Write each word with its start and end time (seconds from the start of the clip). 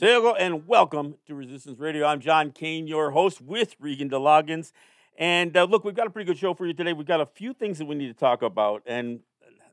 And 0.00 0.68
welcome 0.68 1.16
to 1.26 1.34
Resistance 1.34 1.80
Radio. 1.80 2.06
I'm 2.06 2.20
John 2.20 2.52
Kane, 2.52 2.86
your 2.86 3.10
host 3.10 3.40
with 3.40 3.74
Regan 3.80 4.08
DeLoggins. 4.08 4.70
And 5.18 5.56
uh, 5.56 5.64
look, 5.64 5.82
we've 5.82 5.96
got 5.96 6.06
a 6.06 6.10
pretty 6.10 6.26
good 6.26 6.38
show 6.38 6.54
for 6.54 6.66
you 6.66 6.72
today. 6.72 6.92
We've 6.92 7.04
got 7.04 7.20
a 7.20 7.26
few 7.26 7.52
things 7.52 7.78
that 7.78 7.86
we 7.86 7.96
need 7.96 8.06
to 8.06 8.14
talk 8.14 8.42
about, 8.42 8.84
and 8.86 9.20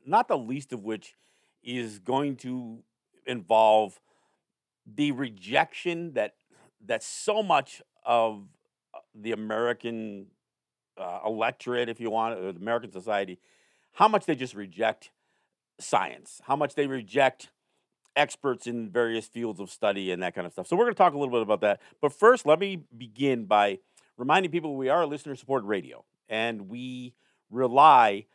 not 0.04 0.26
the 0.26 0.36
least 0.36 0.72
of 0.72 0.82
which 0.82 1.14
is 1.62 2.00
going 2.00 2.34
to 2.38 2.80
involve 3.24 4.00
the 4.84 5.12
rejection 5.12 6.14
that 6.14 6.34
that 6.84 7.04
so 7.04 7.40
much 7.40 7.80
of 8.04 8.48
uh, 8.94 8.98
the 9.14 9.30
American 9.30 10.26
uh, 10.98 11.20
electorate, 11.24 11.88
if 11.88 12.00
you 12.00 12.10
want, 12.10 12.36
or 12.36 12.50
the 12.50 12.58
American 12.58 12.90
society, 12.90 13.38
how 13.92 14.08
much 14.08 14.26
they 14.26 14.34
just 14.34 14.54
reject 14.54 15.12
science, 15.78 16.40
how 16.46 16.56
much 16.56 16.74
they 16.74 16.88
reject 16.88 17.50
experts 18.16 18.66
in 18.66 18.90
various 18.90 19.26
fields 19.26 19.60
of 19.60 19.70
study 19.70 20.10
and 20.10 20.22
that 20.22 20.34
kind 20.34 20.46
of 20.46 20.52
stuff. 20.52 20.66
So 20.66 20.76
we're 20.76 20.84
going 20.84 20.94
to 20.94 20.98
talk 20.98 21.14
a 21.14 21.18
little 21.18 21.32
bit 21.32 21.42
about 21.42 21.60
that. 21.60 21.80
But 22.00 22.12
first, 22.12 22.46
let 22.46 22.58
me 22.58 22.80
begin 22.96 23.44
by 23.44 23.78
reminding 24.16 24.50
people 24.50 24.76
we 24.76 24.88
are 24.88 25.02
a 25.02 25.06
listener 25.06 25.36
supported 25.36 25.66
radio 25.66 26.04
and 26.28 26.68
we 26.68 27.14
rely 27.50 28.26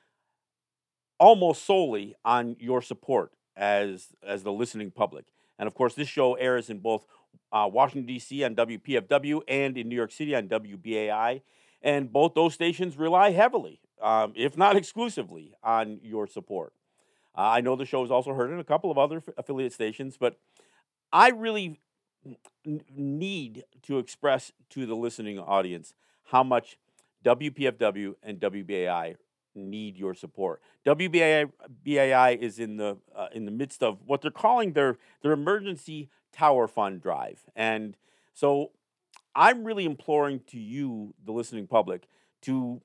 almost 1.20 1.66
solely 1.66 2.16
on 2.23 2.55
your 2.59 2.81
support 2.81 3.31
as 3.55 4.07
as 4.23 4.44
the 4.44 4.52
listening 4.52 4.91
public. 4.91 5.26
And 5.59 5.67
of 5.67 5.73
course, 5.73 5.93
this 5.93 6.07
show 6.07 6.34
airs 6.35 6.70
in 6.70 6.79
both 6.79 7.05
uh, 7.52 7.70
Washington 7.71 8.07
D.C. 8.07 8.43
on 8.43 8.55
WPFW 8.55 9.41
and 9.48 9.77
in 9.77 9.90
New 9.90 9.95
York 9.95 10.12
City 10.12 10.35
on 10.35 10.48
WBAI. 10.48 11.41
And 11.84 12.12
both 12.12 12.34
those 12.35 12.54
stations 12.54 12.95
rely 12.95 13.32
heavily, 13.32 13.79
um, 14.02 14.34
if 14.35 14.55
not 14.55 14.76
exclusively, 14.76 15.54
on 15.63 15.99
your 16.04 16.27
support. 16.27 16.73
Uh, 17.35 17.41
I 17.41 17.62
know 17.62 17.76
the 17.76 17.85
show 17.85 18.03
is 18.03 18.12
also 18.12 18.34
heard 18.34 18.52
in 18.52 18.59
a 18.59 18.63
couple 18.63 18.91
of 18.91 18.98
other 18.98 19.23
affiliate 19.38 19.73
stations, 19.73 20.17
but 20.20 20.38
I 21.12 21.30
really 21.30 21.80
need 22.95 23.63
to 23.84 23.99
express 23.99 24.52
to 24.70 24.85
the 24.85 24.95
listening 24.95 25.40
audience 25.40 25.93
how 26.26 26.43
much 26.43 26.77
WPFW 27.26 28.15
and 28.24 28.40
WBAI 28.40 29.15
need 29.55 29.98
your 29.98 30.13
support. 30.13 30.62
WBAI 30.85 32.37
is 32.37 32.59
in 32.59 32.77
the 32.77 32.98
uh, 33.15 33.27
in 33.34 33.46
the 33.46 33.52
midst 33.52 33.84
of 33.84 33.99
what 34.05 34.21
they're 34.21 34.32
calling 34.32 34.74
their 34.74 34.98
their 35.21 35.32
emergency 35.32 36.09
tower 36.32 36.68
fund 36.68 37.02
drive, 37.02 37.43
and 37.55 37.98
so 38.34 38.71
I'm 39.35 39.63
really 39.63 39.85
imploring 39.85 40.41
to 40.48 40.59
you, 40.59 41.13
the 41.26 41.32
listening 41.32 41.68
public, 41.68 42.07
to 42.43 42.82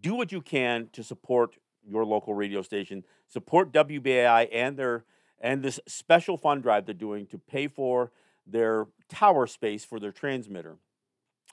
do 0.00 0.14
what 0.14 0.32
you 0.32 0.40
can 0.40 0.88
to 0.92 1.02
support 1.02 1.56
your 1.88 2.04
local 2.04 2.34
radio 2.34 2.62
station, 2.62 3.04
support 3.26 3.72
WBAI 3.72 4.48
and 4.52 4.76
their 4.76 5.04
and 5.40 5.62
this 5.62 5.78
special 5.86 6.36
fund 6.36 6.62
drive 6.62 6.84
they're 6.84 6.94
doing 6.94 7.26
to 7.26 7.38
pay 7.38 7.68
for 7.68 8.10
their 8.46 8.86
tower 9.08 9.46
space 9.46 9.84
for 9.84 10.00
their 10.00 10.12
transmitter 10.12 10.76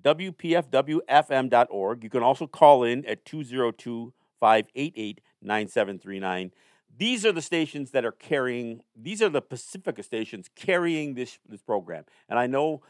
WPFWFM.org. 0.02 2.04
You 2.04 2.10
can 2.10 2.22
also 2.22 2.46
call 2.46 2.84
in 2.84 3.04
at 3.06 3.24
202 3.24 4.12
588 4.40 5.20
9739. 5.42 6.52
These 6.96 7.26
are 7.26 7.32
the 7.32 7.42
stations 7.42 7.90
that 7.90 8.04
are 8.04 8.12
carrying, 8.12 8.82
these 8.94 9.20
are 9.20 9.28
the 9.28 9.42
Pacifica 9.42 10.02
stations 10.02 10.48
carrying 10.54 11.14
this, 11.14 11.38
this 11.48 11.62
program. 11.62 12.04
And 12.28 12.38
I 12.38 12.46
know 12.46 12.82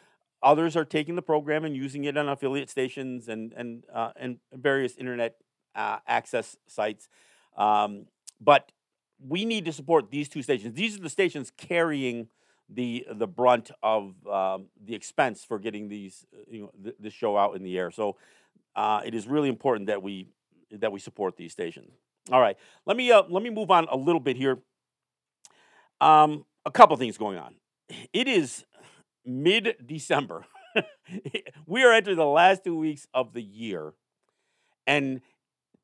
others 0.43 0.77
are 0.77 0.85
taking 0.85 1.17
the 1.17 1.23
program 1.23 1.65
and 1.65 1.75
using 1.75 2.05
it 2.05 2.17
on 2.17 2.29
affiliate 2.29 2.69
stations 2.69 3.29
and, 3.29 3.53
and, 3.55 3.85
uh, 3.93 4.11
and 4.17 4.39
various 4.53 4.97
internet 4.97 5.37
uh, 5.75 5.99
access 6.07 6.57
sites. 6.67 7.09
Um, 7.57 8.07
but 8.41 8.73
we 9.27 9.45
need 9.45 9.65
to 9.65 9.73
support 9.73 10.11
these 10.11 10.29
two 10.29 10.43
stations. 10.43 10.75
These 10.75 10.99
are 10.99 11.03
the 11.03 11.09
stations 11.09 11.51
carrying 11.57 12.29
the 12.69 13.07
the 13.13 13.27
brunt 13.27 13.71
of 13.83 14.15
um, 14.27 14.67
the 14.83 14.95
expense 14.95 15.45
for 15.45 15.59
getting 15.59 15.89
these 15.89 16.27
uh, 16.35 16.39
you 16.49 16.63
know 16.63 16.71
th- 16.83 16.97
this 16.99 17.13
show 17.13 17.37
out 17.37 17.57
in 17.57 17.63
the 17.63 17.79
air. 17.79 17.91
So 17.91 18.17
uh, 18.75 19.03
it 19.05 19.15
is 19.15 19.27
really 19.27 19.49
important 19.49 19.89
that 19.89 20.03
we 20.03 20.29
that 20.71 20.93
we 20.93 21.01
support 21.01 21.37
these 21.37 21.53
stations. 21.53 21.93
All 22.33 22.41
right, 22.41 22.57
let 22.87 22.97
me 22.97 23.11
uh, 23.13 23.23
let 23.29 23.43
me 23.43 23.51
move 23.51 23.71
on 23.71 23.87
a 23.91 23.97
little 23.97 24.21
bit 24.21 24.37
here. 24.37 24.59
Um, 26.01 26.45
a 26.65 26.71
couple 26.71 26.97
things 26.97 27.19
going 27.19 27.39
on. 27.39 27.55
It 28.13 28.29
is 28.29 28.65
mid 29.25 29.77
December. 29.85 30.45
we 31.67 31.85
are 31.85 31.93
entering 31.93 32.17
the 32.17 32.27
last 32.27 32.65
two 32.65 32.77
weeks 32.77 33.07
of 33.13 33.33
the 33.33 33.43
year, 33.43 33.93
and 34.87 35.21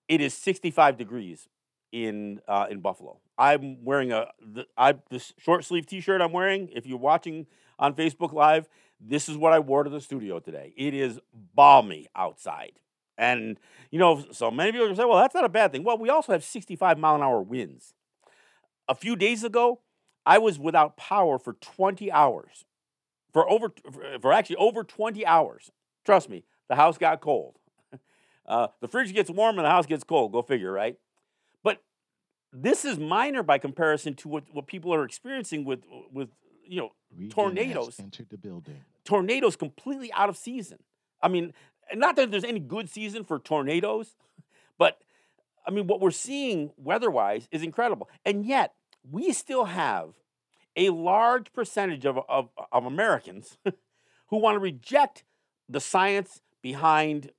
it 0.09 0.21
is 0.21 0.35
65 0.35 0.97
degrees 0.97 1.49
in 1.93 2.41
uh, 2.49 2.67
in 2.71 2.81
Buffalo. 2.81 3.19
I'm 3.39 3.84
wearing 3.84 4.12
a 4.12 4.28
the, 4.41 4.67
I 4.77 4.95
this 5.11 5.33
short 5.39 5.65
sleeve 5.65 5.87
T-shirt 5.87 6.21
I'm 6.21 6.33
wearing. 6.33 6.69
If 6.73 6.87
you're 6.87 6.99
watching 6.99 7.47
on 7.78 7.95
Facebook 7.95 8.33
Live, 8.33 8.69
this 9.01 9.28
is 9.28 9.37
what 9.37 9.53
I 9.53 9.59
wore 9.59 9.85
to 9.85 9.91
the 9.91 10.00
studio 10.00 10.38
today. 10.38 10.73
It 10.76 10.94
is 10.94 11.19
balmy 11.32 12.09
outside, 12.14 12.73
and 13.17 13.59
you 13.91 13.99
know, 13.99 14.25
so 14.32 14.50
many 14.50 14.73
people 14.73 14.94
say, 14.94 15.05
"Well, 15.05 15.19
that's 15.19 15.35
not 15.35 15.44
a 15.44 15.49
bad 15.49 15.73
thing." 15.73 15.85
Well, 15.85 15.99
we 15.99 16.11
also 16.11 16.32
have 16.32 16.44
65 16.44 16.99
mile 16.99 17.17
an 17.17 17.23
hour 17.23 17.43
winds. 17.43 17.94
A 18.88 18.94
few 18.94 19.17
days 19.17 19.44
ago, 19.44 19.81
I 20.26 20.38
was 20.38 20.59
without 20.59 20.97
power 20.97 21.38
for 21.38 21.55
20 21.55 22.11
hours, 22.12 22.64
for 23.32 23.50
over 23.50 23.73
for 24.20 24.32
actually 24.32 24.56
over 24.56 24.85
20 24.85 25.25
hours. 25.26 25.70
Trust 26.05 26.29
me, 26.29 26.44
the 26.69 26.76
house 26.76 26.99
got 26.99 27.20
cold. 27.20 27.56
Uh, 28.47 28.67
the 28.81 28.88
fridge 28.88 29.14
gets 29.14 29.31
warm 29.31 29.59
and 29.59 29.64
the 29.64 29.70
house 29.70 29.87
gets 29.87 30.03
cold. 30.03 30.32
Go 30.32 30.43
figure, 30.43 30.73
right? 30.73 30.97
This 32.52 32.85
is 32.85 32.99
minor 32.99 33.43
by 33.43 33.58
comparison 33.58 34.14
to 34.14 34.29
what, 34.29 34.44
what 34.52 34.67
people 34.67 34.93
are 34.93 35.05
experiencing 35.05 35.64
with 35.64 35.85
with 36.12 36.29
you 36.64 36.81
know 36.81 36.93
Regan 37.12 37.31
tornadoes. 37.31 37.99
entered 38.00 38.29
the 38.31 38.38
building. 38.38 38.76
Tornadoes 39.05 39.56
completely 39.56 40.12
out 40.12 40.29
of 40.29 40.37
season. 40.37 40.79
I 41.23 41.29
mean, 41.29 41.52
not 41.94 42.17
that 42.17 42.31
there's 42.31 42.44
any 42.44 42.61
good 42.61 42.88
season 42.88 43.25
for 43.25 43.38
tornadoes, 43.38 44.17
but 44.79 44.99
I 45.67 45.70
mean, 45.70 45.87
what 45.87 46.00
we're 46.00 46.11
seeing 46.11 46.73
weather-wise 46.76 47.49
is 47.50 47.62
incredible, 47.62 48.08
and 48.25 48.44
yet 48.44 48.75
we 49.08 49.32
still 49.32 49.67
have 49.67 50.11
a 50.76 50.91
large 50.91 51.52
percentage 51.52 52.05
of 52.05 52.19
of, 52.29 52.49
of 52.73 52.85
Americans 52.85 53.58
who 54.29 54.38
want 54.38 54.56
to 54.56 54.61
reject 54.61 55.25
the 55.69 55.81
science 55.81 56.41
behind 56.62 57.31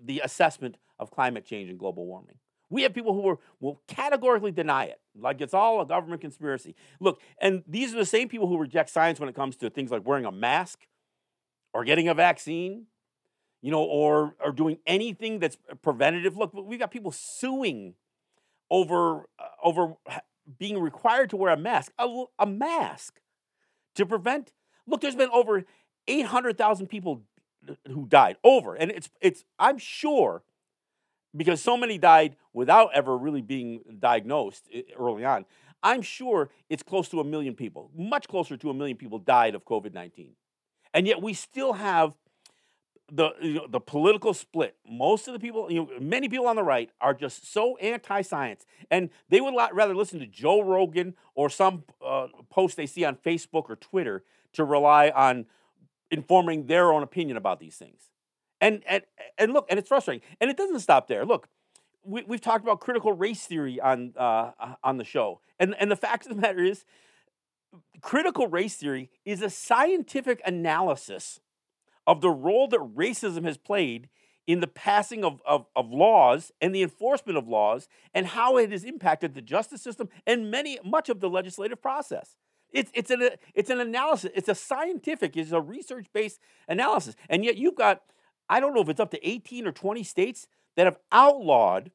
the 0.00 0.20
assessment 0.20 0.76
of 0.98 1.10
climate 1.10 1.44
change 1.44 1.70
and 1.70 1.78
global 1.78 2.06
warming. 2.06 2.38
We 2.72 2.82
have 2.82 2.94
people 2.94 3.12
who 3.12 3.28
are, 3.28 3.38
will 3.60 3.82
categorically 3.86 4.50
deny 4.50 4.84
it, 4.86 4.98
like 5.14 5.42
it's 5.42 5.52
all 5.52 5.82
a 5.82 5.86
government 5.86 6.22
conspiracy. 6.22 6.74
Look, 7.00 7.20
and 7.38 7.62
these 7.68 7.92
are 7.94 7.98
the 7.98 8.06
same 8.06 8.30
people 8.30 8.48
who 8.48 8.56
reject 8.56 8.88
science 8.88 9.20
when 9.20 9.28
it 9.28 9.34
comes 9.34 9.56
to 9.56 9.68
things 9.68 9.90
like 9.90 10.06
wearing 10.06 10.24
a 10.24 10.32
mask 10.32 10.86
or 11.74 11.84
getting 11.84 12.08
a 12.08 12.14
vaccine, 12.14 12.86
you 13.60 13.70
know, 13.70 13.82
or, 13.82 14.36
or 14.42 14.52
doing 14.52 14.78
anything 14.86 15.38
that's 15.38 15.58
preventative. 15.82 16.38
Look, 16.38 16.54
we've 16.54 16.78
got 16.78 16.90
people 16.90 17.12
suing 17.12 17.94
over, 18.70 19.26
uh, 19.38 19.48
over 19.62 19.96
being 20.58 20.80
required 20.80 21.28
to 21.30 21.36
wear 21.36 21.52
a 21.52 21.58
mask, 21.58 21.92
a, 21.98 22.24
a 22.38 22.46
mask 22.46 23.20
to 23.96 24.06
prevent. 24.06 24.54
Look, 24.86 25.02
there's 25.02 25.14
been 25.14 25.28
over 25.30 25.64
800,000 26.08 26.86
people 26.86 27.22
who 27.86 28.06
died 28.06 28.36
over, 28.42 28.74
and 28.74 28.90
it's 28.90 29.10
it's 29.20 29.44
I'm 29.58 29.78
sure 29.78 30.42
because 31.36 31.62
so 31.62 31.76
many 31.76 31.98
died 31.98 32.36
without 32.52 32.90
ever 32.94 33.16
really 33.16 33.42
being 33.42 33.80
diagnosed 33.98 34.68
early 34.98 35.24
on. 35.24 35.44
I'm 35.82 36.02
sure 36.02 36.50
it's 36.68 36.82
close 36.82 37.08
to 37.08 37.20
a 37.20 37.24
million 37.24 37.54
people, 37.54 37.90
much 37.96 38.28
closer 38.28 38.56
to 38.56 38.70
a 38.70 38.74
million 38.74 38.96
people 38.96 39.18
died 39.18 39.54
of 39.54 39.64
COVID 39.64 39.92
19. 39.92 40.32
And 40.94 41.06
yet 41.06 41.22
we 41.22 41.34
still 41.34 41.72
have 41.72 42.14
the, 43.10 43.30
you 43.40 43.54
know, 43.54 43.66
the 43.68 43.80
political 43.80 44.32
split. 44.32 44.76
Most 44.88 45.26
of 45.26 45.34
the 45.34 45.40
people, 45.40 45.70
you 45.70 45.80
know, 45.80 45.88
many 46.00 46.28
people 46.28 46.46
on 46.46 46.56
the 46.56 46.62
right 46.62 46.90
are 47.00 47.14
just 47.14 47.52
so 47.52 47.76
anti 47.78 48.22
science. 48.22 48.64
And 48.90 49.10
they 49.28 49.40
would 49.40 49.54
rather 49.72 49.94
listen 49.94 50.20
to 50.20 50.26
Joe 50.26 50.62
Rogan 50.62 51.14
or 51.34 51.50
some 51.50 51.84
uh, 52.04 52.28
post 52.50 52.76
they 52.76 52.86
see 52.86 53.04
on 53.04 53.16
Facebook 53.16 53.68
or 53.68 53.76
Twitter 53.76 54.22
to 54.52 54.64
rely 54.64 55.10
on 55.10 55.46
informing 56.10 56.66
their 56.66 56.92
own 56.92 57.02
opinion 57.02 57.36
about 57.36 57.58
these 57.58 57.76
things. 57.76 58.11
And, 58.62 58.82
and, 58.86 59.02
and 59.38 59.52
look, 59.52 59.66
and 59.68 59.78
it's 59.78 59.88
frustrating. 59.88 60.26
And 60.40 60.48
it 60.48 60.56
doesn't 60.56 60.78
stop 60.78 61.08
there. 61.08 61.26
Look, 61.26 61.48
we, 62.04 62.22
have 62.30 62.40
talked 62.40 62.64
about 62.64 62.78
critical 62.80 63.12
race 63.12 63.44
theory 63.44 63.80
on, 63.80 64.14
uh, 64.16 64.52
on 64.84 64.98
the 64.98 65.04
show. 65.04 65.40
And, 65.58 65.74
and 65.80 65.90
the 65.90 65.96
fact 65.96 66.26
of 66.26 66.34
the 66.34 66.40
matter 66.40 66.62
is, 66.62 66.84
critical 68.00 68.46
race 68.46 68.76
theory 68.76 69.10
is 69.24 69.42
a 69.42 69.50
scientific 69.50 70.40
analysis 70.46 71.40
of 72.06 72.20
the 72.20 72.30
role 72.30 72.68
that 72.68 72.80
racism 72.80 73.44
has 73.44 73.58
played 73.58 74.08
in 74.46 74.60
the 74.60 74.68
passing 74.68 75.24
of, 75.24 75.40
of, 75.44 75.66
of, 75.74 75.90
laws 75.90 76.52
and 76.60 76.74
the 76.74 76.82
enforcement 76.82 77.38
of 77.38 77.48
laws 77.48 77.88
and 78.14 78.26
how 78.26 78.56
it 78.58 78.70
has 78.70 78.84
impacted 78.84 79.34
the 79.34 79.42
justice 79.42 79.82
system 79.82 80.08
and 80.26 80.50
many 80.50 80.78
much 80.84 81.08
of 81.08 81.20
the 81.20 81.30
legislative 81.30 81.80
process. 81.80 82.36
It's, 82.72 82.90
it's, 82.94 83.10
an, 83.10 83.30
it's 83.54 83.70
an 83.70 83.80
analysis, 83.80 84.30
it's 84.34 84.48
a 84.48 84.54
scientific, 84.54 85.36
it's 85.36 85.52
a 85.52 85.60
research 85.60 86.06
based 86.12 86.40
analysis. 86.68 87.14
And 87.28 87.44
yet 87.44 87.56
you've 87.56 87.76
got 87.76 88.02
I 88.52 88.60
don't 88.60 88.74
know 88.74 88.82
if 88.82 88.90
it's 88.90 89.00
up 89.00 89.10
to 89.12 89.26
18 89.26 89.66
or 89.66 89.72
20 89.72 90.02
states 90.02 90.46
that 90.76 90.84
have 90.84 90.98
outlawed 91.10 91.90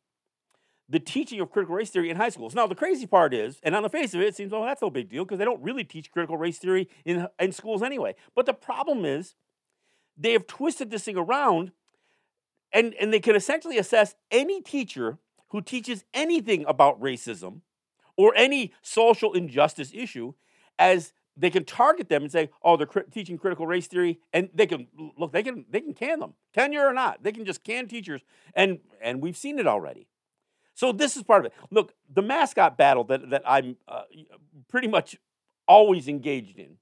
the 0.89 0.99
teaching 0.99 1.39
of 1.39 1.51
critical 1.51 1.75
race 1.75 1.91
theory 1.91 2.09
in 2.09 2.17
high 2.17 2.29
schools. 2.29 2.55
Now, 2.55 2.65
the 2.65 2.73
crazy 2.73 3.05
part 3.05 3.31
is, 3.31 3.59
and 3.61 3.75
on 3.75 3.83
the 3.83 3.89
face 3.89 4.15
of 4.15 4.21
it, 4.21 4.29
it 4.29 4.35
seems, 4.35 4.51
oh, 4.51 4.65
that's 4.65 4.81
no 4.81 4.89
big 4.89 5.07
deal 5.07 5.23
because 5.23 5.37
they 5.37 5.45
don't 5.45 5.61
really 5.61 5.83
teach 5.83 6.11
critical 6.11 6.35
race 6.35 6.57
theory 6.57 6.89
in, 7.05 7.27
in 7.37 7.51
schools 7.51 7.83
anyway. 7.83 8.15
But 8.33 8.47
the 8.47 8.55
problem 8.55 9.05
is, 9.05 9.35
they 10.17 10.31
have 10.31 10.47
twisted 10.47 10.89
this 10.89 11.03
thing 11.03 11.15
around 11.15 11.73
and, 12.73 12.95
and 12.95 13.13
they 13.13 13.19
can 13.19 13.35
essentially 13.35 13.77
assess 13.77 14.15
any 14.31 14.59
teacher 14.59 15.19
who 15.49 15.61
teaches 15.61 16.05
anything 16.11 16.65
about 16.67 16.99
racism 16.99 17.61
or 18.15 18.33
any 18.35 18.73
social 18.81 19.33
injustice 19.33 19.91
issue 19.93 20.33
as 20.79 21.13
they 21.37 21.49
can 21.49 21.63
target 21.63 22.09
them 22.09 22.23
and 22.23 22.31
say, 22.31 22.49
"Oh, 22.63 22.75
they're 22.75 22.87
teaching 23.11 23.37
critical 23.37 23.67
race 23.67 23.87
theory," 23.87 24.19
and 24.33 24.49
they 24.53 24.65
can 24.65 24.87
look. 25.17 25.31
They 25.31 25.43
can 25.43 25.65
they 25.69 25.81
can 25.81 25.93
can 25.93 26.19
them, 26.19 26.33
tenure 26.53 26.85
or 26.85 26.93
not. 26.93 27.23
They 27.23 27.31
can 27.31 27.45
just 27.45 27.63
can 27.63 27.87
teachers, 27.87 28.21
and 28.55 28.79
and 28.99 29.21
we've 29.21 29.37
seen 29.37 29.59
it 29.59 29.67
already. 29.67 30.07
So 30.73 30.91
this 30.91 31.15
is 31.15 31.23
part 31.23 31.45
of 31.45 31.51
it. 31.51 31.57
Look, 31.71 31.93
the 32.11 32.21
mascot 32.21 32.77
battle 32.77 33.03
that 33.05 33.29
that 33.29 33.43
I'm 33.45 33.77
uh, 33.87 34.03
pretty 34.67 34.87
much 34.87 35.17
always 35.67 36.07
engaged 36.07 36.57
in. 36.57 36.77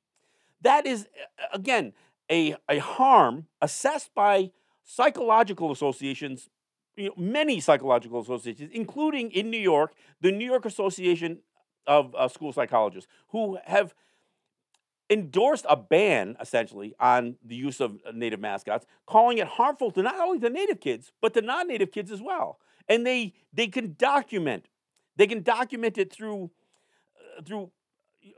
That 0.61 0.85
is 0.85 1.07
again 1.53 1.93
a 2.31 2.55
a 2.69 2.79
harm 2.79 3.47
assessed 3.61 4.15
by 4.15 4.51
psychological 4.83 5.71
associations. 5.71 6.49
You 6.95 7.07
know, 7.09 7.15
many 7.17 7.59
psychological 7.59 8.21
associations, 8.21 8.69
including 8.73 9.31
in 9.31 9.49
New 9.49 9.59
York, 9.59 9.93
the 10.21 10.31
New 10.31 10.45
York 10.45 10.65
Association 10.65 11.39
of 11.85 12.15
uh, 12.15 12.29
School 12.29 12.53
Psychologists, 12.53 13.09
who 13.29 13.57
have 13.65 13.93
endorsed 15.09 15.65
a 15.69 15.75
ban 15.75 16.35
essentially 16.39 16.95
on 16.99 17.35
the 17.43 17.55
use 17.55 17.79
of 17.79 17.99
uh, 18.05 18.11
native 18.11 18.39
mascots, 18.39 18.85
calling 19.05 19.37
it 19.37 19.47
harmful 19.47 19.91
to 19.91 20.01
not 20.01 20.19
only 20.19 20.39
the 20.39 20.49
native 20.49 20.79
kids 20.79 21.11
but 21.21 21.33
the 21.33 21.41
non-native 21.41 21.91
kids 21.91 22.11
as 22.11 22.21
well. 22.21 22.59
And 22.87 23.05
they 23.05 23.33
they 23.53 23.67
can 23.67 23.95
document 23.97 24.67
they 25.15 25.27
can 25.27 25.43
document 25.43 25.97
it 25.97 26.11
through 26.11 26.51
uh, 27.37 27.41
through 27.43 27.71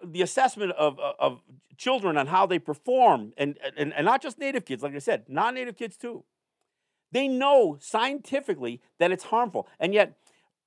the 0.04 0.22
assessment 0.22 0.74
of, 0.74 1.00
uh, 1.00 1.14
of 1.20 1.42
children 1.78 2.18
on 2.18 2.28
how 2.28 2.46
they 2.46 2.60
perform 2.60 3.34
and, 3.38 3.58
and 3.78 3.94
and 3.94 4.06
not 4.06 4.22
just 4.22 4.38
native 4.38 4.66
kids 4.66 4.84
like 4.84 4.96
I 4.96 5.00
said, 5.00 5.26
non-native 5.28 5.78
kids 5.78 5.98
too. 5.98 6.24
They 7.12 7.30
know 7.30 7.78
scientifically 7.80 8.82
that 9.00 9.12
it's 9.12 9.24
harmful. 9.26 9.68
And 9.80 9.94
yet 9.94 10.18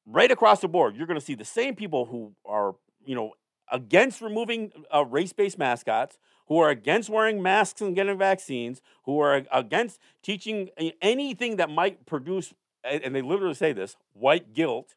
right 0.06 0.30
across 0.30 0.60
the 0.60 0.68
board, 0.68 0.96
you're 0.96 1.06
going 1.06 1.18
to 1.18 1.24
see 1.24 1.34
the 1.34 1.44
same 1.44 1.74
people 1.74 2.06
who 2.06 2.32
are, 2.46 2.76
you 3.04 3.14
know, 3.14 3.32
against 3.70 4.20
removing 4.20 4.72
uh, 4.94 5.04
race 5.04 5.32
based 5.32 5.58
mascots, 5.58 6.18
who 6.48 6.58
are 6.58 6.70
against 6.70 7.08
wearing 7.08 7.42
masks 7.42 7.80
and 7.80 7.94
getting 7.94 8.18
vaccines, 8.18 8.82
who 9.04 9.20
are 9.20 9.44
against 9.52 10.00
teaching 10.22 10.68
anything 11.00 11.56
that 11.56 11.70
might 11.70 12.06
produce, 12.06 12.52
and 12.82 13.14
they 13.14 13.22
literally 13.22 13.54
say 13.54 13.72
this, 13.72 13.96
white 14.12 14.52
guilt. 14.52 14.94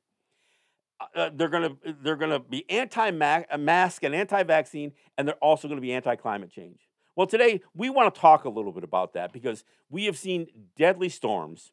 Uh, 1.00 1.06
uh 1.16 1.30
they're 1.34 1.50
gonna 1.50 1.75
they're 2.02 2.16
gonna 2.16 2.40
be 2.40 2.66
anti 2.70 3.10
uh, 3.10 3.48
and 3.50 4.16
anti 4.16 4.44
vaccine, 4.44 4.94
and 5.18 5.28
they're 5.28 5.36
also 5.36 5.68
gonna 5.68 5.81
be 5.81 5.94
anti 5.94 6.16
climate 6.16 6.50
change. 6.50 6.88
Well, 7.16 7.28
today 7.28 7.62
we 7.75 7.90
want 7.90 8.14
to 8.14 8.20
talk 8.20 8.46
a 8.46 8.50
little 8.50 8.72
bit 8.72 8.84
about 8.84 9.14
that 9.14 9.31
because 9.31 9.64
we 9.90 10.06
have 10.06 10.18
seen 10.18 10.48
deadly 10.75 11.10
storms. 11.10 11.72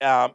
Um, 0.00 0.32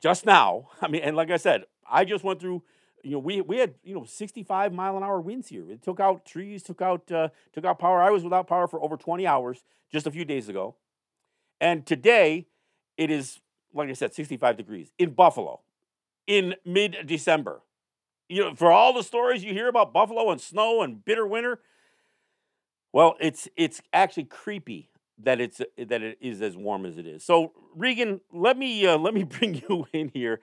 just 0.00 0.26
now, 0.26 0.68
I 0.82 0.88
mean, 0.88 1.02
and 1.02 1.16
like 1.16 1.30
I 1.30 1.38
said, 1.38 1.64
I 1.90 2.04
just 2.04 2.24
went 2.24 2.40
through 2.40 2.62
you 3.02 3.12
know, 3.12 3.18
we 3.18 3.40
we 3.40 3.58
had 3.58 3.74
you 3.82 3.94
know 3.94 4.04
65 4.04 4.72
mile 4.72 4.96
an 4.96 5.02
hour 5.02 5.20
winds 5.20 5.48
here. 5.48 5.70
It 5.70 5.82
took 5.82 6.00
out 6.00 6.24
trees, 6.24 6.62
took 6.62 6.82
out 6.82 7.10
uh, 7.10 7.28
took 7.52 7.64
out 7.64 7.78
power. 7.78 8.02
I 8.02 8.10
was 8.10 8.24
without 8.24 8.46
power 8.46 8.66
for 8.66 8.82
over 8.82 8.96
20 8.96 9.26
hours 9.26 9.64
just 9.90 10.06
a 10.06 10.10
few 10.10 10.24
days 10.24 10.48
ago, 10.48 10.76
and 11.60 11.84
today 11.84 12.46
it 12.96 13.10
is 13.10 13.40
like 13.74 13.88
I 13.88 13.92
said, 13.94 14.14
65 14.14 14.56
degrees 14.56 14.92
in 14.98 15.10
Buffalo 15.10 15.60
in 16.26 16.54
mid 16.64 16.96
December. 17.06 17.62
You 18.28 18.44
know, 18.44 18.54
for 18.54 18.70
all 18.70 18.92
the 18.94 19.02
stories 19.02 19.44
you 19.44 19.52
hear 19.52 19.68
about 19.68 19.92
Buffalo 19.92 20.30
and 20.30 20.40
snow 20.40 20.82
and 20.82 21.04
bitter 21.04 21.26
winter, 21.26 21.60
well, 22.92 23.16
it's 23.20 23.48
it's 23.56 23.80
actually 23.92 24.24
creepy 24.24 24.90
that 25.18 25.40
it's 25.40 25.58
that 25.76 26.02
it 26.02 26.18
is 26.20 26.40
as 26.40 26.56
warm 26.56 26.86
as 26.86 26.98
it 26.98 27.06
is. 27.06 27.24
So 27.24 27.52
Regan, 27.74 28.20
let 28.32 28.56
me 28.56 28.86
uh, 28.86 28.98
let 28.98 29.14
me 29.14 29.24
bring 29.24 29.54
you 29.54 29.86
in 29.92 30.08
here. 30.08 30.40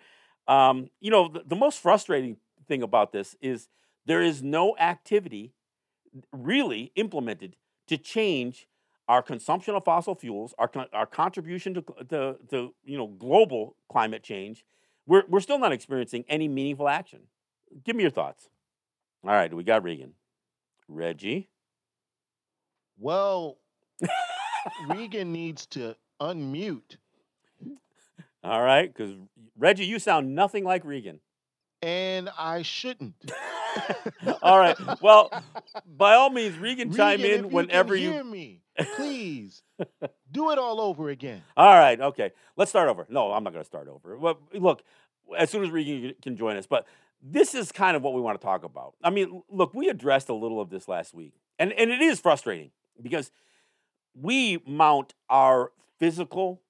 Um, 0.48 0.90
you 1.00 1.12
know, 1.12 1.30
the, 1.30 1.44
the 1.46 1.56
most 1.56 1.80
frustrating 1.80 2.38
thing 2.70 2.82
about 2.82 3.12
this 3.12 3.36
is 3.42 3.68
there 4.06 4.22
is 4.22 4.42
no 4.42 4.78
activity 4.78 5.54
really 6.32 6.94
implemented 6.96 7.58
to 7.88 7.98
change 7.98 8.68
our 9.10 9.22
consumption 9.22 9.76
of 9.76 9.84
fossil 9.84 10.16
fuels, 10.16 10.54
our, 10.58 10.72
our 10.94 11.06
contribution 11.06 11.74
to, 11.74 11.84
the 12.08 12.38
to 12.50 12.74
you 12.86 12.98
know, 12.98 13.08
global 13.08 13.76
climate 13.92 14.24
change. 14.24 14.64
We're, 15.06 15.24
we're 15.28 15.40
still 15.42 15.60
not 15.60 15.74
experiencing 15.74 16.24
any 16.30 16.48
meaningful 16.48 16.88
action. 16.88 17.22
Give 17.84 17.96
me 17.96 18.04
your 18.04 18.12
thoughts. 18.12 18.50
All 19.24 19.32
right, 19.32 19.54
we 19.54 19.64
got 19.64 19.84
Regan. 19.84 20.14
Reggie? 20.88 21.50
Well, 22.98 23.58
Regan 24.88 25.32
needs 25.32 25.66
to 25.68 25.96
unmute. 26.22 26.98
All 28.44 28.62
right, 28.62 28.94
because 28.94 29.16
Reggie, 29.58 29.86
you 29.86 30.00
sound 30.00 30.36
nothing 30.36 30.64
like 30.64 30.86
Regan 30.86 31.20
and 31.82 32.30
I 32.38 32.62
shouldn't. 32.62 33.16
all 34.42 34.60
right. 34.60 34.78
Well, 35.02 35.32
by 35.86 36.14
all 36.16 36.30
means, 36.30 36.58
Regan, 36.58 36.94
chime 36.94 37.22
in 37.22 37.46
if 37.46 37.52
whenever 37.52 37.96
you 37.96 38.08
you 38.08 38.14
hear 38.14 38.24
me. 38.24 38.62
Please 38.96 39.62
do 40.32 40.52
it 40.52 40.58
all 40.58 40.80
over 40.80 41.10
again. 41.10 41.42
All 41.58 41.78
right. 41.78 42.00
Okay. 42.00 42.32
Let's 42.56 42.72
start 42.72 42.88
over. 42.88 43.06
No, 43.10 43.34
I'm 43.34 43.44
not 43.44 43.52
going 43.52 43.64
to 43.64 43.68
start 43.68 43.90
over. 43.90 44.18
Well, 44.18 44.40
look, 44.54 44.84
as 45.38 45.50
soon 45.50 45.64
as 45.64 45.70
Regan 45.70 46.14
can 46.22 46.38
join 46.38 46.56
us, 46.56 46.66
but 46.66 46.88
this 47.22 47.54
is 47.54 47.74
kind 47.74 47.98
of 47.98 48.04
what 48.04 48.14
we 48.14 48.22
want 48.22 48.40
to 48.40 48.46
talk 48.46 48.64
about. 48.64 48.94
I 49.04 49.10
mean, 49.10 49.44
look, 49.50 49.74
we 49.74 49.90
addressed 49.90 50.30
a 50.30 50.34
little 50.34 50.62
of 50.62 50.70
this 50.70 50.88
last 50.88 51.14
week, 51.14 51.34
and 51.58 51.74
and 51.74 51.92
it 51.92 52.02
is 52.02 52.22
frustrating 52.22 52.72
because 53.02 53.32
we 54.16 54.60
mount 54.66 55.14
our 55.30 55.72
physical 55.98 56.62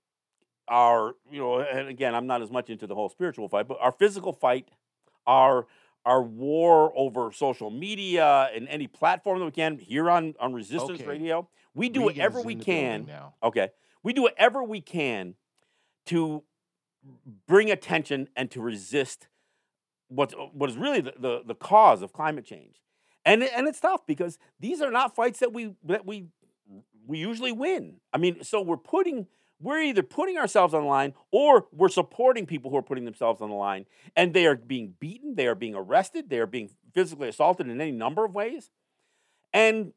our 0.68 1.16
you 1.32 1.40
know 1.40 1.60
and 1.60 1.88
again 1.88 2.14
i'm 2.14 2.28
not 2.28 2.44
as 2.44 2.52
much 2.52 2.70
into 2.70 2.86
the 2.86 2.94
whole 2.94 3.10
spiritual 3.10 3.50
fight 3.50 3.68
but 3.68 3.78
our 3.82 3.92
physical 3.92 4.32
fight 4.32 4.70
our 5.28 5.68
our 6.06 6.24
war 6.24 6.92
over 6.96 7.32
social 7.32 7.70
media 7.70 8.50
and 8.56 8.68
any 8.70 8.88
platform 8.88 9.38
that 9.40 9.46
we 9.46 9.52
can 9.52 9.78
here 9.78 10.10
on, 10.10 10.34
on 10.40 10.54
Resistance 10.54 11.02
Okay. 11.02 11.06
Radio. 11.06 11.48
We 11.76 11.90
do 11.90 12.02
whatever 12.02 12.42
we 12.42 12.54
in 12.54 12.60
the 12.60 12.66
building 12.66 12.84
can. 12.84 13.06
now. 13.06 13.34
Okay. 13.44 13.70
We 14.02 14.14
do 14.14 14.24
whatever 14.24 14.64
we 14.64 14.82
can 14.82 15.36
to 16.08 16.44
bring 17.48 17.70
attention 17.70 18.30
and 18.36 18.50
to 18.52 18.62
resist 18.62 19.28
what's 20.08 20.34
what 20.54 20.70
is 20.70 20.78
really 20.78 21.02
the, 21.02 21.14
the, 21.20 21.42
the 21.46 21.56
cause 21.56 22.02
of 22.02 22.14
climate 22.14 22.46
change. 22.46 22.82
And 23.26 23.44
and 23.44 23.68
it's 23.68 23.80
tough 23.80 24.08
because 24.08 24.38
these 24.60 24.82
are 24.82 24.92
not 24.92 25.16
fights 25.16 25.40
that 25.40 25.54
we 25.54 25.76
that 25.84 26.06
we 26.06 26.28
we 27.06 27.18
usually 27.18 27.52
win. 27.52 27.98
I 28.14 28.18
mean, 28.18 28.44
so 28.44 28.62
we're 28.62 28.78
putting 28.78 29.28
we're 29.62 29.82
either 29.82 30.04
putting 30.04 30.38
ourselves 30.38 30.74
on 30.74 30.84
the 30.84 30.88
line 30.88 31.14
or 31.32 31.68
we're 31.72 31.90
supporting 31.90 32.46
people 32.46 32.72
who 32.72 32.78
are 32.78 32.84
putting 32.84 33.06
themselves 33.06 33.42
on 33.42 33.50
the 33.50 33.56
line 33.56 33.86
and 34.16 34.34
they 34.34 34.46
are 34.46 34.56
being 34.56 34.94
beaten, 35.00 35.36
they 35.36 35.48
are 35.48 35.56
being 35.56 35.76
arrested, 35.76 36.30
they 36.30 36.40
are 36.40 36.48
being 36.48 36.70
physically 36.94 37.28
assaulted 37.28 37.68
in 37.68 37.80
any 37.80 37.92
number 37.92 38.24
of 38.24 38.34
ways. 38.34 38.70
And 39.54 39.94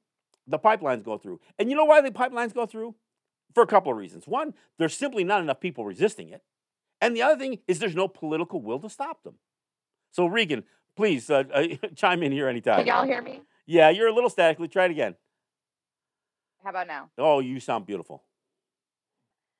the 0.46 0.58
pipelines 0.58 1.04
go 1.04 1.18
through. 1.18 1.40
And 1.58 1.70
you 1.70 1.76
know 1.76 1.84
why 1.84 2.00
the 2.00 2.10
pipelines 2.10 2.54
go 2.54 2.66
through? 2.66 2.94
For 3.54 3.62
a 3.62 3.66
couple 3.66 3.92
of 3.92 3.98
reasons. 3.98 4.26
One, 4.26 4.54
there's 4.78 4.96
simply 4.96 5.24
not 5.24 5.42
enough 5.42 5.60
people 5.60 5.84
resisting 5.84 6.30
it. 6.30 6.42
And 7.02 7.14
the 7.14 7.22
other 7.22 7.36
thing 7.36 7.58
is 7.68 7.78
there's 7.78 7.94
no 7.94 8.08
political 8.08 8.62
will 8.62 8.78
to 8.80 8.88
stop 8.88 9.22
them. 9.24 9.34
So, 10.10 10.24
Regan, 10.24 10.64
please 10.96 11.28
uh, 11.28 11.44
uh, 11.52 11.66
chime 11.94 12.22
in 12.22 12.32
here 12.32 12.48
anytime. 12.48 12.78
Can 12.78 12.86
y'all 12.86 13.04
hear 13.04 13.20
me? 13.20 13.42
Yeah, 13.66 13.90
you're 13.90 14.08
a 14.08 14.14
little 14.14 14.30
statically. 14.30 14.68
Try 14.68 14.86
it 14.86 14.90
again. 14.90 15.16
How 16.64 16.70
about 16.70 16.86
now? 16.86 17.10
Oh, 17.18 17.40
you 17.40 17.60
sound 17.60 17.86
beautiful. 17.86 18.22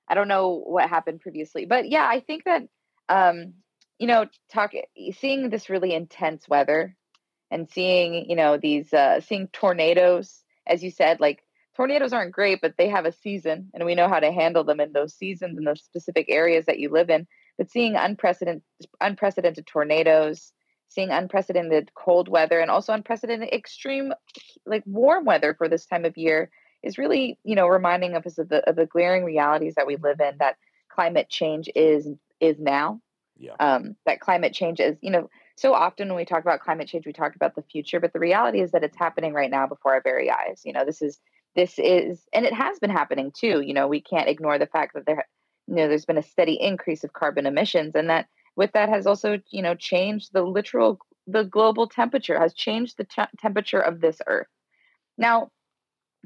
I 0.08 0.14
don't 0.14 0.28
know 0.28 0.62
what 0.64 0.88
happened 0.88 1.20
previously, 1.20 1.64
but 1.64 1.88
yeah, 1.88 2.06
I 2.08 2.20
think 2.20 2.44
that 2.44 2.62
um, 3.08 3.54
you 3.98 4.06
know, 4.06 4.26
talk 4.52 4.72
seeing 5.12 5.50
this 5.50 5.70
really 5.70 5.94
intense 5.94 6.48
weather 6.48 6.96
and 7.50 7.68
seeing 7.70 8.28
you 8.28 8.36
know 8.36 8.56
these 8.56 8.92
uh, 8.92 9.20
seeing 9.20 9.48
tornadoes, 9.48 10.42
as 10.66 10.82
you 10.82 10.90
said, 10.90 11.20
like 11.20 11.42
tornadoes 11.76 12.12
aren't 12.12 12.32
great, 12.32 12.60
but 12.60 12.74
they 12.76 12.88
have 12.88 13.06
a 13.06 13.12
season, 13.12 13.70
and 13.74 13.84
we 13.84 13.94
know 13.94 14.08
how 14.08 14.20
to 14.20 14.32
handle 14.32 14.64
them 14.64 14.80
in 14.80 14.92
those 14.92 15.14
seasons 15.14 15.56
in 15.56 15.64
those 15.64 15.82
specific 15.82 16.26
areas 16.28 16.66
that 16.66 16.78
you 16.78 16.90
live 16.90 17.10
in. 17.10 17.26
But 17.58 17.70
seeing 17.70 17.96
unprecedented 17.96 18.62
unprecedented 19.00 19.66
tornadoes, 19.66 20.52
seeing 20.88 21.10
unprecedented 21.10 21.92
cold 21.94 22.28
weather, 22.28 22.58
and 22.58 22.70
also 22.70 22.92
unprecedented 22.92 23.50
extreme 23.52 24.12
like 24.66 24.82
warm 24.86 25.24
weather 25.24 25.54
for 25.54 25.68
this 25.68 25.86
time 25.86 26.04
of 26.04 26.16
year 26.16 26.50
is 26.82 26.98
really 26.98 27.38
you 27.44 27.54
know 27.54 27.66
reminding 27.68 28.14
us 28.14 28.38
of 28.38 28.48
the 28.48 28.68
of 28.68 28.76
the 28.76 28.86
glaring 28.86 29.24
realities 29.24 29.74
that 29.76 29.86
we 29.86 29.96
live 29.96 30.20
in 30.20 30.36
that 30.38 30.56
climate 30.88 31.28
change 31.28 31.68
is 31.74 32.08
is 32.40 32.58
now. 32.58 33.00
Yeah. 33.38 33.54
um, 33.58 33.96
that 34.06 34.20
climate 34.20 34.52
change 34.52 34.78
is 34.78 34.96
you 35.00 35.10
know 35.10 35.28
so 35.56 35.74
often 35.74 36.08
when 36.08 36.16
we 36.16 36.24
talk 36.24 36.42
about 36.42 36.60
climate 36.60 36.86
change 36.86 37.06
we 37.06 37.12
talk 37.12 37.34
about 37.34 37.56
the 37.56 37.62
future 37.62 37.98
but 37.98 38.12
the 38.12 38.20
reality 38.20 38.60
is 38.60 38.70
that 38.70 38.84
it's 38.84 38.96
happening 38.96 39.32
right 39.32 39.50
now 39.50 39.66
before 39.66 39.94
our 39.94 40.02
very 40.02 40.30
eyes. 40.30 40.62
You 40.64 40.72
know 40.72 40.84
this 40.84 41.02
is 41.02 41.18
this 41.56 41.78
is 41.78 42.20
and 42.32 42.44
it 42.46 42.52
has 42.52 42.78
been 42.78 42.90
happening 42.90 43.32
too. 43.36 43.60
You 43.60 43.74
know 43.74 43.88
we 43.88 44.00
can't 44.00 44.28
ignore 44.28 44.58
the 44.58 44.66
fact 44.66 44.94
that 44.94 45.06
there 45.06 45.26
you 45.66 45.74
know 45.74 45.88
there's 45.88 46.04
been 46.04 46.18
a 46.18 46.22
steady 46.22 46.58
increase 46.60 47.04
of 47.04 47.12
carbon 47.12 47.46
emissions 47.46 47.94
and 47.94 48.10
that 48.10 48.26
with 48.54 48.72
that 48.72 48.88
has 48.88 49.06
also 49.06 49.40
you 49.50 49.62
know 49.62 49.74
changed 49.74 50.32
the 50.32 50.42
literal 50.42 50.98
the 51.26 51.44
global 51.44 51.86
temperature 51.86 52.38
has 52.38 52.52
changed 52.52 52.96
the 52.96 53.04
te- 53.04 53.22
temperature 53.38 53.80
of 53.80 54.00
this 54.00 54.20
earth. 54.26 54.48
Now 55.16 55.50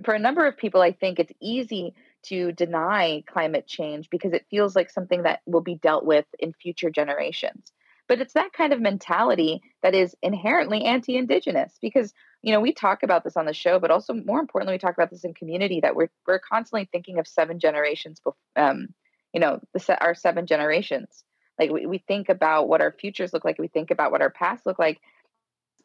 for 0.04 0.14
a 0.14 0.18
number 0.18 0.46
of 0.46 0.56
people, 0.56 0.80
I 0.80 0.92
think 0.92 1.18
it's 1.18 1.32
easy 1.40 1.94
to 2.24 2.52
deny 2.52 3.22
climate 3.26 3.66
change 3.66 4.10
because 4.10 4.32
it 4.32 4.46
feels 4.50 4.74
like 4.74 4.90
something 4.90 5.22
that 5.22 5.40
will 5.46 5.60
be 5.60 5.76
dealt 5.76 6.04
with 6.04 6.26
in 6.38 6.52
future 6.52 6.90
generations. 6.90 7.72
But 8.08 8.20
it's 8.20 8.34
that 8.34 8.52
kind 8.52 8.72
of 8.72 8.80
mentality 8.80 9.62
that 9.82 9.94
is 9.94 10.14
inherently 10.22 10.84
anti 10.84 11.16
Indigenous 11.16 11.76
because, 11.80 12.12
you 12.42 12.52
know, 12.52 12.60
we 12.60 12.72
talk 12.72 13.02
about 13.02 13.24
this 13.24 13.36
on 13.36 13.46
the 13.46 13.52
show, 13.52 13.80
but 13.80 13.90
also 13.90 14.14
more 14.14 14.38
importantly, 14.38 14.74
we 14.74 14.78
talk 14.78 14.94
about 14.94 15.10
this 15.10 15.24
in 15.24 15.34
community 15.34 15.80
that 15.80 15.96
we're, 15.96 16.10
we're 16.26 16.38
constantly 16.38 16.88
thinking 16.90 17.18
of 17.18 17.26
seven 17.26 17.58
generations, 17.58 18.20
bef- 18.24 18.34
um, 18.54 18.88
you 19.32 19.40
know, 19.40 19.60
the, 19.72 20.00
our 20.00 20.14
seven 20.14 20.46
generations. 20.46 21.24
Like 21.58 21.70
we, 21.70 21.86
we 21.86 21.98
think 21.98 22.28
about 22.28 22.68
what 22.68 22.80
our 22.80 22.92
futures 22.92 23.32
look 23.32 23.44
like, 23.44 23.58
we 23.58 23.68
think 23.68 23.90
about 23.90 24.12
what 24.12 24.22
our 24.22 24.30
past 24.30 24.66
look 24.66 24.78
like. 24.78 25.00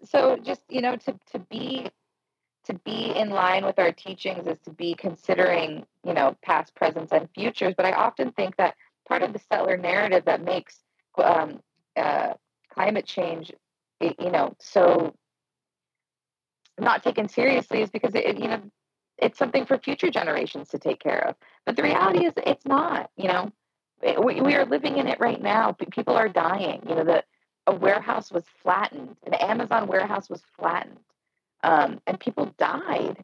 So 0.06 0.38
just, 0.38 0.62
you 0.70 0.82
know, 0.82 0.96
to, 0.98 1.20
to 1.32 1.40
be 1.40 1.90
to 2.66 2.74
be 2.74 3.12
in 3.16 3.30
line 3.30 3.66
with 3.66 3.80
our 3.80 3.92
teachings 3.92 4.48
is 4.48 4.60
to 4.66 4.72
be 4.72 4.94
considering, 4.96 5.86
you 6.06 6.14
know, 6.14 6.36
past, 6.44 6.76
presents, 6.76 7.12
and 7.12 7.30
futures. 7.34 7.74
But 7.76 7.86
I 7.86 7.94
often 7.94 8.32
think 8.34 8.58
that 8.58 8.76
part 9.08 9.24
of 9.24 9.34
the 9.34 9.40
settler 9.40 9.78
narrative 9.78 10.26
that 10.26 10.44
makes 10.44 10.80
um, 11.18 11.60
uh, 11.96 12.34
climate 12.74 13.06
change, 13.06 13.52
you 14.00 14.32
know, 14.32 14.56
so 14.60 15.16
not 16.80 17.04
taken 17.04 17.28
seriously 17.30 17.82
is 17.82 17.90
because 17.90 18.16
it, 18.16 18.38
you 18.40 18.48
know, 18.48 18.62
it's 19.18 19.38
something 19.38 19.66
for 19.66 19.78
future 19.78 20.10
generations 20.10 20.70
to 20.70 20.80
take 20.80 21.00
care 21.00 21.28
of. 21.28 21.36
But 21.66 21.76
the 21.76 21.84
reality 21.84 22.26
is, 22.26 22.34
it's 22.38 22.66
not. 22.66 23.10
You 23.18 23.28
know, 23.28 23.52
It- 24.02 24.24
we, 24.24 24.42
we 24.42 24.56
are 24.56 24.66
living 24.66 24.98
in 24.98 25.08
it 25.08 25.20
right 25.20 25.42
now. 25.42 25.74
People 25.92 26.16
are 26.16 26.30
dying. 26.30 26.84
You 26.88 26.96
know, 26.96 27.04
the 27.04 27.24
a 27.68 27.76
warehouse 27.76 28.32
was 28.32 28.44
flattened. 28.64 29.16
An 29.26 29.36
Amazon 29.36 29.88
warehouse 29.88 30.30
was 30.30 30.42
flattened 30.58 30.98
um, 31.64 32.00
and 32.08 32.20
people 32.20 32.54
died 32.58 33.24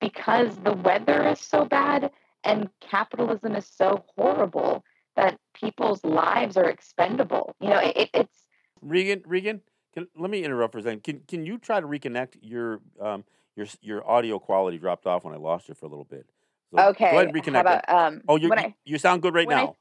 because 0.00 0.56
the 0.58 0.72
weather 0.72 1.28
is 1.28 1.40
so 1.40 1.64
bad 1.64 2.10
and 2.44 2.68
capitalism 2.80 3.54
is 3.54 3.66
so 3.66 4.04
horrible 4.16 4.84
that 5.16 5.38
people's 5.54 6.02
lives 6.04 6.56
are 6.56 6.68
expendable. 6.68 7.54
You 7.60 7.70
know, 7.70 7.78
it, 7.78 8.10
it's 8.14 8.46
Regan, 8.80 9.22
Regan, 9.26 9.60
can, 9.92 10.06
let 10.16 10.30
me 10.30 10.42
interrupt 10.44 10.72
for 10.72 10.78
a 10.78 10.82
second. 10.82 11.02
Can 11.04 11.20
can 11.26 11.44
you 11.44 11.58
try 11.58 11.80
to 11.80 11.86
reconnect 11.86 12.36
your 12.40 12.80
um 13.00 13.24
your 13.56 13.66
your 13.82 14.08
audio 14.08 14.38
quality 14.38 14.78
dropped 14.78 15.06
off 15.06 15.24
when 15.24 15.34
I 15.34 15.36
lost 15.36 15.68
you 15.68 15.74
for 15.74 15.86
a 15.86 15.88
little 15.88 16.04
bit. 16.04 16.26
So 16.70 16.80
okay. 16.90 17.10
Go 17.10 17.16
ahead 17.18 17.34
and 17.34 17.36
reconnect. 17.36 17.54
How 17.54 17.60
about 17.60 17.88
um? 17.88 18.22
oh, 18.28 18.36
you 18.36 18.52
you, 18.84 18.98
sound 18.98 19.22
good 19.22 19.34
right 19.34 19.46
when 19.46 19.56
I- 19.56 19.64
now. 19.64 19.76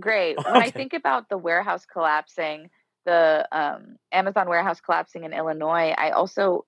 great. 0.00 0.36
When 0.44 0.56
I 0.56 0.70
think 0.70 0.94
about 0.94 1.28
the 1.28 1.38
warehouse 1.38 1.86
collapsing, 1.86 2.70
the 3.04 3.48
um, 3.52 3.96
Amazon 4.12 4.48
warehouse 4.48 4.80
collapsing 4.80 5.24
in 5.24 5.32
Illinois, 5.32 5.94
I 5.96 6.10
also 6.10 6.64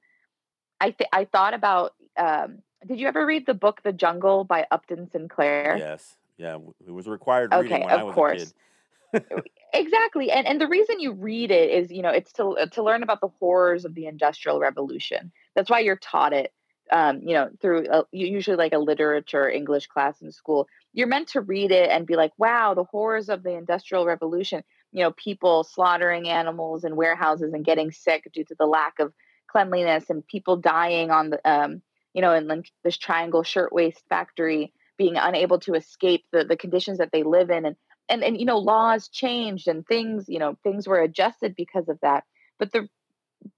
I 0.81 0.91
th- 0.91 1.11
I 1.13 1.25
thought 1.25 1.55
about. 1.55 1.95
Um, 2.17 2.63
did 2.87 2.99
you 2.99 3.09
ever 3.09 3.27
read 3.27 3.45
the 3.47 3.55
book 3.55 3.83
The 3.83 3.93
Jungle 3.93 4.45
by 4.45 4.67
Upton 4.71 5.11
Sinclair? 5.11 5.77
Yes. 5.79 6.17
Yeah. 6.39 6.57
It 6.87 6.91
was 6.91 7.07
a 7.07 7.11
required 7.11 7.53
reading 7.53 7.73
Okay, 7.73 7.85
when 7.85 7.91
I 7.91 8.01
of 8.01 8.07
was 8.07 8.15
course. 8.15 8.55
a 9.13 9.21
kid. 9.21 9.43
exactly 9.75 10.31
and 10.31 10.47
and 10.47 10.61
the 10.61 10.69
reason 10.69 11.01
you 11.01 11.13
read 11.13 11.51
it 11.51 11.69
is 11.71 11.91
you 11.91 12.01
know 12.01 12.11
it's 12.11 12.33
to 12.33 12.55
to 12.71 12.83
learn 12.83 13.03
about 13.03 13.21
the 13.21 13.29
horrors 13.41 13.85
of 13.85 13.95
the 13.95 14.07
industrial 14.07 14.61
revolution 14.61 15.33
that's 15.57 15.69
why 15.69 15.81
you're 15.81 15.97
taught 15.97 16.33
it 16.33 16.53
um 16.93 17.21
you 17.23 17.35
know 17.35 17.51
through 17.61 17.87
a, 17.91 18.05
usually 18.13 18.57
like 18.57 18.73
a 18.73 18.79
literature 18.79 19.51
english 19.51 19.89
class 19.89 20.23
in 20.23 20.31
school 20.31 20.69
you're 20.93 21.09
meant 21.09 21.27
to 21.27 21.41
read 21.41 21.73
it 21.73 21.91
and 21.91 22.07
be 22.07 22.15
like 22.15 22.33
wow 22.39 22.73
the 22.73 22.85
horrors 22.85 23.29
of 23.29 23.43
the 23.43 23.55
industrial 23.55 24.07
revolution 24.07 24.63
you 24.93 25.03
know 25.03 25.13
people 25.13 25.65
slaughtering 25.65 26.29
animals 26.29 26.85
in 26.85 26.97
warehouses 26.97 27.53
and 27.53 27.65
getting 27.65 27.91
sick 27.91 28.29
due 28.33 28.45
to 28.45 28.55
the 28.59 28.67
lack 28.67 28.99
of 28.99 29.13
cleanliness 29.51 30.11
and 30.11 30.27
people 30.27 30.57
dying 30.57 31.11
on 31.11 31.31
the 31.31 31.51
um 31.51 31.83
you 32.15 32.23
know 32.23 32.35
in 32.35 32.63
this 32.85 32.97
triangle 32.97 33.43
shirtwaist 33.43 34.03
factory 34.09 34.73
being 34.97 35.17
unable 35.17 35.59
to 35.59 35.75
escape 35.75 36.25
the 36.33 36.45
the 36.45 36.57
conditions 36.57 36.99
that 36.99 37.11
they 37.13 37.23
live 37.23 37.51
in 37.51 37.65
and 37.65 37.77
and 38.11 38.23
and 38.23 38.39
you 38.39 38.45
know 38.45 38.59
laws 38.59 39.09
changed 39.09 39.69
and 39.69 39.87
things 39.87 40.27
you 40.29 40.39
know 40.39 40.57
things 40.63 40.87
were 40.87 41.01
adjusted 41.01 41.55
because 41.57 41.89
of 41.89 41.99
that. 42.03 42.25
But 42.59 42.73
the 42.73 42.89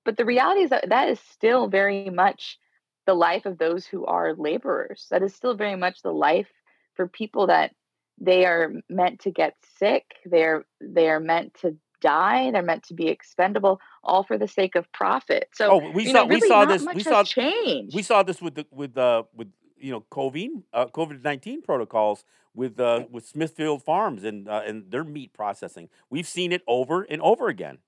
but 0.04 0.16
the 0.16 0.24
reality 0.24 0.60
is 0.60 0.70
that 0.70 0.90
that 0.90 1.08
is 1.08 1.18
still 1.18 1.66
very 1.66 2.10
much 2.10 2.58
the 3.06 3.14
life 3.14 3.46
of 3.46 3.58
those 3.58 3.84
who 3.84 4.04
are 4.06 4.34
laborers. 4.34 5.08
That 5.10 5.22
is 5.22 5.34
still 5.34 5.54
very 5.54 5.74
much 5.74 6.02
the 6.02 6.12
life 6.12 6.48
for 6.94 7.08
people 7.08 7.48
that 7.48 7.72
they 8.20 8.44
are 8.44 8.72
meant 8.88 9.20
to 9.20 9.30
get 9.30 9.54
sick 9.78 10.04
they're 10.24 10.64
they 10.80 11.08
are 11.08 11.20
meant 11.20 11.54
to 11.54 11.76
die 12.00 12.50
they're 12.50 12.62
meant 12.62 12.82
to 12.82 12.94
be 12.94 13.08
expendable 13.08 13.80
all 14.02 14.24
for 14.24 14.36
the 14.36 14.48
sake 14.48 14.74
of 14.74 14.90
profit 14.92 15.48
so 15.54 15.70
oh, 15.70 15.90
we 15.92 16.06
saw 16.06 16.12
know, 16.12 16.26
we 16.26 16.40
saw 16.40 16.64
this 16.64 16.84
we 16.94 17.02
saw 17.02 17.22
change 17.22 17.94
we 17.94 18.02
saw 18.02 18.22
this 18.22 18.42
with 18.42 18.56
the 18.56 18.66
with 18.72 18.96
uh 18.98 19.22
with 19.34 19.48
you 19.82 19.90
know 19.90 20.04
COVID 20.10 20.62
uh, 20.72 20.86
COVID 20.86 21.22
nineteen 21.22 21.60
protocols 21.60 22.24
with 22.54 22.80
uh 22.80 23.04
with 23.10 23.26
Smithfield 23.26 23.82
Farms 23.82 24.24
and 24.24 24.48
uh, 24.48 24.62
and 24.64 24.90
their 24.90 25.04
meat 25.04 25.34
processing. 25.34 25.88
We've 26.08 26.26
seen 26.26 26.52
it 26.52 26.62
over 26.66 27.02
and 27.02 27.20
over 27.20 27.48
again. 27.48 27.78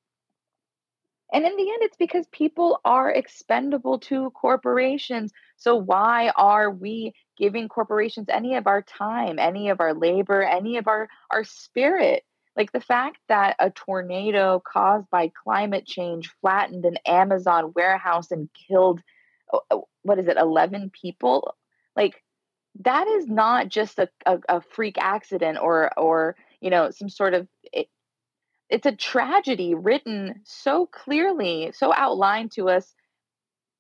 And 1.35 1.45
in 1.45 1.57
the 1.57 1.69
end, 1.69 1.83
it's 1.83 1.97
because 1.97 2.29
people 2.29 2.81
are 2.85 3.11
expendable 3.11 3.99
to 3.99 4.31
corporations. 4.31 5.33
So 5.57 5.75
why 5.75 6.31
are 6.37 6.71
we 6.71 7.13
giving 7.37 7.69
corporations 7.69 8.29
any 8.29 8.55
of 8.55 8.69
our 8.69 8.83
time, 8.83 9.41
any 9.41 9.69
of 9.69 9.81
our 9.81 9.95
labor, 9.95 10.43
any 10.45 10.77
of 10.77 10.87
our, 10.87 11.09
our 11.33 11.43
spirit? 11.43 12.23
Like 12.57 12.71
the 12.71 12.81
fact 12.81 13.19
that 13.27 13.57
a 13.59 13.71
tornado 13.71 14.63
caused 14.65 15.11
by 15.11 15.33
climate 15.43 15.87
change 15.87 16.33
flattened 16.41 16.85
an 16.85 16.99
Amazon 17.05 17.73
warehouse 17.75 18.31
and 18.31 18.49
killed, 18.69 19.01
oh, 19.53 19.63
oh, 19.73 19.89
what 20.03 20.21
is 20.21 20.29
it, 20.29 20.37
11 20.37 20.91
people? 20.91 21.57
Like 21.97 22.23
that 22.79 23.09
is 23.09 23.27
not 23.27 23.71
just 23.71 23.99
a, 23.99 24.09
a, 24.25 24.39
a 24.49 24.61
freak 24.61 24.99
accident 24.99 25.59
or, 25.61 25.91
or, 25.99 26.37
you 26.61 26.71
know, 26.71 26.93
some 26.93 27.09
sort 27.09 27.35
of, 27.35 27.49
it's 28.75 28.87
a 28.87 28.93
tragedy 28.93 29.73
written 29.73 30.41
so 30.43 30.87
clearly, 30.87 31.71
so 31.73 31.95
outlined 31.95 32.51
to 32.51 32.69
us 32.69 32.93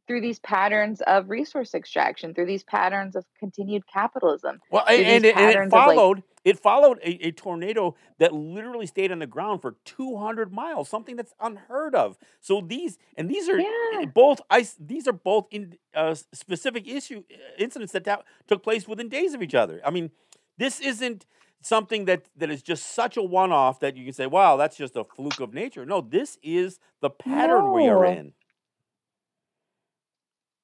through 0.06 0.20
these 0.20 0.38
patterns 0.38 1.00
of 1.00 1.30
resource 1.30 1.74
extraction, 1.74 2.32
through 2.32 2.46
these 2.46 2.62
patterns 2.62 3.16
of 3.16 3.24
continued 3.40 3.82
capitalism. 3.92 4.60
Well, 4.70 4.84
and, 4.86 5.02
and, 5.04 5.24
it, 5.24 5.36
and 5.36 5.66
it 5.66 5.70
followed. 5.70 6.18
Like, 6.18 6.24
it 6.44 6.60
followed 6.60 6.98
a, 7.02 7.26
a, 7.26 7.32
tornado 7.32 7.96
that 8.18 8.32
literally 8.32 8.86
stayed 8.86 9.10
on 9.10 9.18
the 9.18 9.26
ground 9.26 9.62
for 9.62 9.76
200 9.86 10.52
miles, 10.52 10.88
something 10.90 11.16
that's 11.16 11.32
unheard 11.40 11.96
of. 11.96 12.16
So 12.40 12.60
these 12.60 12.96
and 13.16 13.28
these 13.28 13.48
are 13.48 13.58
yeah. 13.58 14.04
both. 14.14 14.42
These 14.78 15.08
are 15.08 15.12
both 15.12 15.46
in 15.50 15.76
uh, 15.92 16.14
specific 16.32 16.86
issue 16.86 17.24
uh, 17.32 17.36
incidents 17.58 17.94
that, 17.94 18.04
that 18.04 18.22
took 18.46 18.62
place 18.62 18.86
within 18.86 19.08
days 19.08 19.34
of 19.34 19.42
each 19.42 19.56
other. 19.56 19.80
I 19.84 19.90
mean, 19.90 20.12
this 20.56 20.78
isn't 20.78 21.26
something 21.64 22.04
that 22.06 22.28
that 22.36 22.50
is 22.50 22.62
just 22.62 22.94
such 22.94 23.16
a 23.16 23.22
one-off 23.22 23.80
that 23.80 23.96
you 23.96 24.04
can 24.04 24.12
say, 24.12 24.26
"Wow, 24.26 24.56
that's 24.56 24.76
just 24.76 24.96
a 24.96 25.04
fluke 25.04 25.40
of 25.40 25.54
nature." 25.54 25.84
No, 25.84 26.00
this 26.00 26.38
is 26.42 26.78
the 27.00 27.10
pattern 27.10 27.66
no. 27.66 27.72
we 27.72 27.86
are 27.88 28.04
in. 28.04 28.32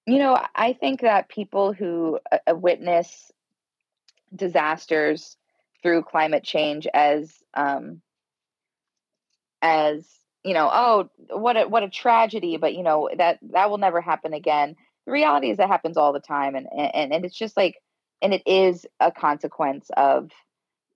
You 0.07 0.19
know, 0.19 0.39
I 0.55 0.73
think 0.73 1.03
that 1.03 1.29
people 1.29 1.73
who 1.73 2.19
uh, 2.33 2.55
witness 2.55 3.31
disasters 4.35 5.37
through 5.83 6.03
climate 6.03 6.45
change 6.45 6.87
as 6.93 7.35
um, 7.55 8.01
as 9.63 10.07
you 10.45 10.55
know, 10.55 10.71
oh, 10.73 11.11
what 11.31 11.57
a 11.57 11.69
what 11.69 11.83
a 11.83 11.89
tragedy, 11.89 12.57
but 12.57 12.75
you 12.75 12.83
know 12.83 13.11
that 13.17 13.39
that 13.53 13.71
will 13.71 13.79
never 13.79 14.01
happen 14.01 14.33
again. 14.33 14.77
The 15.07 15.13
reality 15.13 15.51
is 15.51 15.59
that 15.59 15.69
happens 15.69 15.97
all 15.97 16.13
the 16.13 16.21
time, 16.21 16.55
and 16.55 16.67
and 16.73 17.13
and 17.13 17.25
it's 17.25 17.37
just 17.37 17.57
like, 17.57 17.77
and 18.23 18.33
it 18.33 18.43
is 18.47 18.87
a 19.01 19.13
consequence 19.13 19.91
of 19.97 20.31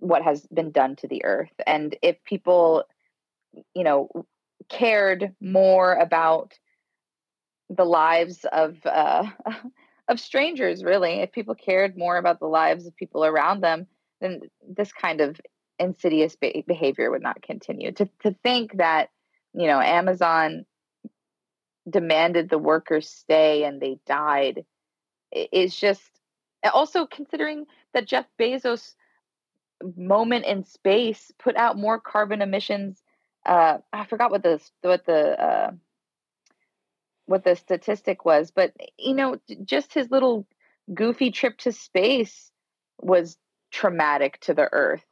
what 0.04 0.22
has 0.22 0.46
been 0.46 0.70
done 0.70 0.96
to 0.96 1.08
the 1.08 1.24
earth. 1.24 1.52
And 1.66 1.96
if 2.02 2.22
people, 2.24 2.84
you 3.74 3.84
know, 3.84 4.08
cared 4.68 5.34
more 5.40 5.94
about 5.94 6.52
the 7.70 7.84
lives 7.84 8.44
of 8.52 8.76
uh, 8.84 9.24
of 10.08 10.20
strangers 10.20 10.84
really 10.84 11.20
if 11.20 11.32
people 11.32 11.54
cared 11.54 11.96
more 11.96 12.18
about 12.18 12.38
the 12.38 12.46
lives 12.46 12.86
of 12.86 12.94
people 12.94 13.24
around 13.24 13.62
them 13.62 13.86
then 14.20 14.40
this 14.68 14.92
kind 14.92 15.22
of 15.22 15.40
insidious 15.78 16.36
be- 16.36 16.62
behavior 16.66 17.10
would 17.10 17.22
not 17.22 17.40
continue 17.40 17.90
to 17.90 18.06
to 18.22 18.34
think 18.42 18.76
that 18.76 19.08
you 19.54 19.66
know 19.66 19.80
amazon 19.80 20.66
demanded 21.88 22.50
the 22.50 22.58
workers 22.58 23.08
stay 23.08 23.64
and 23.64 23.80
they 23.80 23.98
died 24.06 24.66
is 25.32 25.74
just 25.74 26.20
also 26.74 27.06
considering 27.06 27.64
that 27.94 28.06
jeff 28.06 28.26
bezos 28.38 28.94
moment 29.96 30.44
in 30.44 30.64
space 30.64 31.32
put 31.38 31.56
out 31.56 31.76
more 31.76 32.00
carbon 32.00 32.40
emissions 32.42 33.02
uh 33.46 33.78
i 33.92 34.04
forgot 34.04 34.30
what 34.30 34.42
the 34.42 34.60
what 34.82 35.04
the 35.04 35.42
uh 35.42 35.70
what 37.26 37.44
the 37.44 37.56
statistic 37.56 38.24
was, 38.24 38.50
but 38.50 38.72
you 38.98 39.14
know, 39.14 39.36
just 39.64 39.94
his 39.94 40.10
little 40.10 40.46
goofy 40.92 41.30
trip 41.30 41.58
to 41.58 41.72
space 41.72 42.50
was 43.00 43.36
traumatic 43.70 44.38
to 44.40 44.54
the 44.54 44.68
earth. 44.72 45.04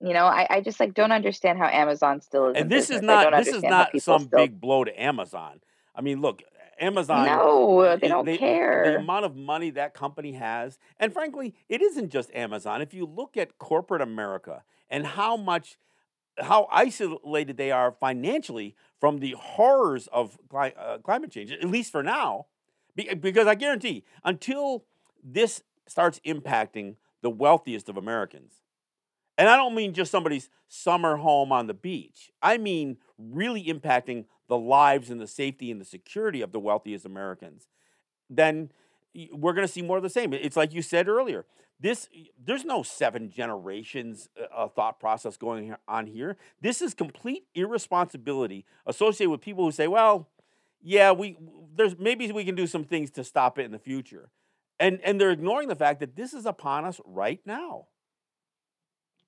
You 0.00 0.12
know, 0.12 0.24
I, 0.24 0.46
I 0.50 0.60
just 0.60 0.80
like 0.80 0.94
don't 0.94 1.12
understand 1.12 1.58
how 1.58 1.66
Amazon 1.66 2.20
still 2.20 2.48
is. 2.48 2.56
And 2.56 2.70
this 2.70 2.90
is 2.90 3.00
not 3.00 3.32
this 3.36 3.54
is 3.54 3.62
not 3.62 3.98
some 4.00 4.26
big 4.26 4.60
blow 4.60 4.84
to 4.84 5.02
Amazon. 5.02 5.60
I 5.94 6.00
mean, 6.00 6.20
look, 6.20 6.42
Amazon. 6.80 7.26
No, 7.26 7.96
they 7.96 8.08
don't 8.08 8.24
they, 8.24 8.36
care. 8.36 8.84
The 8.84 8.98
amount 8.98 9.24
of 9.24 9.36
money 9.36 9.70
that 9.70 9.94
company 9.94 10.32
has, 10.32 10.78
and 10.98 11.12
frankly, 11.12 11.54
it 11.68 11.82
isn't 11.82 12.10
just 12.10 12.32
Amazon. 12.34 12.82
If 12.82 12.94
you 12.94 13.06
look 13.06 13.36
at 13.36 13.58
corporate 13.58 14.02
America 14.02 14.62
and 14.88 15.06
how 15.06 15.36
much 15.36 15.78
how 16.38 16.68
isolated 16.70 17.56
they 17.56 17.70
are 17.70 17.92
financially 17.92 18.74
from 19.00 19.18
the 19.18 19.34
horrors 19.38 20.08
of 20.08 20.38
cli- 20.48 20.74
uh, 20.76 20.98
climate 20.98 21.30
change, 21.30 21.52
at 21.52 21.64
least 21.64 21.92
for 21.92 22.02
now. 22.02 22.46
Be- 22.96 23.14
because 23.14 23.46
I 23.46 23.54
guarantee, 23.54 24.04
until 24.24 24.84
this 25.22 25.62
starts 25.86 26.20
impacting 26.26 26.96
the 27.22 27.30
wealthiest 27.30 27.88
of 27.88 27.96
Americans, 27.96 28.62
and 29.36 29.48
I 29.48 29.56
don't 29.56 29.74
mean 29.74 29.94
just 29.94 30.10
somebody's 30.10 30.48
summer 30.68 31.16
home 31.16 31.52
on 31.52 31.66
the 31.66 31.74
beach, 31.74 32.30
I 32.42 32.58
mean 32.58 32.98
really 33.18 33.64
impacting 33.64 34.26
the 34.48 34.58
lives 34.58 35.10
and 35.10 35.20
the 35.20 35.26
safety 35.26 35.70
and 35.70 35.80
the 35.80 35.84
security 35.84 36.40
of 36.40 36.52
the 36.52 36.60
wealthiest 36.60 37.04
Americans, 37.04 37.68
then 38.28 38.70
we're 39.32 39.52
going 39.52 39.66
to 39.66 39.72
see 39.72 39.82
more 39.82 39.96
of 39.96 40.02
the 40.02 40.10
same. 40.10 40.32
It's 40.32 40.56
like 40.56 40.74
you 40.74 40.82
said 40.82 41.08
earlier 41.08 41.46
this 41.80 42.08
there's 42.42 42.64
no 42.64 42.82
seven 42.82 43.30
generations 43.30 44.28
uh, 44.54 44.68
thought 44.68 45.00
process 45.00 45.36
going 45.36 45.74
on 45.88 46.06
here. 46.06 46.36
This 46.60 46.80
is 46.80 46.94
complete 46.94 47.46
irresponsibility 47.54 48.64
associated 48.86 49.30
with 49.30 49.40
people 49.40 49.64
who 49.64 49.72
say, 49.72 49.88
"Well, 49.88 50.28
yeah, 50.80 51.12
we 51.12 51.36
there's 51.74 51.98
maybe 51.98 52.30
we 52.32 52.44
can 52.44 52.54
do 52.54 52.66
some 52.66 52.84
things 52.84 53.10
to 53.12 53.24
stop 53.24 53.58
it 53.58 53.64
in 53.64 53.72
the 53.72 53.78
future," 53.78 54.30
and 54.78 55.00
and 55.02 55.20
they're 55.20 55.30
ignoring 55.30 55.68
the 55.68 55.76
fact 55.76 56.00
that 56.00 56.16
this 56.16 56.32
is 56.32 56.46
upon 56.46 56.84
us 56.84 57.00
right 57.04 57.40
now. 57.44 57.88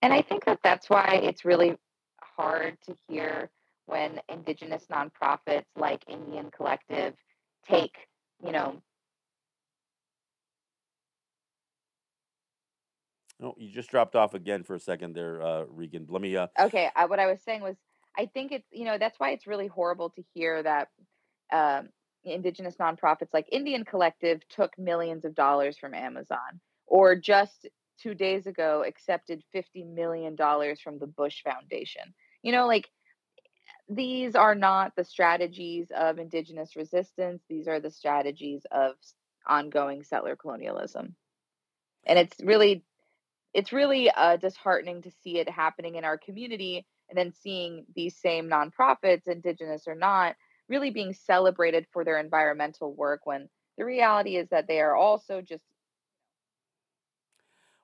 And 0.00 0.12
I 0.12 0.22
think 0.22 0.44
that 0.44 0.60
that's 0.62 0.88
why 0.88 1.20
it's 1.22 1.44
really 1.44 1.76
hard 2.22 2.78
to 2.86 2.94
hear 3.08 3.50
when 3.86 4.20
indigenous 4.28 4.84
nonprofits 4.90 5.64
like 5.76 6.04
NDN 6.06 6.52
Collective 6.52 7.14
take, 7.68 7.96
you 8.44 8.52
know, 8.52 8.82
Oh, 13.42 13.54
you 13.58 13.70
just 13.70 13.90
dropped 13.90 14.16
off 14.16 14.34
again 14.34 14.62
for 14.62 14.74
a 14.74 14.80
second 14.80 15.14
there, 15.14 15.42
uh, 15.42 15.64
Regan. 15.68 16.06
Let 16.08 16.22
me. 16.22 16.36
Uh... 16.36 16.46
Okay, 16.58 16.88
I, 16.96 17.04
what 17.04 17.20
I 17.20 17.26
was 17.26 17.38
saying 17.42 17.60
was, 17.60 17.76
I 18.16 18.26
think 18.26 18.50
it's 18.50 18.66
you 18.72 18.86
know 18.86 18.96
that's 18.96 19.20
why 19.20 19.30
it's 19.30 19.46
really 19.46 19.66
horrible 19.66 20.10
to 20.10 20.22
hear 20.32 20.62
that 20.62 20.88
um, 21.52 21.90
indigenous 22.24 22.76
nonprofits 22.76 23.34
like 23.34 23.46
NDN 23.52 23.86
Collective 23.86 24.40
took 24.48 24.76
millions 24.78 25.24
of 25.26 25.34
dollars 25.34 25.76
from 25.76 25.92
Amazon, 25.92 26.60
or 26.86 27.14
just 27.14 27.68
two 28.00 28.14
days 28.14 28.46
ago 28.46 28.82
accepted 28.86 29.42
fifty 29.52 29.84
million 29.84 30.34
dollars 30.34 30.80
from 30.80 30.98
the 30.98 31.06
Bush 31.06 31.42
Foundation. 31.42 32.14
You 32.42 32.52
know, 32.52 32.66
like 32.66 32.88
these 33.88 34.34
are 34.34 34.54
not 34.54 34.94
the 34.96 35.04
strategies 35.04 35.90
of 35.94 36.18
indigenous 36.18 36.76
resistance. 36.76 37.42
These 37.48 37.68
are 37.68 37.80
the 37.80 37.90
strategies 37.90 38.66
of 38.70 38.94
ongoing 39.46 40.02
settler 40.02 40.36
colonialism. 40.36 41.14
And 42.04 42.18
it's 42.18 42.36
really 42.42 42.84
it's 43.54 43.72
really 43.72 44.10
uh, 44.10 44.36
disheartening 44.36 45.02
to 45.02 45.10
see 45.22 45.38
it 45.38 45.48
happening 45.48 45.94
in 45.94 46.04
our 46.04 46.18
community 46.18 46.84
and 47.08 47.16
then 47.16 47.32
seeing 47.32 47.86
these 47.94 48.14
same 48.16 48.50
nonprofits, 48.50 49.28
indigenous 49.28 49.84
or 49.86 49.94
not, 49.94 50.36
really 50.68 50.90
being 50.90 51.14
celebrated 51.14 51.86
for 51.90 52.04
their 52.04 52.18
environmental 52.18 52.92
work 52.92 53.20
when 53.24 53.48
the 53.78 53.84
reality 53.84 54.36
is 54.36 54.48
that 54.50 54.66
they 54.66 54.80
are 54.80 54.94
also 54.94 55.40
just 55.40 55.64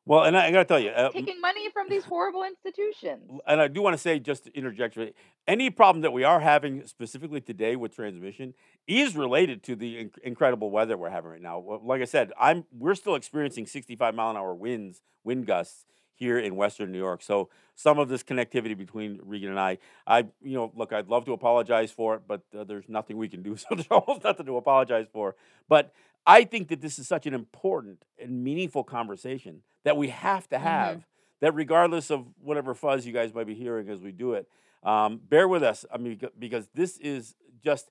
well, 0.04 0.24
and 0.24 0.36
I, 0.36 0.46
I 0.46 0.50
got 0.50 0.58
to 0.60 0.64
tell 0.64 0.80
you, 0.80 0.90
uh, 0.90 1.10
taking 1.10 1.40
money 1.40 1.70
from 1.70 1.88
these 1.88 2.04
horrible 2.04 2.44
institutions. 2.44 3.40
And 3.46 3.60
I 3.60 3.68
do 3.68 3.82
want 3.82 3.94
to 3.94 3.98
say, 3.98 4.18
just 4.18 4.44
to 4.44 4.56
interject, 4.56 4.98
any 5.46 5.70
problem 5.70 6.02
that 6.02 6.12
we 6.12 6.24
are 6.24 6.40
having 6.40 6.86
specifically 6.86 7.40
today 7.40 7.76
with 7.76 7.94
transmission 7.94 8.54
is 8.86 9.16
related 9.16 9.62
to 9.64 9.76
the 9.76 10.04
inc- 10.04 10.18
incredible 10.18 10.70
weather 10.70 10.96
we're 10.96 11.10
having 11.10 11.30
right 11.30 11.42
now. 11.42 11.80
Like 11.82 12.02
I 12.02 12.06
said, 12.06 12.32
I'm 12.38 12.64
we're 12.76 12.94
still 12.94 13.14
experiencing 13.14 13.66
65 13.66 14.14
mile 14.14 14.30
an 14.30 14.36
hour 14.36 14.54
winds, 14.54 15.02
wind 15.24 15.46
gusts 15.46 15.86
here 16.14 16.38
in 16.38 16.56
Western 16.56 16.92
New 16.92 16.98
York. 16.98 17.22
So 17.22 17.48
some 17.74 17.98
of 17.98 18.08
this 18.08 18.22
connectivity 18.22 18.76
between 18.76 19.20
Regan 19.24 19.50
and 19.50 19.58
I, 19.58 19.78
I, 20.06 20.18
you 20.40 20.54
know, 20.54 20.72
look, 20.76 20.92
I'd 20.92 21.08
love 21.08 21.24
to 21.24 21.32
apologize 21.32 21.90
for 21.90 22.14
it, 22.16 22.22
but 22.28 22.42
uh, 22.56 22.64
there's 22.64 22.88
nothing 22.88 23.16
we 23.16 23.28
can 23.28 23.42
do. 23.42 23.56
So 23.62 23.74
there's 23.74 23.88
almost 23.90 24.24
nothing 24.24 24.46
to 24.46 24.56
apologize 24.56 25.06
for. 25.12 25.36
But 25.68 25.92
I 26.26 26.44
think 26.44 26.68
that 26.68 26.80
this 26.80 26.98
is 26.98 27.08
such 27.08 27.26
an 27.26 27.34
important 27.34 28.04
and 28.18 28.44
meaningful 28.44 28.84
conversation 28.84 29.62
that 29.84 29.96
we 29.96 30.08
have 30.08 30.48
to 30.50 30.56
mm-hmm. 30.56 30.64
have. 30.64 30.96
Mm-hmm. 30.96 31.06
That 31.40 31.54
regardless 31.56 32.10
of 32.12 32.28
whatever 32.40 32.72
fuzz 32.72 33.04
you 33.04 33.12
guys 33.12 33.34
might 33.34 33.48
be 33.48 33.54
hearing 33.54 33.88
as 33.88 33.98
we 33.98 34.12
do 34.12 34.34
it, 34.34 34.48
um, 34.84 35.20
bear 35.28 35.48
with 35.48 35.64
us. 35.64 35.84
I 35.92 35.98
mean, 35.98 36.20
because 36.38 36.68
this 36.72 36.98
is 36.98 37.34
just 37.64 37.90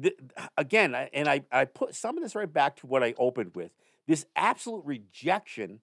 th- 0.00 0.18
again, 0.56 0.92
and 1.12 1.28
I, 1.28 1.42
I 1.52 1.66
put 1.66 1.94
some 1.94 2.16
of 2.16 2.24
this 2.24 2.34
right 2.34 2.52
back 2.52 2.74
to 2.78 2.88
what 2.88 3.04
I 3.04 3.14
opened 3.16 3.52
with 3.54 3.70
this 4.06 4.26
absolute 4.36 4.84
rejection 4.84 5.80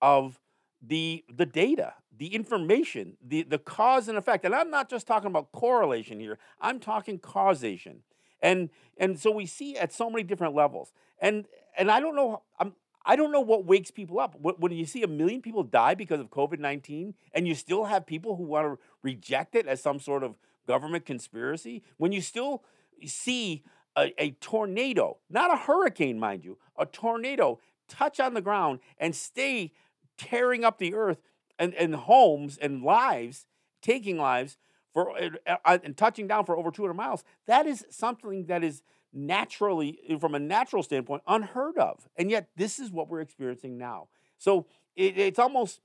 of 0.00 0.40
the 0.86 1.24
the 1.34 1.46
data, 1.46 1.94
the 2.16 2.34
information, 2.34 3.16
the 3.26 3.42
the 3.42 3.58
cause 3.58 4.08
and 4.08 4.18
effect. 4.18 4.44
And 4.44 4.54
I'm 4.54 4.70
not 4.70 4.90
just 4.90 5.06
talking 5.06 5.28
about 5.28 5.52
correlation 5.52 6.20
here. 6.20 6.38
I'm 6.60 6.78
talking 6.78 7.18
causation. 7.18 8.02
And 8.44 8.68
and 8.98 9.18
so 9.18 9.30
we 9.30 9.46
see 9.46 9.76
at 9.76 9.92
so 9.92 10.10
many 10.10 10.22
different 10.22 10.54
levels. 10.54 10.92
And 11.18 11.46
and 11.76 11.90
I 11.90 11.98
don't 11.98 12.14
know 12.14 12.42
I'm 12.60 12.74
I 13.06 13.16
don't 13.16 13.32
know 13.32 13.40
what 13.40 13.64
wakes 13.64 13.90
people 13.90 14.20
up. 14.20 14.36
When 14.38 14.70
you 14.70 14.84
see 14.84 15.02
a 15.02 15.08
million 15.08 15.42
people 15.42 15.62
die 15.62 15.94
because 15.94 16.20
of 16.20 16.30
COVID 16.30 16.58
19 16.58 17.14
and 17.32 17.48
you 17.48 17.54
still 17.54 17.86
have 17.86 18.06
people 18.06 18.36
who 18.36 18.44
want 18.44 18.66
to 18.66 18.78
reject 19.02 19.54
it 19.54 19.66
as 19.66 19.82
some 19.82 19.98
sort 19.98 20.22
of 20.22 20.36
government 20.66 21.06
conspiracy, 21.06 21.82
when 21.96 22.12
you 22.12 22.20
still 22.20 22.62
see 23.06 23.64
a, 23.96 24.12
a, 24.22 24.30
tornado, 24.32 25.18
not 25.30 25.52
a 25.52 25.56
hurricane, 25.56 26.18
mind 26.18 26.44
you, 26.44 26.58
a 26.78 26.86
tornado 26.86 27.60
touch 27.88 28.18
on 28.18 28.34
the 28.34 28.40
ground 28.40 28.80
and 28.98 29.14
stay 29.14 29.72
tearing 30.16 30.64
up 30.64 30.78
the 30.78 30.94
earth 30.94 31.18
and, 31.58 31.74
and 31.74 31.94
homes 31.94 32.56
and 32.56 32.82
lives, 32.82 33.46
taking 33.82 34.16
lives 34.16 34.56
for 34.94 35.10
uh, 35.20 35.56
uh, 35.64 35.78
and 35.84 35.96
touching 35.96 36.26
down 36.26 36.46
for 36.46 36.56
over 36.56 36.70
200 36.70 36.94
miles. 36.94 37.24
That 37.46 37.66
is 37.66 37.84
something 37.90 38.46
that 38.46 38.64
is 38.64 38.82
naturally, 39.12 39.98
from 40.18 40.34
a 40.34 40.38
natural 40.38 40.82
standpoint, 40.82 41.22
unheard 41.26 41.76
of. 41.76 42.08
And 42.16 42.30
yet, 42.30 42.48
this 42.56 42.78
is 42.78 42.90
what 42.90 43.08
we're 43.08 43.20
experiencing 43.20 43.76
now. 43.76 44.08
So 44.38 44.66
it, 44.96 45.18
it's 45.18 45.38
almost, 45.38 45.80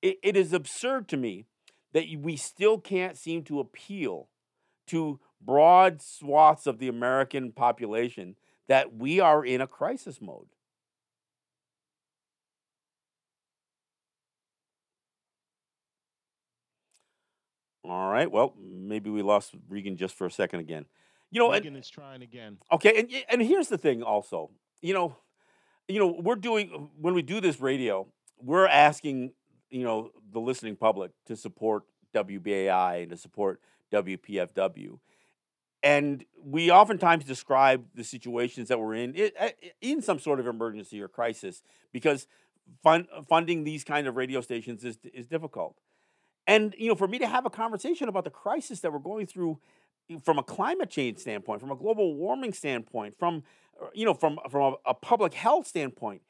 it, 0.00 0.18
it 0.22 0.36
is 0.36 0.52
absurd 0.52 1.08
to 1.08 1.16
me 1.16 1.46
that 1.92 2.06
we 2.18 2.36
still 2.36 2.78
can't 2.78 3.18
seem 3.18 3.42
to 3.44 3.60
appeal 3.60 4.28
to 4.86 5.20
broad 5.40 6.00
swaths 6.00 6.66
of 6.66 6.78
the 6.78 6.88
American 6.88 7.52
population 7.52 8.36
that 8.68 8.94
we 8.96 9.20
are 9.20 9.44
in 9.44 9.60
a 9.60 9.66
crisis 9.66 10.20
mode. 10.20 10.46
All 17.84 18.10
right. 18.10 18.30
Well, 18.30 18.54
maybe 18.60 19.10
we 19.10 19.22
lost 19.22 19.54
Regan 19.68 19.96
just 19.96 20.14
for 20.14 20.26
a 20.26 20.30
second 20.30 20.60
again. 20.60 20.86
You 21.30 21.40
know, 21.40 21.50
Regan 21.50 21.76
is 21.76 21.88
trying 21.88 22.22
again. 22.22 22.58
Okay, 22.70 23.00
and 23.00 23.10
and 23.28 23.42
here's 23.42 23.68
the 23.68 23.78
thing. 23.78 24.02
Also, 24.02 24.50
you 24.80 24.94
know, 24.94 25.16
you 25.88 25.98
know, 25.98 26.14
we're 26.20 26.36
doing 26.36 26.70
uh, 26.74 26.78
when 27.00 27.14
we 27.14 27.22
do 27.22 27.40
this 27.40 27.60
radio, 27.60 28.06
we're 28.38 28.68
asking 28.68 29.32
you 29.70 29.82
know 29.82 30.10
the 30.30 30.38
listening 30.38 30.76
public 30.76 31.10
to 31.26 31.34
support 31.34 31.84
WBAI 32.14 33.02
and 33.02 33.10
to 33.10 33.16
support 33.16 33.60
WPFW, 33.92 34.98
and 35.82 36.24
we 36.44 36.70
oftentimes 36.70 37.24
describe 37.24 37.84
the 37.94 38.04
situations 38.04 38.68
that 38.68 38.78
we're 38.78 38.94
in 38.94 39.14
eh, 39.16 39.50
in 39.80 40.02
some 40.02 40.18
sort 40.18 40.38
of 40.38 40.46
emergency 40.46 41.00
or 41.00 41.08
crisis 41.08 41.62
because 41.92 42.26
fund, 42.82 43.06
funding 43.28 43.64
these 43.64 43.84
kind 43.84 44.06
of 44.06 44.16
radio 44.16 44.40
stations 44.40 44.84
is 44.84 44.98
is 45.12 45.26
difficult. 45.26 45.78
And 46.46 46.74
you 46.78 46.88
know, 46.88 46.94
for 46.94 47.08
me 47.08 47.18
to 47.18 47.26
have 47.26 47.46
a 47.46 47.50
conversation 47.50 48.08
about 48.08 48.24
the 48.24 48.30
crisis 48.30 48.80
that 48.80 48.92
we're 48.92 48.98
going 48.98 49.26
through 49.26 49.58
from 50.24 50.38
a 50.38 50.42
climate 50.42 50.90
change 50.90 51.18
standpoint, 51.18 51.60
from 51.60 51.70
a 51.70 51.76
global 51.76 52.14
warming 52.14 52.52
standpoint, 52.52 53.18
from 53.18 53.42
uh, 53.80 53.86
you 53.94 54.04
know, 54.04 54.14
from 54.14 54.38
from 54.50 54.74
a, 54.74 54.90
a 54.90 54.94
public 54.94 55.34
health 55.34 55.66
standpoint, 55.66 56.22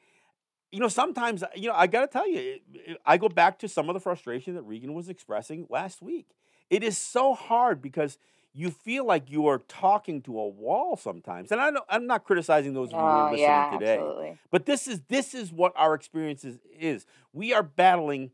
you 0.70 0.80
know, 0.80 0.88
sometimes 0.88 1.42
you 1.54 1.68
know, 1.68 1.74
I 1.74 1.86
got 1.86 2.02
to 2.02 2.06
tell 2.06 2.28
you, 2.28 2.58
I 3.06 3.16
go 3.16 3.28
back 3.28 3.58
to 3.60 3.68
some 3.68 3.88
of 3.88 3.94
the 3.94 4.00
frustration 4.00 4.54
that 4.54 4.62
Regan 4.62 4.94
was 4.94 5.08
expressing 5.08 5.66
last 5.70 6.02
week. 6.02 6.28
It 6.70 6.82
is 6.82 6.96
so 6.96 7.34
hard 7.34 7.82
because 7.82 8.18
you 8.54 8.70
feel 8.70 9.06
like 9.06 9.30
you 9.30 9.46
are 9.46 9.58
talking 9.58 10.20
to 10.22 10.38
a 10.38 10.48
wall 10.48 10.96
sometimes. 10.96 11.52
And 11.52 11.60
I 11.60 11.70
know 11.70 11.82
I'm 11.88 12.06
not 12.06 12.24
criticizing 12.24 12.74
those 12.74 12.88
of 12.88 12.94
you 12.94 12.98
who 12.98 13.04
are 13.04 13.30
listening 13.30 13.48
yeah, 13.48 13.70
today. 13.70 13.94
absolutely. 13.94 14.38
But 14.50 14.66
this 14.66 14.86
is 14.86 15.00
this 15.08 15.34
is 15.34 15.52
what 15.52 15.72
our 15.76 15.94
experience 15.94 16.44
is, 16.44 16.58
is. 16.78 17.06
We 17.32 17.54
are 17.54 17.62
battling 17.62 18.30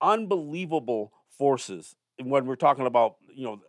unbelievable 0.00 1.12
forces 1.38 1.96
when 2.20 2.46
we're 2.46 2.56
talking 2.56 2.86
about 2.86 3.16
you 3.34 3.44
know 3.44 3.60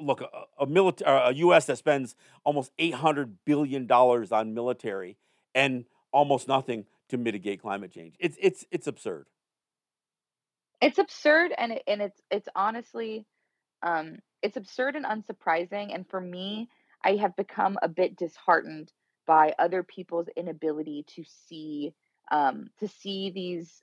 look 0.00 0.20
a, 0.20 0.28
a 0.60 0.66
military 0.66 1.10
a 1.10 1.32
US 1.32 1.66
that 1.66 1.78
spends 1.78 2.14
almost 2.44 2.72
800 2.78 3.38
billion 3.44 3.86
dollars 3.86 4.32
on 4.32 4.54
military 4.54 5.16
and 5.54 5.84
almost 6.12 6.48
nothing 6.48 6.86
to 7.08 7.18
mitigate 7.18 7.60
climate 7.62 7.92
change. 7.92 8.14
It's 8.18 8.36
it's 8.40 8.64
it's 8.70 8.86
absurd. 8.86 9.26
It's 10.80 10.98
absurd 10.98 11.52
and 11.56 11.72
it, 11.72 11.82
and 11.86 12.02
it's 12.02 12.20
it's 12.30 12.48
honestly 12.54 13.26
um 13.82 14.18
it's 14.42 14.56
absurd 14.56 14.96
and 14.96 15.04
unsurprising 15.04 15.94
and 15.94 16.08
for 16.08 16.20
me 16.20 16.68
I 17.04 17.16
have 17.16 17.36
become 17.36 17.78
a 17.82 17.88
bit 17.88 18.16
disheartened 18.16 18.92
by 19.26 19.54
other 19.58 19.82
people's 19.82 20.28
inability 20.36 21.04
to 21.16 21.24
see 21.48 21.92
um 22.30 22.68
to 22.78 22.88
see 22.88 23.30
these 23.30 23.82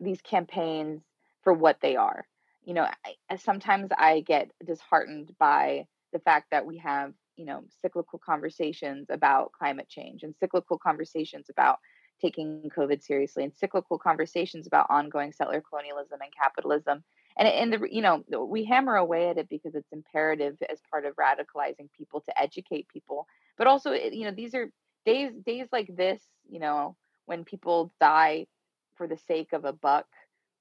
these 0.00 0.20
campaigns 0.22 1.02
for 1.48 1.54
what 1.54 1.78
they 1.80 1.96
are. 1.96 2.26
You 2.66 2.74
know, 2.74 2.86
I, 3.30 3.36
sometimes 3.36 3.88
I 3.96 4.20
get 4.20 4.50
disheartened 4.66 5.34
by 5.38 5.86
the 6.12 6.18
fact 6.18 6.48
that 6.50 6.66
we 6.66 6.76
have, 6.76 7.14
you 7.36 7.46
know, 7.46 7.62
cyclical 7.80 8.18
conversations 8.18 9.06
about 9.08 9.52
climate 9.52 9.88
change 9.88 10.24
and 10.24 10.34
cyclical 10.38 10.76
conversations 10.76 11.46
about 11.48 11.78
taking 12.20 12.68
COVID 12.76 13.02
seriously 13.02 13.44
and 13.44 13.54
cyclical 13.56 13.98
conversations 13.98 14.66
about 14.66 14.88
ongoing 14.90 15.32
settler 15.32 15.62
colonialism 15.66 16.18
and 16.20 16.30
capitalism. 16.38 17.02
And 17.38 17.48
in 17.48 17.70
the, 17.70 17.88
you 17.90 18.02
know, 18.02 18.22
we 18.44 18.66
hammer 18.66 18.96
away 18.96 19.30
at 19.30 19.38
it 19.38 19.48
because 19.48 19.74
it's 19.74 19.90
imperative 19.90 20.58
as 20.68 20.82
part 20.90 21.06
of 21.06 21.16
radicalizing 21.16 21.88
people 21.96 22.20
to 22.20 22.38
educate 22.38 22.88
people. 22.88 23.26
But 23.56 23.68
also, 23.68 23.92
you 23.92 24.24
know, 24.24 24.32
these 24.32 24.54
are 24.54 24.70
days 25.06 25.32
days 25.46 25.68
like 25.72 25.96
this, 25.96 26.20
you 26.46 26.60
know, 26.60 26.94
when 27.24 27.46
people 27.46 27.90
die 28.02 28.48
for 28.96 29.06
the 29.06 29.16
sake 29.16 29.54
of 29.54 29.64
a 29.64 29.72
buck 29.72 30.04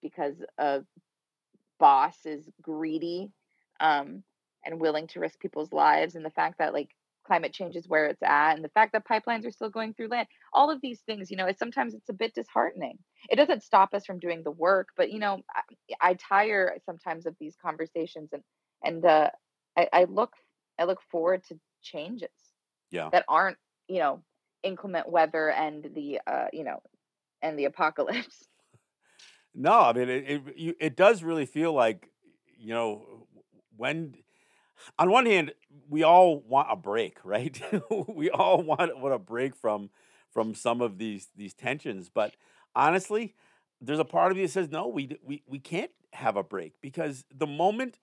because 0.01 0.36
a 0.57 0.81
boss 1.79 2.25
is 2.25 2.49
greedy 2.62 3.31
um, 3.79 4.23
and 4.65 4.81
willing 4.81 5.07
to 5.07 5.19
risk 5.19 5.39
people's 5.39 5.71
lives 5.71 6.15
and 6.15 6.25
the 6.25 6.31
fact 6.31 6.60
that 6.60 6.73
like 6.73 6.89
climate 7.25 7.53
change 7.53 7.75
is 7.75 7.89
where 7.89 8.05
it's 8.05 8.23
at 8.23 8.55
and 8.55 8.63
the 8.63 8.69
fact 8.69 8.93
that 8.93 9.05
pipelines 9.07 9.45
are 9.45 9.51
still 9.51 9.69
going 9.69 9.93
through 9.93 10.07
land 10.07 10.27
all 10.53 10.71
of 10.71 10.79
these 10.81 11.01
things 11.01 11.29
you 11.29 11.36
know 11.36 11.45
it's 11.45 11.60
sometimes 11.60 11.93
it's 11.93 12.10
a 12.10 12.13
bit 12.13 12.33
disheartening 12.33 12.97
it 13.29 13.36
doesn't 13.36 13.63
stop 13.63 13.93
us 13.93 14.05
from 14.05 14.17
doing 14.19 14.43
the 14.43 14.51
work 14.51 14.89
but 14.95 15.12
you 15.12 15.19
know 15.19 15.41
i, 15.53 16.12
I 16.12 16.13
tire 16.15 16.77
sometimes 16.86 17.25
of 17.25 17.36
these 17.39 17.55
conversations 17.62 18.29
and 18.31 18.43
and 18.83 19.05
uh, 19.05 19.29
I, 19.77 19.89
I 19.91 20.03
look 20.05 20.33
i 20.79 20.86
look 20.86 21.01
forward 21.12 21.43
to 21.49 21.60
changes 21.81 22.29
Yeah. 22.91 23.12
that 23.12 23.25
aren't 23.27 23.57
you 23.89 23.99
know 23.99 24.21
inclement 24.63 25.10
weather 25.10 25.49
and 25.51 25.83
the 25.93 26.21
uh 26.27 26.47
you 26.53 26.63
know 26.63 26.81
and 27.41 27.60
the 27.60 27.65
apocalypse 27.65 28.47
No, 29.57 29.71
I 29.71 29.93
mean 29.93 30.07
it. 30.07 30.23
It, 30.29 30.57
you, 30.57 30.75
it 30.79 30.95
does 30.95 31.23
really 31.23 31.45
feel 31.45 31.73
like 31.73 32.09
you 32.57 32.73
know 32.73 33.27
when. 33.75 34.15
On 34.99 35.09
one 35.09 35.25
hand, 35.25 35.53
we 35.89 36.03
all 36.03 36.39
want 36.39 36.67
a 36.69 36.75
break, 36.75 37.17
right? 37.23 37.59
we 38.07 38.29
all 38.29 38.61
want, 38.61 38.95
want 38.99 39.13
a 39.15 39.19
break 39.19 39.55
from 39.55 39.89
from 40.29 40.53
some 40.53 40.81
of 40.81 40.99
these 40.99 41.29
these 41.35 41.55
tensions, 41.55 42.09
but 42.09 42.35
honestly, 42.75 43.33
there's 43.81 43.97
a 43.97 44.05
part 44.05 44.31
of 44.31 44.37
you 44.37 44.45
that 44.45 44.51
says 44.53 44.69
no, 44.69 44.87
we 44.87 45.17
we 45.23 45.41
we 45.47 45.57
can't 45.57 45.89
have 46.13 46.37
a 46.37 46.43
break 46.43 46.73
because 46.79 47.25
the 47.35 47.47
moment 47.47 47.97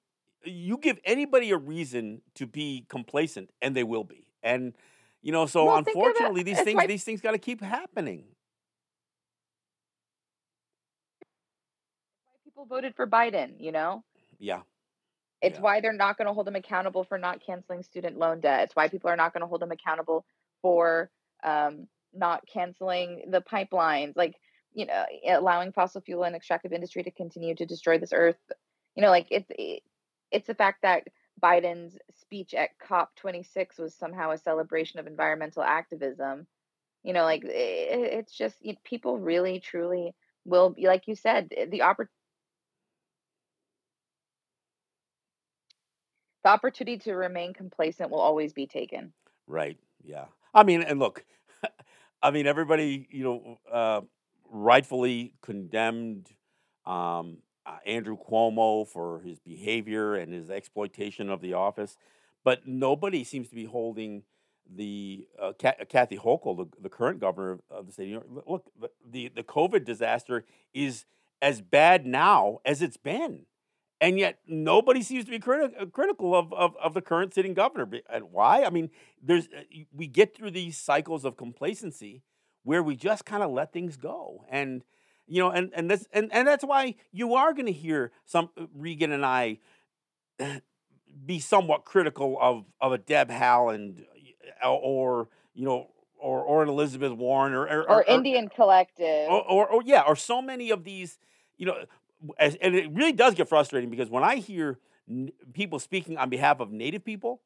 you 0.45 0.77
give 0.77 0.99
anybody 1.05 1.53
a 1.53 1.57
reason 1.57 2.23
to 2.35 2.47
be 2.47 2.85
complacent, 2.89 3.51
and 3.63 3.77
they 3.77 3.85
will 3.85 4.05
be, 4.05 4.27
and 4.43 4.75
you 5.23 5.31
know, 5.31 5.47
so 5.47 5.67
Well, 5.67 5.77
unfortunately, 5.77 6.43
these 6.43 6.61
things 6.61 6.77
like- 6.77 6.89
these 6.89 7.05
things 7.05 7.21
got 7.21 7.31
to 7.33 7.39
keep 7.39 7.63
happening. 7.63 8.25
People 12.65 12.77
voted 12.77 12.97
for 12.97 13.07
Biden, 13.07 13.61
you 13.61 13.73
know? 13.73 14.05
Yeah, 14.39 14.63
It's 15.43 15.59
Yeah. 15.59 15.63
why 15.63 15.81
they're 15.81 15.93
not 15.93 16.17
going 16.17 16.27
to 16.27 16.33
hold 16.35 16.49
him 16.49 16.57
accountable 16.57 17.05
for 17.05 17.19
not 17.19 17.41
canceling 17.41 17.83
student 17.83 18.19
loan 18.19 18.41
debt. 18.41 18.65
It's 18.65 18.77
why 18.77 18.89
people 18.89 19.11
are 19.11 19.17
not 19.17 19.33
going 19.33 19.43
to 19.43 19.47
hold 19.47 19.63
him 19.63 19.73
accountable 19.73 20.27
for 20.63 21.11
um, 21.43 21.89
not 22.13 22.47
canceling 22.47 23.31
the 23.31 23.43
pipelines, 23.43 24.17
like, 24.17 24.37
you 24.73 24.87
know, 24.87 25.05
allowing 25.29 25.73
fossil 25.73 26.01
fuel 26.01 26.25
and 26.25 26.35
extractive 26.37 26.73
industry 26.73 27.03
to 27.05 27.11
continue 27.11 27.55
to 27.57 27.67
destroy 27.67 27.99
this 27.99 28.13
earth. 28.13 28.53
You 28.97 29.03
know, 29.03 29.11
like 29.11 29.29
it's 29.31 29.51
it, 29.51 29.83
it's 30.31 30.47
the 30.47 30.55
fact 30.55 30.83
that 30.83 31.09
Biden's 31.43 31.99
speech 32.13 32.55
at 32.55 32.79
COP26 32.79 33.79
was 33.79 33.95
somehow 33.95 34.31
a 34.31 34.39
celebration 34.39 35.01
of 35.01 35.07
environmental 35.07 35.63
activism. 35.63 36.47
You 37.03 37.13
know, 37.13 37.25
like 37.25 37.45
it, 37.45 37.51
it's 37.51 38.37
just 38.37 38.65
you 38.65 38.77
people 38.85 39.19
really 39.19 39.61
truly 39.61 40.15
will 40.45 40.71
be 40.71 40.87
like 40.87 41.07
you 41.07 41.15
said 41.17 41.51
the 41.51 41.81
oppor- 41.81 42.09
the 46.45 46.51
opportunity 46.51 46.99
to 46.99 47.15
remain 47.15 47.53
complacent 47.53 48.11
will 48.11 48.21
always 48.21 48.53
be 48.53 48.67
taken. 48.67 49.13
Right. 49.47 49.79
Yeah. 50.05 50.27
I 50.53 50.63
mean, 50.63 50.83
and 50.83 50.99
look, 50.99 51.25
I 52.23 52.31
mean, 52.31 52.47
everybody, 52.47 53.09
you 53.11 53.25
know, 53.25 53.59
uh, 53.71 54.01
rightfully 54.51 55.33
condemned 55.43 56.31
um, 56.87 57.39
uh, 57.67 57.79
Andrew 57.87 58.17
Cuomo 58.17 58.87
for 58.87 59.21
his 59.21 59.39
behavior 59.41 60.15
and 60.15 60.33
his 60.33 60.51
exploitation 60.51 61.31
of 61.31 61.41
the 61.41 61.55
office, 61.55 61.97
but 62.45 62.69
nobody 62.69 63.25
seems 63.25 63.49
to 63.49 63.55
be 63.55 63.65
holding 63.65 64.23
the 64.71 65.27
uh, 65.41 65.53
Kathy 65.89 66.17
Hochul, 66.17 66.57
the, 66.57 66.67
the 66.83 66.89
current 66.89 67.21
governor 67.21 67.61
of 67.71 67.87
the 67.87 67.93
state. 67.93 68.05
of 68.15 68.29
New 68.29 68.35
York. 68.35 68.45
Look, 68.47 68.73
the 69.11 69.29
the 69.29 69.43
COVID 69.43 69.85
disaster 69.85 70.45
is 70.73 71.05
as 71.43 71.61
bad 71.61 72.07
now 72.07 72.61
as 72.65 72.81
it's 72.81 72.97
been 72.97 73.45
and 74.05 74.19
yet 74.19 74.39
nobody 74.47 75.03
seems 75.03 75.25
to 75.25 75.31
be 75.31 75.39
criti- 75.39 75.81
uh, 75.81 75.87
critical 75.87 76.35
of, 76.35 76.53
of, 76.53 76.77
of 76.77 76.93
the 76.93 77.01
current 77.01 77.33
sitting 77.33 77.55
governor. 77.55 77.89
And 78.13 78.31
why? 78.33 78.65
I 78.65 78.71
mean, 78.71 78.91
there's 79.23 79.47
uh, 79.47 79.63
we 79.93 80.07
get 80.07 80.37
through 80.37 80.51
these 80.51 80.77
cycles 80.77 81.25
of 81.25 81.39
complacency 81.39 82.23
where 82.65 82.83
we 82.83 82.97
just 82.97 83.25
kind 83.25 83.43
of 83.43 83.51
let 83.51 83.73
things 83.73 83.97
go, 83.97 84.45
and 84.51 84.85
you 85.27 85.43
know, 85.43 85.51
and 85.51 85.71
and 85.75 85.91
this 85.91 86.07
and, 86.13 86.31
and 86.35 86.47
that's 86.47 86.65
why 86.65 86.97
you 87.13 87.35
are 87.35 87.55
going 87.55 87.67
to 87.67 87.73
hear 87.73 88.13
some 88.27 88.51
uh, 88.59 88.67
Regan 88.75 89.11
and 89.11 89.25
I 89.25 89.61
be 91.25 91.39
somewhat 91.39 91.87
critical 91.87 92.37
of 92.41 92.67
of 92.83 92.93
a 92.93 92.99
Deb 92.99 93.31
Haaland 93.31 94.05
or 94.63 95.29
you 95.55 95.65
know 95.65 95.89
or 96.19 96.43
or 96.43 96.63
an 96.63 96.69
Elizabeth 96.69 97.13
Warren 97.13 97.55
or 97.55 97.67
or, 97.67 97.91
Or, 97.91 98.05
NDN 98.05 98.55
Collective. 98.55 99.31
or, 99.31 99.43
or, 99.49 99.67
or 99.67 99.83
yeah, 99.83 100.03
or 100.07 100.15
so 100.15 100.43
many 100.43 100.71
of 100.71 100.85
these, 100.85 101.19
you 101.57 101.65
know, 101.65 101.77
and 102.39 102.75
it 102.75 102.91
really 102.93 103.13
does 103.13 103.35
get 103.35 103.49
frustrating 103.49 103.91
because 103.91 104.11
when 104.11 104.25
I 104.25 104.37
hear 104.37 104.79
n- 105.09 105.33
people 105.53 105.79
speaking 105.79 106.17
on 106.17 106.31
behalf 106.31 106.61
of 106.61 106.71
Native 106.71 107.05
people, 107.05 107.41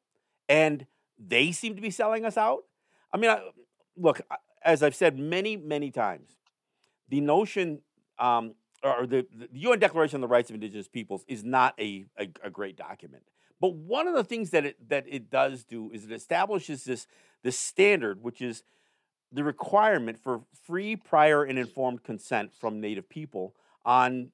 and 0.47 0.85
they 1.19 1.51
seem 1.51 1.75
to 1.75 1.81
be 1.81 1.91
selling 1.91 2.25
us 2.25 2.37
out. 2.37 2.63
I 3.13 3.17
mean, 3.17 3.29
I, 3.29 3.41
look, 3.95 4.21
as 4.63 4.81
I've 4.83 4.95
said 4.95 5.17
many, 5.17 5.57
many 5.57 5.91
times, 5.91 6.29
the 7.09 7.21
notion 7.21 7.81
um, 8.17 8.55
or 8.83 9.05
the, 9.05 9.25
the 9.35 9.47
UN 9.51 9.79
Declaration 9.79 10.17
on 10.17 10.21
the 10.21 10.27
Rights 10.27 10.49
of 10.49 10.55
Indigenous 10.55 10.87
Peoples 10.87 11.23
is 11.27 11.43
not 11.43 11.73
a, 11.79 12.05
a, 12.17 12.29
a, 12.43 12.49
great 12.49 12.77
document. 12.77 13.23
But 13.59 13.73
one 13.73 14.07
of 14.07 14.13
the 14.13 14.23
things 14.23 14.51
that 14.51 14.65
it 14.65 14.89
that 14.89 15.05
it 15.07 15.29
does 15.29 15.63
do 15.63 15.91
is 15.91 16.05
it 16.05 16.11
establishes 16.11 16.85
this 16.85 17.07
this 17.43 17.57
standard, 17.57 18.21
which 18.23 18.41
is 18.41 18.63
the 19.31 19.43
requirement 19.43 20.17
for 20.17 20.41
free, 20.65 20.95
prior, 20.95 21.43
and 21.43 21.59
informed 21.59 22.03
consent 22.03 22.53
from 22.53 22.79
Native 22.79 23.09
people 23.09 23.53
on 23.85 24.31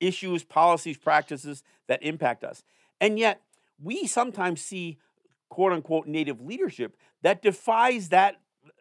issues, 0.00 0.44
policies, 0.44 0.96
practices 0.96 1.62
that 1.86 2.02
impact 2.02 2.44
us. 2.44 2.62
And 3.00 3.18
yet, 3.18 3.42
we 3.82 4.06
sometimes 4.06 4.60
see 4.60 4.98
quote 5.48 5.72
unquote 5.72 6.06
native 6.06 6.40
leadership 6.40 6.96
that 7.22 7.42
defies 7.42 8.08
that 8.10 8.36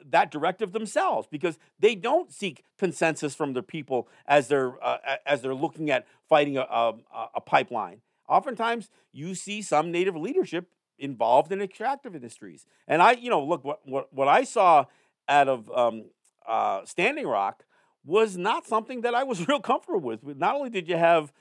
that 0.06 0.32
directive 0.32 0.72
themselves 0.72 1.28
because 1.30 1.58
they 1.80 1.96
don't 1.96 2.32
seek 2.32 2.64
consensus 2.78 3.34
from 3.34 3.54
their 3.54 3.64
people 3.64 4.08
as 4.26 4.48
they're 4.48 4.84
uh, 4.84 4.98
as 5.26 5.42
they're 5.42 5.56
looking 5.56 5.90
at 5.90 6.06
fighting 6.28 6.58
a, 6.58 6.62
a, 6.62 6.94
a, 7.36 7.42
pipeline. 7.42 8.02
Oftentimes, 8.28 8.90
you 9.12 9.36
see 9.36 9.62
some 9.62 9.92
native 9.92 10.16
leadership 10.16 10.70
involved 11.00 11.52
in 11.52 11.62
extractive 11.62 12.16
industries, 12.16 12.66
and 12.88 13.02
I, 13.02 13.14
you 13.14 13.30
know, 13.30 13.44
look 13.44 13.64
what 13.64 13.88
what, 13.88 14.14
what 14.14 14.28
I 14.28 14.44
saw 14.44 14.86
out 15.28 15.48
of 15.48 15.70
um, 15.72 16.06
uh, 16.48 16.86
Standing 16.86 17.28
Rock 17.28 17.64
was 18.08 18.38
not 18.38 18.66
something 18.66 19.02
that 19.02 19.14
I 19.14 19.24
was 19.24 19.48
real 19.48 19.60
comfortable 19.60 20.00
with. 20.00 20.24
Not 20.24 20.56
only 20.56 20.72
did 20.72 20.88
you 20.88 20.98
have 20.98 21.32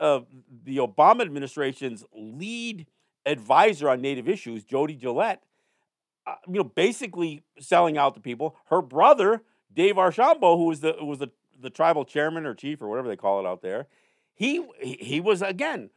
uh, 0.00 0.20
the 0.64 0.78
Obama 0.78 1.20
administration's 1.20 2.04
lead 2.12 2.86
advisor 3.24 3.88
on 3.88 4.00
native 4.00 4.28
issues, 4.28 4.64
Jodi 4.64 4.96
Gillette, 4.96 5.42
uh, 6.26 6.34
you 6.48 6.54
know, 6.54 6.64
basically 6.64 7.44
selling 7.60 7.96
out 7.96 8.14
to 8.14 8.20
people. 8.20 8.56
Her 8.66 8.82
brother, 8.82 9.42
Dave 9.72 9.98
Archambault, 9.98 10.56
who 10.56 10.64
was 10.64 10.80
the 10.80 10.96
who 10.98 11.06
was 11.06 11.20
the, 11.20 11.30
the 11.60 11.70
tribal 11.70 12.04
chairman 12.04 12.46
or 12.46 12.54
chief 12.54 12.82
or 12.82 12.88
whatever 12.88 13.06
they 13.06 13.16
call 13.16 13.38
it 13.38 13.46
out 13.46 13.62
there, 13.62 13.86
he 14.34 14.64
he 14.80 15.20
was 15.20 15.42
again 15.42 15.90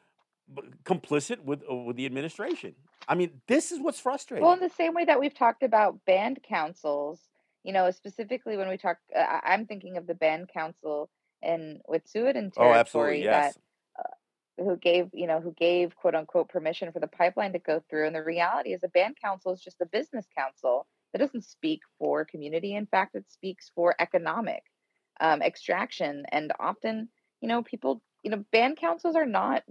complicit 0.83 1.41
with 1.43 1.63
uh, 1.69 1.75
with 1.75 1.95
the 1.95 2.05
administration. 2.05 2.75
I 3.07 3.15
mean, 3.15 3.41
this 3.47 3.71
is 3.71 3.79
what's 3.79 3.99
frustrating. 3.99 4.45
Well, 4.45 4.53
in 4.53 4.59
the 4.59 4.69
same 4.69 4.93
way 4.93 5.05
that 5.05 5.19
we've 5.19 5.33
talked 5.33 5.63
about 5.63 6.05
band 6.05 6.43
councils, 6.43 7.21
you 7.63 7.73
know, 7.73 7.91
specifically 7.91 8.57
when 8.57 8.69
we 8.69 8.77
talk, 8.77 8.97
uh, 9.15 9.39
I'm 9.43 9.65
thinking 9.65 9.97
of 9.97 10.07
the 10.07 10.15
band 10.15 10.49
council 10.53 11.09
in 11.41 11.81
Wet'suwet'en 11.89 12.53
territory 12.53 13.21
oh, 13.21 13.31
yes. 13.31 13.53
that 13.53 13.61
who 14.59 14.77
gave 14.77 15.09
you 15.13 15.27
know 15.27 15.39
who 15.39 15.53
gave 15.53 15.95
quote 15.95 16.15
unquote 16.15 16.49
permission 16.49 16.91
for 16.91 16.99
the 16.99 17.07
pipeline 17.07 17.53
to 17.53 17.59
go 17.59 17.81
through 17.89 18.05
and 18.05 18.15
the 18.15 18.23
reality 18.23 18.73
is 18.73 18.83
a 18.83 18.89
band 18.89 19.15
council 19.21 19.51
is 19.51 19.61
just 19.61 19.81
a 19.81 19.85
business 19.85 20.25
council 20.37 20.85
that 21.11 21.19
doesn't 21.19 21.43
speak 21.43 21.81
for 21.97 22.25
community 22.25 22.75
in 22.75 22.85
fact 22.85 23.15
it 23.15 23.29
speaks 23.29 23.71
for 23.73 23.95
economic 23.99 24.63
um, 25.21 25.41
extraction 25.41 26.25
and 26.31 26.51
often 26.59 27.09
you 27.41 27.47
know 27.47 27.63
people 27.63 28.01
you 28.23 28.31
know 28.31 28.43
band 28.51 28.77
councils 28.77 29.15
are 29.15 29.25
not 29.25 29.63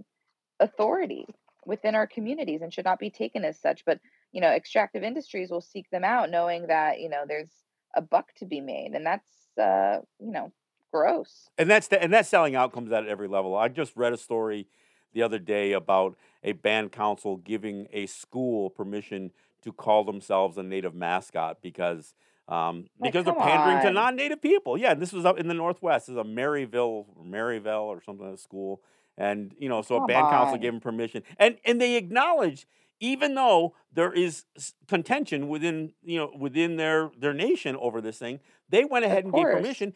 authority 0.59 1.25
within 1.65 1.95
our 1.95 2.07
communities 2.07 2.61
and 2.61 2.73
should 2.73 2.85
not 2.85 2.99
be 2.99 3.09
taken 3.09 3.45
as 3.45 3.59
such 3.59 3.83
but 3.85 3.99
you 4.31 4.41
know 4.41 4.49
extractive 4.49 5.03
industries 5.03 5.51
will 5.51 5.61
seek 5.61 5.89
them 5.91 6.03
out 6.03 6.29
knowing 6.29 6.67
that 6.67 6.99
you 6.99 7.09
know 7.09 7.23
there's 7.27 7.51
a 7.95 8.01
buck 8.01 8.33
to 8.35 8.45
be 8.45 8.61
made 8.61 8.91
and 8.93 9.05
that's 9.05 9.57
uh 9.57 9.99
you 10.19 10.31
know 10.31 10.51
gross. 10.91 11.49
And 11.57 11.69
that's 11.69 11.87
the, 11.87 12.01
and 12.01 12.11
that's 12.11 12.29
selling 12.29 12.55
out 12.55 12.73
comes 12.73 12.91
at 12.91 13.07
every 13.07 13.27
level. 13.27 13.55
I 13.55 13.67
just 13.67 13.95
read 13.95 14.13
a 14.13 14.17
story 14.17 14.67
the 15.13 15.21
other 15.21 15.39
day 15.39 15.73
about 15.73 16.17
a 16.43 16.53
band 16.53 16.91
council 16.91 17.37
giving 17.37 17.87
a 17.91 18.05
school 18.05 18.69
permission 18.69 19.31
to 19.63 19.71
call 19.73 20.03
themselves 20.03 20.57
a 20.57 20.63
native 20.63 20.95
mascot 20.95 21.61
because 21.61 22.13
um, 22.47 22.85
because 23.01 23.25
they're 23.25 23.33
pandering 23.33 23.77
on. 23.77 23.85
to 23.85 23.91
non-native 23.91 24.41
people. 24.41 24.77
Yeah, 24.77 24.91
and 24.91 25.01
this 25.01 25.13
was 25.13 25.25
up 25.25 25.37
in 25.37 25.47
the 25.47 25.53
Northwest. 25.53 26.07
This 26.07 26.13
is 26.13 26.17
a 26.17 26.23
Maryville, 26.23 27.05
Maryville 27.23 27.83
or 27.83 28.01
something 28.01 28.31
at 28.31 28.39
school, 28.39 28.81
and 29.17 29.53
you 29.59 29.69
know, 29.69 29.81
so 29.81 29.95
come 29.95 30.05
a 30.05 30.07
band 30.07 30.25
on. 30.25 30.31
council 30.31 30.57
gave 30.57 30.71
them 30.71 30.81
permission, 30.81 31.23
and 31.37 31.57
and 31.65 31.79
they 31.79 31.95
acknowledge 31.95 32.65
even 32.99 33.35
though 33.35 33.75
there 33.93 34.11
is 34.11 34.45
contention 34.87 35.47
within 35.47 35.93
you 36.03 36.17
know 36.17 36.31
within 36.37 36.77
their 36.77 37.11
their 37.17 37.33
nation 37.33 37.75
over 37.75 38.01
this 38.01 38.17
thing, 38.17 38.39
they 38.69 38.83
went 38.85 39.05
ahead 39.05 39.25
and 39.25 39.33
gave 39.33 39.45
permission 39.45 39.93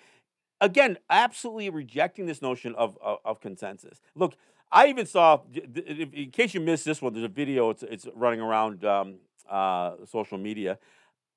again, 0.63 0.97
absolutely 1.09 1.69
rejecting 1.69 2.25
this 2.25 2.41
notion 2.41 2.73
of, 2.75 2.97
of, 3.01 3.19
of 3.25 3.41
consensus. 3.41 3.99
Look, 4.15 4.35
I 4.71 4.87
even 4.87 5.05
saw, 5.05 5.41
in 5.53 6.31
case 6.31 6.53
you 6.53 6.61
missed 6.61 6.85
this 6.85 7.01
one, 7.01 7.13
there's 7.13 7.25
a 7.25 7.27
video, 7.27 7.69
it's, 7.69 7.83
it's 7.83 8.07
running 8.15 8.39
around 8.39 8.83
um, 8.85 9.15
uh, 9.47 9.91
social 10.09 10.37
media. 10.37 10.79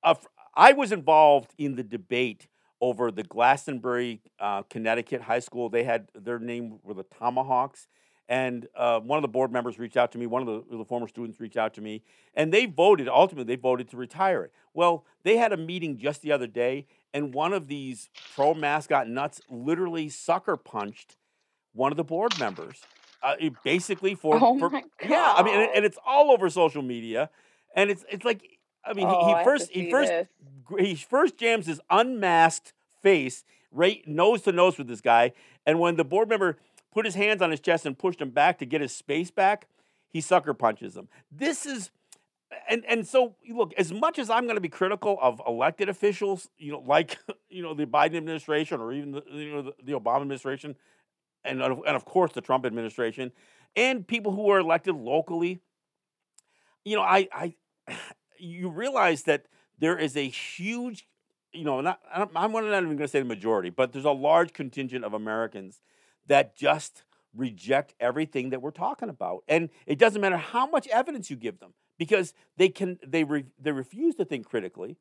Uh, 0.01 0.15
I 0.55 0.73
was 0.73 0.91
involved 0.91 1.53
in 1.57 1.75
the 1.75 1.83
debate 1.83 2.47
over 2.79 3.11
the 3.11 3.23
Glastonbury, 3.23 4.21
uh, 4.39 4.63
Connecticut 4.63 5.21
high 5.21 5.39
school. 5.39 5.69
They 5.69 5.83
had 5.83 6.09
their 6.15 6.39
name 6.39 6.79
were 6.83 6.93
the 6.93 7.03
Tomahawks. 7.03 7.87
And 8.29 8.67
uh, 8.75 8.99
one 8.99 9.17
of 9.17 9.21
the 9.21 9.29
board 9.29 9.51
members 9.51 9.79
reached 9.79 9.95
out 9.95 10.11
to 10.11 10.17
me. 10.17 10.25
One 10.27 10.45
of 10.45 10.47
the, 10.47 10.77
the, 10.77 10.83
former 10.83 11.07
students 11.07 11.39
reached 11.39 11.55
out 11.55 11.73
to 11.75 11.81
me, 11.81 12.03
and 12.33 12.51
they 12.51 12.65
voted. 12.65 13.07
Ultimately, 13.07 13.55
they 13.55 13.59
voted 13.59 13.89
to 13.91 13.97
retire 13.97 14.43
it. 14.43 14.51
Well, 14.73 15.05
they 15.23 15.37
had 15.37 15.53
a 15.53 15.57
meeting 15.57 15.97
just 15.97 16.21
the 16.21 16.33
other 16.33 16.47
day, 16.47 16.87
and 17.13 17.33
one 17.33 17.53
of 17.53 17.67
these 17.67 18.09
pro 18.35 18.53
mascot 18.53 19.07
nuts 19.07 19.39
literally 19.49 20.09
sucker 20.09 20.57
punched 20.57 21.15
one 21.73 21.91
of 21.91 21.97
the 21.97 22.03
board 22.03 22.37
members. 22.37 22.81
Uh, 23.23 23.35
basically 23.63 24.13
for, 24.13 24.37
oh 24.39 24.59
for 24.59 24.71
yeah, 25.03 25.33
I 25.35 25.41
mean, 25.41 25.55
and, 25.55 25.69
and, 25.75 25.85
it's 25.85 25.97
all 26.05 26.31
over 26.31 26.49
social 26.51 26.83
media, 26.83 27.31
and 27.75 27.89
it's 27.89 28.05
it's 28.11 28.23
like 28.23 28.59
I 28.85 28.93
mean, 28.93 29.07
oh, 29.09 29.25
he, 29.25 29.37
he 29.37 29.43
first 29.43 29.71
he 29.71 29.89
first 29.89 30.09
this. 30.09 30.27
he 30.79 30.95
first 30.95 31.37
jams 31.37 31.65
his 31.65 31.81
unmasked 31.89 32.73
face 33.01 33.43
right 33.71 34.07
nose 34.07 34.43
to 34.43 34.51
nose 34.51 34.77
with 34.77 34.87
this 34.87 35.01
guy, 35.01 35.33
and 35.65 35.79
when 35.79 35.95
the 35.95 36.05
board 36.05 36.29
member 36.29 36.57
put 36.97 37.05
his 37.05 37.13
hands 37.13 37.43
on 37.43 37.51
his 37.51 37.59
chest 37.59 37.85
and 37.85 37.95
pushed 37.95 38.19
him 38.19 38.31
back 38.31 38.57
to 38.57 38.65
get 38.65 38.81
his 38.81 38.91
space 38.91 39.29
back, 39.29 39.67
he 40.09 40.19
sucker 40.19 40.51
punches 40.51 40.97
him. 40.97 41.07
This 41.31 41.63
is 41.67 41.91
and 42.67 42.83
and 42.87 43.05
so 43.05 43.35
look, 43.47 43.71
as 43.77 43.91
much 43.91 44.17
as 44.17 44.31
I'm 44.31 44.45
going 44.45 44.55
to 44.55 44.61
be 44.61 44.67
critical 44.67 45.15
of 45.21 45.39
elected 45.45 45.89
officials, 45.89 46.49
you 46.57 46.71
know, 46.71 46.83
like 46.83 47.19
you 47.51 47.61
know 47.61 47.75
the 47.75 47.85
Biden 47.85 48.15
administration 48.15 48.81
or 48.81 48.91
even 48.93 49.11
the 49.11 49.21
you 49.31 49.51
know 49.51 49.61
the, 49.61 49.73
the 49.83 49.91
Obama 49.91 50.21
administration, 50.21 50.75
and 51.45 51.61
and 51.61 51.85
of 51.85 52.03
course 52.03 52.31
the 52.31 52.41
Trump 52.41 52.65
administration, 52.65 53.31
and 53.75 54.07
people 54.07 54.31
who 54.31 54.49
are 54.49 54.57
elected 54.57 54.95
locally, 54.95 55.59
you 56.83 56.95
know, 56.95 57.03
I 57.03 57.27
I 57.31 57.55
you 58.39 58.69
realize 58.69 59.21
that 59.23 59.45
there 59.77 59.99
is 59.99 60.17
a 60.17 60.27
huge, 60.27 61.07
you 61.53 61.63
know, 61.63 61.79
not 61.81 61.99
I'm 62.11 62.31
not 62.33 62.55
even 62.55 62.85
going 62.85 62.97
to 62.97 63.07
say 63.07 63.19
the 63.19 63.25
majority, 63.25 63.69
but 63.69 63.93
there's 63.93 64.03
a 64.03 64.09
large 64.09 64.51
contingent 64.51 65.05
of 65.05 65.13
Americans 65.13 65.79
that 66.27 66.55
just 66.55 67.03
reject 67.35 67.93
everything 67.99 68.49
that 68.49 68.61
we're 68.61 68.71
talking 68.71 69.09
about. 69.09 69.43
And 69.47 69.69
it 69.85 69.99
doesn't 69.99 70.21
matter 70.21 70.37
how 70.37 70.67
much 70.67 70.87
evidence 70.87 71.29
you 71.29 71.35
give 71.35 71.59
them 71.59 71.73
because 71.97 72.33
they 72.57 72.69
can 72.69 72.99
they 73.05 73.23
re, 73.23 73.45
they 73.59 73.71
refuse 73.71 74.15
to 74.15 74.25
think 74.25 74.47
critically. 74.47 74.97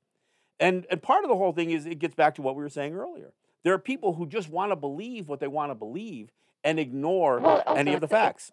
And 0.59 0.87
and 0.91 1.03
part 1.03 1.25
of 1.25 1.31
the 1.31 1.37
whole 1.37 1.53
thing 1.53 1.71
is 1.71 1.87
it 1.87 1.99
gets 1.99 2.15
back 2.15 2.35
to 2.37 2.43
what 2.43 2.57
we 2.57 2.62
were 2.62 2.69
saying 2.69 2.95
earlier. 2.95 3.33
There 3.65 3.75
are 3.75 3.79
people 3.79 4.15
who 4.15 4.27
just 4.27 4.49
want 4.49 4.73
to 4.73 4.77
believe 4.77 5.29
what 5.29 5.41
they 5.41 5.49
want 5.49 5.71
to 5.71 5.75
believe 5.75 6.31
and 6.62 6.79
ignore 6.79 7.41
well, 7.41 7.62
any 7.67 7.95
of 7.95 8.01
the 8.01 8.09
facts. 8.09 8.53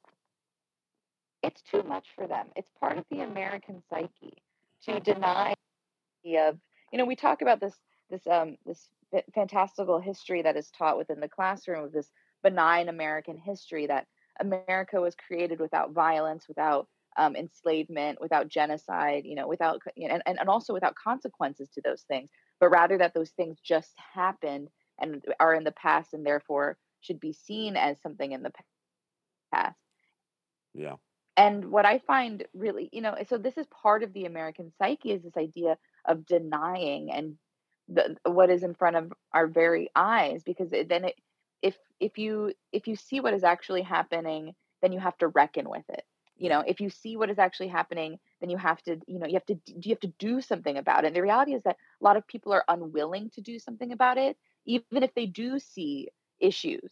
It's 1.42 1.62
too 1.62 1.84
much 1.84 2.08
for 2.16 2.26
them. 2.26 2.48
It's 2.56 2.70
part 2.80 2.98
of 2.98 3.06
the 3.12 3.20
American 3.22 3.84
psyche 3.90 4.42
to 4.86 5.00
deny 5.00 5.54
of 6.26 6.58
you 6.92 6.98
know 6.98 7.06
we 7.06 7.16
talk 7.16 7.42
about 7.42 7.60
this 7.60 7.76
this 8.10 8.26
um 8.28 8.58
this 8.66 8.90
fantastical 9.34 10.00
history 10.00 10.42
that 10.42 10.56
is 10.56 10.72
taught 10.72 10.98
within 10.98 11.20
the 11.20 11.28
classroom 11.28 11.84
of 11.84 11.92
this 11.92 12.10
benign 12.44 12.90
American 12.90 13.38
history 13.38 13.88
that 13.88 14.06
America 14.40 15.00
was 15.00 15.16
created 15.16 15.60
without 15.60 15.92
violence, 15.92 16.48
without 16.48 16.88
um, 17.18 17.36
enslavement, 17.36 18.20
without 18.20 18.48
genocide, 18.48 19.24
you 19.26 19.36
know, 19.36 19.48
without 19.48 19.80
you 19.96 20.08
know, 20.08 20.20
and, 20.26 20.40
and 20.40 20.50
also 20.50 20.74
without 20.74 20.96
consequences 20.96 21.70
to 21.70 21.82
those 21.82 22.04
things, 22.04 22.30
but 22.60 22.70
rather 22.70 22.98
that 22.98 23.14
those 23.14 23.32
things 23.32 23.58
just 23.64 23.94
happened 24.14 24.70
and 25.00 25.24
are 25.40 25.54
in 25.54 25.64
the 25.64 25.72
past 25.72 26.14
and 26.14 26.26
therefore 26.26 26.78
should 27.02 27.20
be 27.20 27.34
seen 27.34 27.76
as 27.76 28.02
something 28.02 28.32
in 28.32 28.44
the 28.44 28.52
past. 29.54 29.78
Yeah. 30.74 30.96
And 31.36 31.72
what 31.72 31.86
I 31.86 32.00
find 32.00 32.46
really, 32.54 32.90
you 32.92 33.02
know, 33.02 33.16
so 33.28 33.38
this 33.38 33.58
is 33.58 33.66
part 33.82 34.04
of 34.04 34.14
the 34.14 34.26
American 34.26 34.72
psyche 34.78 35.12
is 35.12 35.24
this 35.24 35.38
idea 35.38 35.78
of 36.06 36.26
denying 36.26 37.12
and 37.12 37.36
the, 37.90 38.16
what 38.26 38.50
is 38.50 38.64
in 38.64 38.76
front 38.76 38.96
of 38.96 39.12
our 39.34 39.48
very 39.48 39.90
eyes 39.96 40.44
because 40.44 40.72
it, 40.72 40.90
then 40.90 41.06
it 41.06 41.16
if 41.64 41.78
if 42.02 42.20
you 42.20 42.54
if 42.74 42.88
you 42.88 42.98
see 42.98 43.22
what 43.22 43.36
is 43.36 43.46
actually 43.46 43.84
happening 43.84 44.56
then 44.84 44.94
you 44.94 45.00
have 45.00 45.18
to 45.20 45.30
reckon 45.30 45.70
with 45.70 45.90
it 45.90 46.06
you 46.38 46.50
know 46.50 46.62
if 46.68 46.82
you 46.82 46.92
see 46.92 47.18
what 47.18 47.32
is 47.32 47.40
actually 47.40 47.70
happening 47.70 48.20
then 48.42 48.52
you 48.52 48.58
have 48.58 48.82
to 48.84 49.00
you 49.08 49.20
know 49.20 49.28
you 49.28 49.36
have 49.36 49.48
to 49.48 49.58
you 49.68 49.92
have 49.92 50.02
to 50.02 50.14
do 50.20 50.42
something 50.42 50.78
about 50.78 51.06
it 51.06 51.10
and 51.10 51.18
the 51.18 51.24
reality 51.24 51.56
is 51.56 51.64
that 51.64 51.78
a 52.02 52.06
lot 52.06 52.18
of 52.18 52.28
people 52.28 52.54
are 52.54 52.66
unwilling 52.70 53.32
to 53.32 53.42
do 53.42 53.60
something 53.60 53.94
about 53.94 54.20
it 54.20 54.38
even 54.66 55.04
if 55.04 55.14
they 55.16 55.28
do 55.28 55.60
see 55.60 56.10
issues 56.42 56.92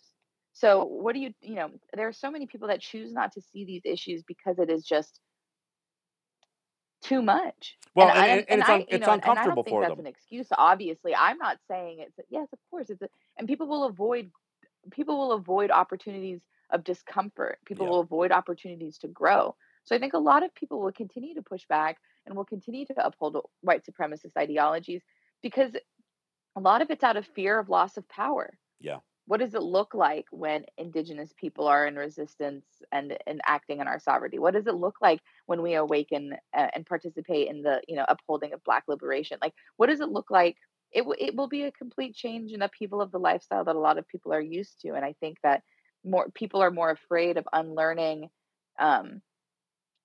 So 0.54 0.86
what 0.86 1.16
do 1.16 1.22
you 1.22 1.34
you 1.42 1.56
know? 1.56 1.72
There 1.96 2.08
are 2.10 2.14
so 2.14 2.32
many 2.32 2.48
people 2.48 2.70
that 2.70 2.82
choose 2.82 3.14
not 3.14 3.34
to 3.34 3.42
see 3.42 3.66
these 3.66 3.84
issues 3.86 4.24
because 4.24 4.60
it 4.60 4.70
is 4.70 4.84
just 4.86 5.20
too 7.04 7.22
much. 7.22 7.78
Well, 7.96 8.10
and, 8.10 8.18
and, 8.18 8.26
I, 8.26 8.28
and, 8.28 8.46
and 8.50 8.62
it's, 8.62 8.70
I, 8.70 8.74
un, 8.76 8.86
it's 8.90 9.08
know, 9.08 9.14
and 9.24 9.40
I 9.40 9.48
don't 9.48 9.64
think 9.64 9.68
for 9.68 9.82
that's 9.82 9.98
them. 9.98 10.00
an 10.00 10.08
excuse. 10.08 10.48
Obviously, 10.58 11.16
I'm 11.16 11.38
not 11.38 11.58
saying 11.70 12.00
it's 12.02 12.20
yes, 12.30 12.48
of 12.54 12.60
course 12.72 12.90
it's 12.90 13.02
a, 13.02 13.10
and 13.38 13.48
people 13.48 13.68
will 13.68 13.86
avoid 13.86 14.32
people 14.91 15.17
will 15.17 15.34
avoid 15.34 15.72
opportunities 15.72 16.41
of 16.72 16.84
discomfort. 16.84 17.60
People 17.65 17.86
Yeah. 17.86 17.91
will 17.91 18.00
avoid 18.02 18.32
opportunities 18.32 18.98
to 19.00 19.08
grow. 19.08 19.56
So 19.84 19.96
I 19.96 20.00
think 20.00 20.13
a 20.13 20.20
lot 20.20 20.44
of 20.44 20.54
people 20.56 20.80
will 20.82 20.91
continue 20.91 21.36
to 21.36 21.41
push 21.41 21.65
back 21.67 21.98
and 22.26 22.36
will 22.36 22.46
continue 22.46 22.86
to 22.88 23.06
uphold 23.06 23.38
white 23.62 23.86
supremacist 23.86 24.38
ideologies 24.38 25.04
because 25.41 25.76
a 26.56 26.60
lot 26.60 26.82
of 26.82 26.91
it's 26.91 27.04
out 27.04 27.17
of 27.17 27.26
fear 27.28 27.60
of 27.60 27.70
loss 27.70 27.98
of 27.98 28.08
power. 28.10 28.58
Yeah. 28.80 29.00
What 29.28 29.39
does 29.39 29.54
it 29.54 29.62
look 29.62 29.94
like 29.94 30.26
when 30.32 30.65
indigenous 30.78 31.32
people 31.38 31.67
are 31.67 31.88
in 31.88 31.96
resistance 31.96 32.65
and, 32.91 33.17
and 33.28 33.39
acting 33.46 33.80
in 33.80 33.88
our 33.88 34.00
sovereignty? 34.00 34.39
What 34.39 34.54
does 34.54 34.67
it 34.67 34.76
look 34.76 34.98
like 35.02 35.22
when 35.46 35.62
we 35.62 35.76
awaken 35.76 36.34
uh, 36.54 36.67
and 36.74 36.86
participate 36.86 37.48
in 37.48 37.62
the 37.62 37.82
you 37.88 37.96
know 37.96 38.06
upholding 38.10 38.54
of 38.54 38.63
Black 38.63 38.84
liberation? 38.88 39.38
Like, 39.41 39.54
what 39.78 39.88
does 39.88 40.02
it 40.02 40.10
look 40.10 40.32
like? 40.32 40.58
It 40.91 41.01
w- 41.01 41.17
it 41.19 41.36
will 41.36 41.47
be 41.47 41.63
a 41.63 41.71
complete 41.71 42.15
change 42.15 42.51
and 42.54 42.63
upheaval 42.63 43.01
of 43.01 43.12
the 43.12 43.19
lifestyle 43.19 43.63
that 43.63 43.75
a 43.75 43.80
lot 43.80 43.97
of 43.97 44.08
people 44.08 44.34
are 44.34 44.41
used 44.41 44.82
to, 44.82 44.93
and 44.93 45.06
I 45.06 45.13
think 45.19 45.38
that 45.43 45.63
more 46.04 46.30
people 46.34 46.62
are 46.62 46.71
more 46.71 46.91
afraid 46.91 47.38
of 47.38 47.47
unlearning, 47.54 48.30
um, 48.80 49.21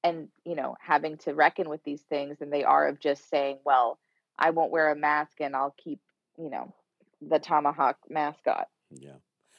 and 0.05 0.29
you 0.45 0.55
know 0.55 0.77
having 0.81 1.19
to 1.19 1.35
reckon 1.35 1.69
with 1.69 1.83
these 1.85 2.03
things 2.03 2.39
than 2.39 2.51
they 2.51 2.65
are 2.65 2.89
of 2.89 3.01
just 3.01 3.29
saying, 3.29 3.59
well, 3.65 3.99
I 4.39 4.51
won't 4.51 4.71
wear 4.71 4.91
a 4.91 4.97
mask 4.97 5.41
and 5.41 5.57
I'll 5.57 5.75
keep 5.83 6.01
you 6.39 6.51
know 6.51 6.73
the 7.21 7.39
tomahawk 7.39 7.97
mascot. 8.09 8.69
Yeah. 8.91 9.17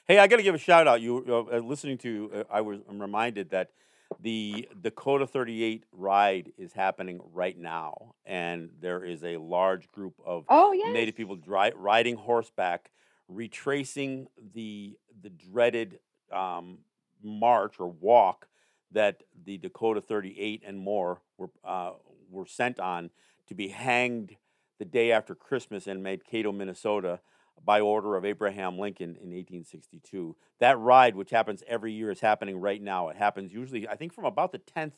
Hey, 0.07 0.19
I 0.19 0.27
got 0.27 0.37
to 0.37 0.43
give 0.43 0.55
a 0.55 0.59
shout 0.59 0.87
out. 0.87 1.01
You 1.01 1.47
uh, 1.51 1.57
listening 1.57 1.97
to? 1.99 2.31
Uh, 2.33 2.43
I 2.49 2.61
was 2.61 2.79
I'm 2.89 3.01
reminded 3.01 3.49
that 3.49 3.71
the 4.19 4.67
Dakota 4.81 5.27
38 5.27 5.83
ride 5.91 6.51
is 6.57 6.73
happening 6.73 7.19
right 7.33 7.57
now, 7.57 8.15
and 8.25 8.69
there 8.79 9.03
is 9.03 9.23
a 9.23 9.37
large 9.37 9.91
group 9.91 10.15
of 10.25 10.45
Oh 10.49 10.71
yes, 10.71 10.93
Native 10.93 11.15
people 11.15 11.35
dri- 11.35 11.73
riding 11.75 12.15
horseback, 12.15 12.91
retracing 13.27 14.27
the 14.53 14.97
the 15.21 15.29
dreaded 15.29 15.99
um, 16.31 16.79
march 17.23 17.75
or 17.79 17.87
walk 17.87 18.47
that 18.91 19.23
the 19.45 19.57
Dakota 19.57 20.01
38 20.01 20.63
and 20.65 20.79
more 20.79 21.21
were 21.37 21.49
uh, 21.63 21.91
were 22.29 22.45
sent 22.45 22.79
on 22.79 23.09
to 23.47 23.55
be 23.55 23.69
hanged 23.69 24.35
the 24.79 24.85
day 24.85 25.11
after 25.11 25.33
Christmas 25.33 25.87
in 25.87 26.03
Mankato, 26.03 26.51
Minnesota, 26.51 27.19
by 27.63 27.79
order 27.79 28.15
of 28.15 28.25
Abraham 28.25 28.77
Lincoln 28.77 29.09
in 29.09 29.31
1862. 29.31 30.35
That 30.59 30.79
ride, 30.79 31.15
which 31.15 31.31
happens 31.31 31.63
every 31.67 31.93
year, 31.93 32.11
is 32.11 32.19
happening 32.19 32.59
right 32.59 32.81
now. 32.81 33.09
It 33.09 33.17
happens 33.17 33.51
usually, 33.51 33.87
I 33.87 33.95
think, 33.95 34.13
from 34.13 34.25
about 34.25 34.51
the 34.51 34.59
10th 34.59 34.93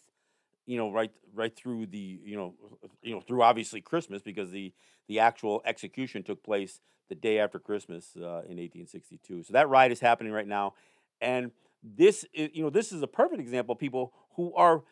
you 0.69 0.78
know 0.78 0.91
right 0.91 1.12
right 1.34 1.56
through 1.56 1.88
the 1.88 2.19
you 2.24 2.38
know 2.38 2.54
you 3.02 3.15
know 3.15 3.22
through 3.22 3.41
obviously 3.41 3.82
Christmas 3.82 4.22
because 4.22 4.52
the 4.52 4.72
the 5.08 5.17
actual 5.17 5.63
execution 5.65 6.22
took 6.22 6.43
place 6.43 6.80
the 7.10 7.15
day 7.15 7.39
after 7.39 7.58
Christmas 7.58 8.12
uh, 8.15 8.45
in 8.48 8.58
1862. 8.58 9.41
So 9.41 9.54
that 9.54 9.67
ride 9.67 9.91
is 9.91 10.00
happening 10.00 10.32
right 10.32 10.48
now, 10.48 10.76
and 11.19 11.50
this 11.84 12.24
is, 12.34 12.52
you 12.54 12.62
know 12.62 12.69
this 12.69 12.91
is 12.91 13.02
a 13.02 13.08
perfect 13.08 13.41
example 13.41 13.74
of 13.74 13.80
people 13.80 14.13
who 14.36 14.54
are 14.54 14.84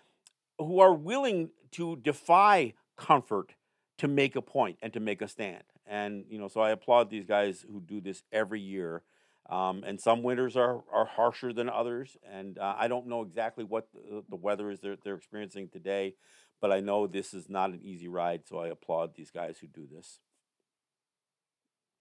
who 0.58 0.80
are 0.80 0.96
willing 0.96 1.52
to 1.74 1.98
defy 1.98 2.74
comfort 2.98 3.54
to 4.00 4.08
make 4.08 4.36
a 4.36 4.42
point 4.42 4.78
and 4.82 4.94
to 4.94 5.00
make 5.00 5.22
a 5.22 5.28
stand. 5.28 5.64
And 5.88 6.26
you 6.30 6.40
know, 6.40 6.48
so 6.48 6.62
I 6.62 6.72
applaud 6.72 7.10
these 7.10 7.26
guys 7.26 7.66
who 7.72 7.82
do 7.82 8.02
this 8.02 8.24
every 8.32 8.62
year. 8.62 9.04
Um, 9.50 9.84
and 9.86 10.00
some 10.00 10.24
winters 10.24 10.58
are, 10.58 10.84
are 10.94 11.06
harsher 11.06 11.54
than 11.54 11.70
others, 11.70 12.18
and 12.30 12.58
uh, 12.60 12.76
I 12.78 12.88
don't 12.88 13.08
know 13.08 13.22
exactly 13.22 13.64
what 13.64 13.88
the, 13.94 14.24
the 14.30 14.36
weather 14.36 14.70
is 14.72 14.80
they're, 14.82 14.98
they're 15.04 15.16
experiencing 15.16 15.70
today, 15.70 16.16
but 16.62 16.72
I 16.72 16.82
know 16.82 17.08
this 17.08 17.34
is 17.34 17.50
not 17.50 17.72
an 17.72 17.80
easy 17.82 18.08
ride. 18.10 18.42
So 18.48 18.60
I 18.60 18.68
applaud 18.68 19.16
these 19.16 19.32
guys 19.32 19.58
who 19.60 19.68
do 19.68 19.88
this. 19.92 20.20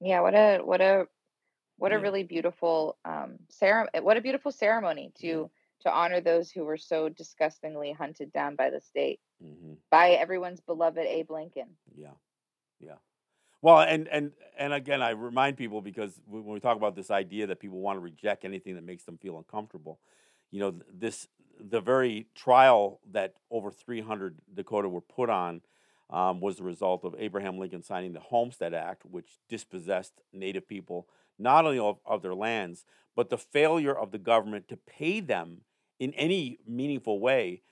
yeah. 0.00 0.20
What 0.20 0.34
a 0.34 0.58
what 0.58 0.80
a 0.80 1.06
what 1.78 1.92
a 1.92 1.98
Yeah. 1.98 2.00
really 2.00 2.24
beautiful 2.24 2.96
um 3.04 3.38
ceremony. 3.50 3.90
What 4.00 4.16
a 4.16 4.22
beautiful 4.22 4.52
ceremony 4.52 5.12
to 5.20 5.50
to 5.82 5.92
honor 5.92 6.20
those 6.20 6.50
who 6.50 6.64
were 6.64 6.76
so 6.76 7.08
disgustingly 7.08 7.92
hunted 7.92 8.32
down 8.32 8.56
by 8.56 8.70
the 8.70 8.80
state 8.80 9.20
hmm 9.40 9.74
by 9.90 10.10
everyone's 10.10 10.60
beloved 10.60 10.98
Abe 10.98 11.30
Lincoln. 11.30 11.68
Yeah, 11.94 12.10
yeah. 12.80 12.96
Well, 13.62 13.80
and 13.80 14.08
and 14.08 14.32
and 14.58 14.72
again, 14.72 15.02
I 15.02 15.10
remind 15.10 15.56
people 15.56 15.80
because 15.80 16.20
when 16.26 16.44
we 16.44 16.60
talk 16.60 16.76
about 16.76 16.96
this 16.96 17.10
idea 17.10 17.46
that 17.46 17.60
people 17.60 17.78
want 17.78 17.96
to 17.96 18.00
reject 18.00 18.44
anything 18.44 18.74
that 18.74 18.84
makes 18.84 19.04
them 19.04 19.18
feel 19.18 19.38
uncomfortable, 19.38 19.98
you 20.50 20.60
know, 20.60 20.74
this 20.92 21.28
the 21.58 21.80
very 21.80 22.26
trial 22.34 23.00
that 23.12 23.34
over 23.50 23.70
300 23.70 24.36
Dakota 24.54 24.88
were 24.88 25.00
put 25.00 25.30
on 25.30 25.62
um, 26.10 26.40
was 26.40 26.56
the 26.56 26.64
result 26.64 27.04
of 27.04 27.14
Abraham 27.18 27.58
Lincoln 27.58 27.82
signing 27.82 28.12
the 28.12 28.20
Homestead 28.20 28.74
Act, 28.74 29.04
which 29.04 29.38
dispossessed 29.48 30.20
Native 30.32 30.68
people 30.68 31.08
not 31.38 31.64
only 31.64 31.78
of, 31.78 31.98
of 32.06 32.22
their 32.22 32.34
lands, 32.34 32.84
but 33.14 33.30
the 33.30 33.38
failure 33.38 33.96
of 33.96 34.10
the 34.10 34.18
government 34.18 34.68
to 34.68 34.76
pay 34.76 35.20
them 35.20 35.62
in 35.98 36.12
any 36.14 36.58
meaningful 36.66 37.20
way 37.20 37.62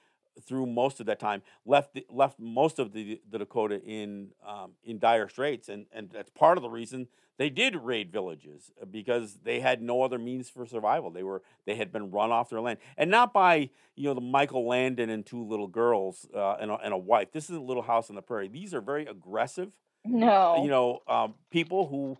through 0.42 0.66
most 0.66 0.98
of 0.98 1.06
that 1.06 1.20
time 1.20 1.42
left 1.64 1.94
the, 1.94 2.04
left 2.10 2.38
most 2.40 2.78
of 2.78 2.92
the, 2.92 3.20
the 3.30 3.38
Dakota 3.38 3.80
in 3.82 4.30
um, 4.46 4.72
in 4.82 4.98
dire 4.98 5.28
straits, 5.28 5.68
and 5.68 5.86
and 5.92 6.10
that's 6.12 6.30
part 6.30 6.58
of 6.58 6.62
the 6.62 6.70
reason 6.70 7.08
they 7.36 7.50
did 7.50 7.76
raid 7.76 8.12
villages 8.12 8.70
uh, 8.80 8.84
because 8.84 9.38
they 9.44 9.60
had 9.60 9.82
no 9.82 10.02
other 10.02 10.18
means 10.18 10.48
for 10.48 10.66
survival. 10.66 11.10
They 11.10 11.22
were 11.22 11.42
they 11.66 11.76
had 11.76 11.92
been 11.92 12.10
run 12.10 12.32
off 12.32 12.50
their 12.50 12.60
land, 12.60 12.78
and 12.96 13.10
not 13.10 13.32
by 13.32 13.70
you 13.94 14.04
know 14.08 14.14
the 14.14 14.20
Michael 14.20 14.66
Landon 14.66 15.08
and 15.10 15.24
two 15.24 15.44
little 15.44 15.68
girls 15.68 16.26
uh, 16.34 16.54
and, 16.60 16.70
a, 16.70 16.74
and 16.76 16.92
a 16.92 16.98
wife. 16.98 17.30
This 17.32 17.44
isn't 17.44 17.64
Little 17.64 17.82
House 17.82 18.10
on 18.10 18.16
the 18.16 18.22
Prairie. 18.22 18.48
These 18.48 18.74
are 18.74 18.80
very 18.80 19.06
aggressive 19.06 19.70
No. 20.04 20.62
you 20.62 20.68
know, 20.68 21.00
um, 21.08 21.34
people 21.50 21.86
who 21.86 22.18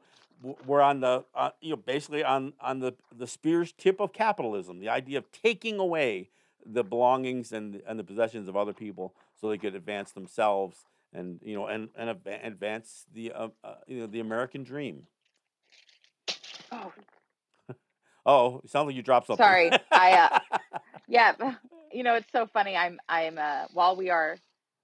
were 0.66 0.82
on 0.82 1.00
the, 1.00 1.24
uh, 1.34 1.50
you 1.60 1.70
know, 1.70 1.76
basically 1.76 2.24
on 2.24 2.52
on 2.60 2.80
the 2.80 2.94
the 3.16 3.26
spear's 3.26 3.72
tip 3.72 4.00
of 4.00 4.12
capitalism. 4.12 4.78
The 4.80 4.88
idea 4.88 5.18
of 5.18 5.30
taking 5.32 5.78
away 5.78 6.30
the 6.64 6.84
belongings 6.84 7.52
and 7.52 7.82
and 7.86 7.98
the 7.98 8.04
possessions 8.04 8.48
of 8.48 8.56
other 8.56 8.72
people 8.72 9.14
so 9.40 9.48
they 9.48 9.58
could 9.58 9.74
advance 9.74 10.12
themselves 10.12 10.84
and 11.12 11.40
you 11.42 11.54
know 11.54 11.66
and 11.66 11.88
and 11.96 12.10
adva- 12.10 12.44
advance 12.46 13.06
the 13.12 13.32
uh, 13.32 13.48
uh, 13.62 13.74
you 13.86 14.00
know 14.00 14.06
the 14.06 14.20
American 14.20 14.62
dream. 14.64 15.06
Oh, 16.72 16.92
Oh, 18.26 18.60
it 18.64 18.70
sounds 18.70 18.86
like 18.86 18.96
you 18.96 19.02
dropped 19.02 19.26
something. 19.26 19.44
Sorry, 19.44 19.70
I, 19.92 20.40
yeah. 21.08 21.34
You 21.92 22.02
know, 22.02 22.16
it's 22.16 22.32
so 22.32 22.48
funny. 22.48 22.74
I'm 22.76 22.98
I'm 23.08 23.38
uh 23.38 23.66
while 23.72 23.94
we 23.94 24.10
are 24.10 24.36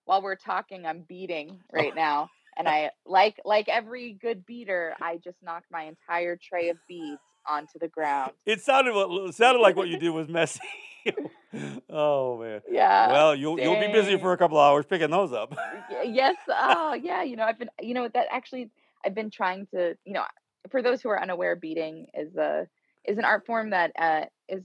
while 0.04 0.22
we're 0.22 0.36
talking, 0.36 0.86
I'm 0.86 1.00
beading 1.00 1.58
right 1.72 1.92
now. 1.92 2.30
And 2.60 2.68
I 2.68 2.90
like 3.06 3.40
like 3.46 3.70
every 3.70 4.12
good 4.12 4.44
beater, 4.44 4.94
I 5.00 5.16
just 5.16 5.38
knocked 5.42 5.70
my 5.72 5.84
entire 5.84 6.36
tray 6.36 6.68
of 6.68 6.76
beads 6.86 7.18
onto 7.48 7.78
the 7.78 7.88
ground. 7.88 8.32
it 8.44 8.60
sounded 8.60 8.94
what- 8.94 9.30
it 9.30 9.34
sounded 9.34 9.60
like 9.60 9.76
what 9.76 9.88
you 9.88 9.96
did 9.98 10.10
was 10.10 10.28
messy. 10.28 10.60
oh 11.88 12.38
man. 12.38 12.60
Yeah. 12.70 13.08
well, 13.10 13.34
you'll 13.34 13.58
you'll 13.58 13.80
be 13.80 13.90
busy 13.90 14.18
for 14.18 14.34
a 14.34 14.36
couple 14.36 14.58
hours 14.60 14.84
picking 14.84 15.10
those 15.10 15.32
up. 15.32 15.56
Yes 16.04 16.36
oh 16.48 16.92
yeah 16.92 17.22
you 17.22 17.36
know 17.36 17.44
i've 17.44 17.58
been 17.58 17.70
you 17.80 17.94
know 17.94 18.08
that 18.12 18.26
actually 18.30 18.68
i've 19.06 19.14
been 19.14 19.30
trying 19.30 19.66
to 19.74 19.96
you 20.04 20.12
know 20.12 20.22
for 20.70 20.82
those 20.82 21.00
who 21.00 21.08
are 21.08 21.20
unaware 21.20 21.56
beading 21.56 22.08
is 22.12 22.36
a 22.36 22.66
is 23.04 23.16
an 23.16 23.24
art 23.24 23.46
form 23.46 23.70
that 23.70 23.92
uh 23.98 24.26
is 24.48 24.62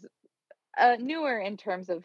uh 0.77 0.97
newer 0.99 1.39
in 1.39 1.55
terms 1.55 1.89
of 1.89 2.03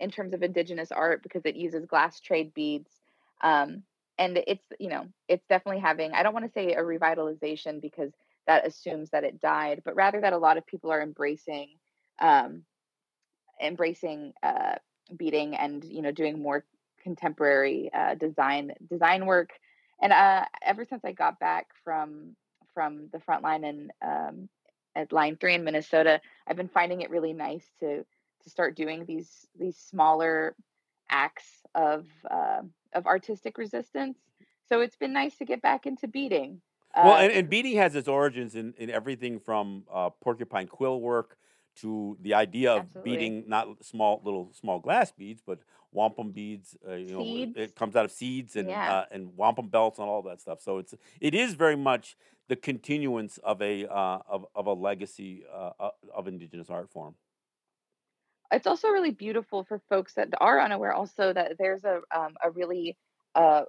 in 0.00 0.10
terms 0.10 0.32
of 0.32 0.42
indigenous 0.42 0.90
art 0.90 1.22
because 1.22 1.42
it 1.44 1.56
uses 1.56 1.84
glass 1.84 2.20
trade 2.20 2.54
beads 2.54 2.90
um 3.42 3.82
and 4.18 4.42
it's 4.46 4.64
you 4.78 4.88
know 4.88 5.06
it's 5.28 5.46
definitely 5.48 5.80
having 5.80 6.12
i 6.12 6.22
don't 6.22 6.34
want 6.34 6.46
to 6.46 6.52
say 6.52 6.74
a 6.74 6.80
revitalization 6.82 7.80
because 7.80 8.12
that 8.46 8.66
assumes 8.66 9.10
that 9.10 9.24
it 9.24 9.40
died 9.40 9.82
but 9.84 9.94
rather 9.94 10.20
that 10.20 10.32
a 10.32 10.38
lot 10.38 10.56
of 10.56 10.66
people 10.66 10.90
are 10.90 11.02
embracing 11.02 11.68
um 12.20 12.62
embracing 13.62 14.32
uh 14.42 14.74
beading 15.16 15.54
and 15.56 15.84
you 15.84 16.02
know 16.02 16.12
doing 16.12 16.40
more 16.40 16.64
contemporary 17.02 17.90
uh, 17.94 18.14
design 18.14 18.72
design 18.90 19.26
work. 19.26 19.50
And 20.02 20.12
uh, 20.12 20.44
ever 20.62 20.84
since 20.84 21.04
i 21.04 21.12
got 21.12 21.40
back 21.40 21.68
from 21.84 22.36
from 22.74 23.08
the 23.12 23.20
front 23.20 23.42
line 23.42 23.64
in 23.64 23.90
um, 24.02 24.48
at 24.94 25.12
line 25.12 25.36
three 25.36 25.54
in 25.54 25.64
minnesota 25.64 26.20
i've 26.46 26.56
been 26.56 26.68
finding 26.68 27.00
it 27.00 27.10
really 27.10 27.32
nice 27.32 27.66
to 27.80 28.04
to 28.42 28.50
start 28.50 28.76
doing 28.76 29.04
these 29.04 29.46
these 29.58 29.76
smaller 29.76 30.54
acts 31.10 31.48
of 31.74 32.06
uh, 32.30 32.62
of 32.94 33.06
artistic 33.06 33.58
resistance 33.58 34.18
so 34.68 34.80
it's 34.80 34.96
been 34.96 35.12
nice 35.12 35.36
to 35.36 35.44
get 35.44 35.60
back 35.62 35.86
into 35.86 36.06
beading 36.08 36.60
Well, 36.96 37.14
Uh, 37.14 37.18
and, 37.24 37.32
and 37.32 37.50
beading 37.50 37.76
has 37.76 37.94
its 37.94 38.08
origins 38.08 38.54
in, 38.54 38.74
in 38.78 38.90
everything 38.90 39.38
from 39.40 39.84
uh, 39.92 40.10
porcupine 40.10 40.66
quill 40.68 41.00
work 41.00 41.36
to 41.76 42.16
the 42.20 42.34
idea 42.34 42.72
of 42.72 42.82
Absolutely. 42.82 43.10
beading 43.12 43.44
not 43.46 43.84
small 43.84 44.20
little 44.24 44.50
small 44.52 44.80
glass 44.80 45.12
beads, 45.12 45.40
but 45.46 45.60
wampum 45.92 46.32
beads. 46.32 46.76
Uh, 46.86 46.94
you 46.94 47.12
know, 47.12 47.20
it- 47.20 47.24
Seeds. 47.24 47.56
it 47.56 47.74
comes 47.76 47.94
out 47.94 48.04
of 48.04 48.10
seeds 48.10 48.56
and 48.56 48.68
Yeah. 48.68 48.92
uh, 48.92 49.04
and 49.14 49.36
wampum 49.36 49.68
belts 49.68 49.98
and 50.00 50.08
all 50.08 50.22
that 50.22 50.40
stuff. 50.40 50.60
So 50.60 50.78
it's 50.78 50.94
it 51.20 51.34
is 51.34 51.54
very 51.54 51.76
much 51.76 52.16
the 52.48 52.56
continuance 52.56 53.38
of 53.44 53.62
a 53.62 53.86
uh, 53.86 54.18
of 54.26 54.46
of 54.56 54.66
a 54.66 54.72
legacy 54.72 55.44
of 56.18 56.26
indigenous 56.26 56.68
art 56.68 56.90
form. 56.90 57.14
It's 58.52 58.66
also 58.66 58.88
really 58.88 59.10
beautiful 59.10 59.64
for 59.64 59.80
folks 59.88 60.14
that 60.14 60.28
are 60.40 60.60
unaware 60.60 60.92
also 60.92 61.32
that 61.32 61.56
there's 61.58 61.84
a 61.84 62.00
um, 62.14 62.34
a 62.42 62.50
really 62.50 62.96
uh, 63.34 63.62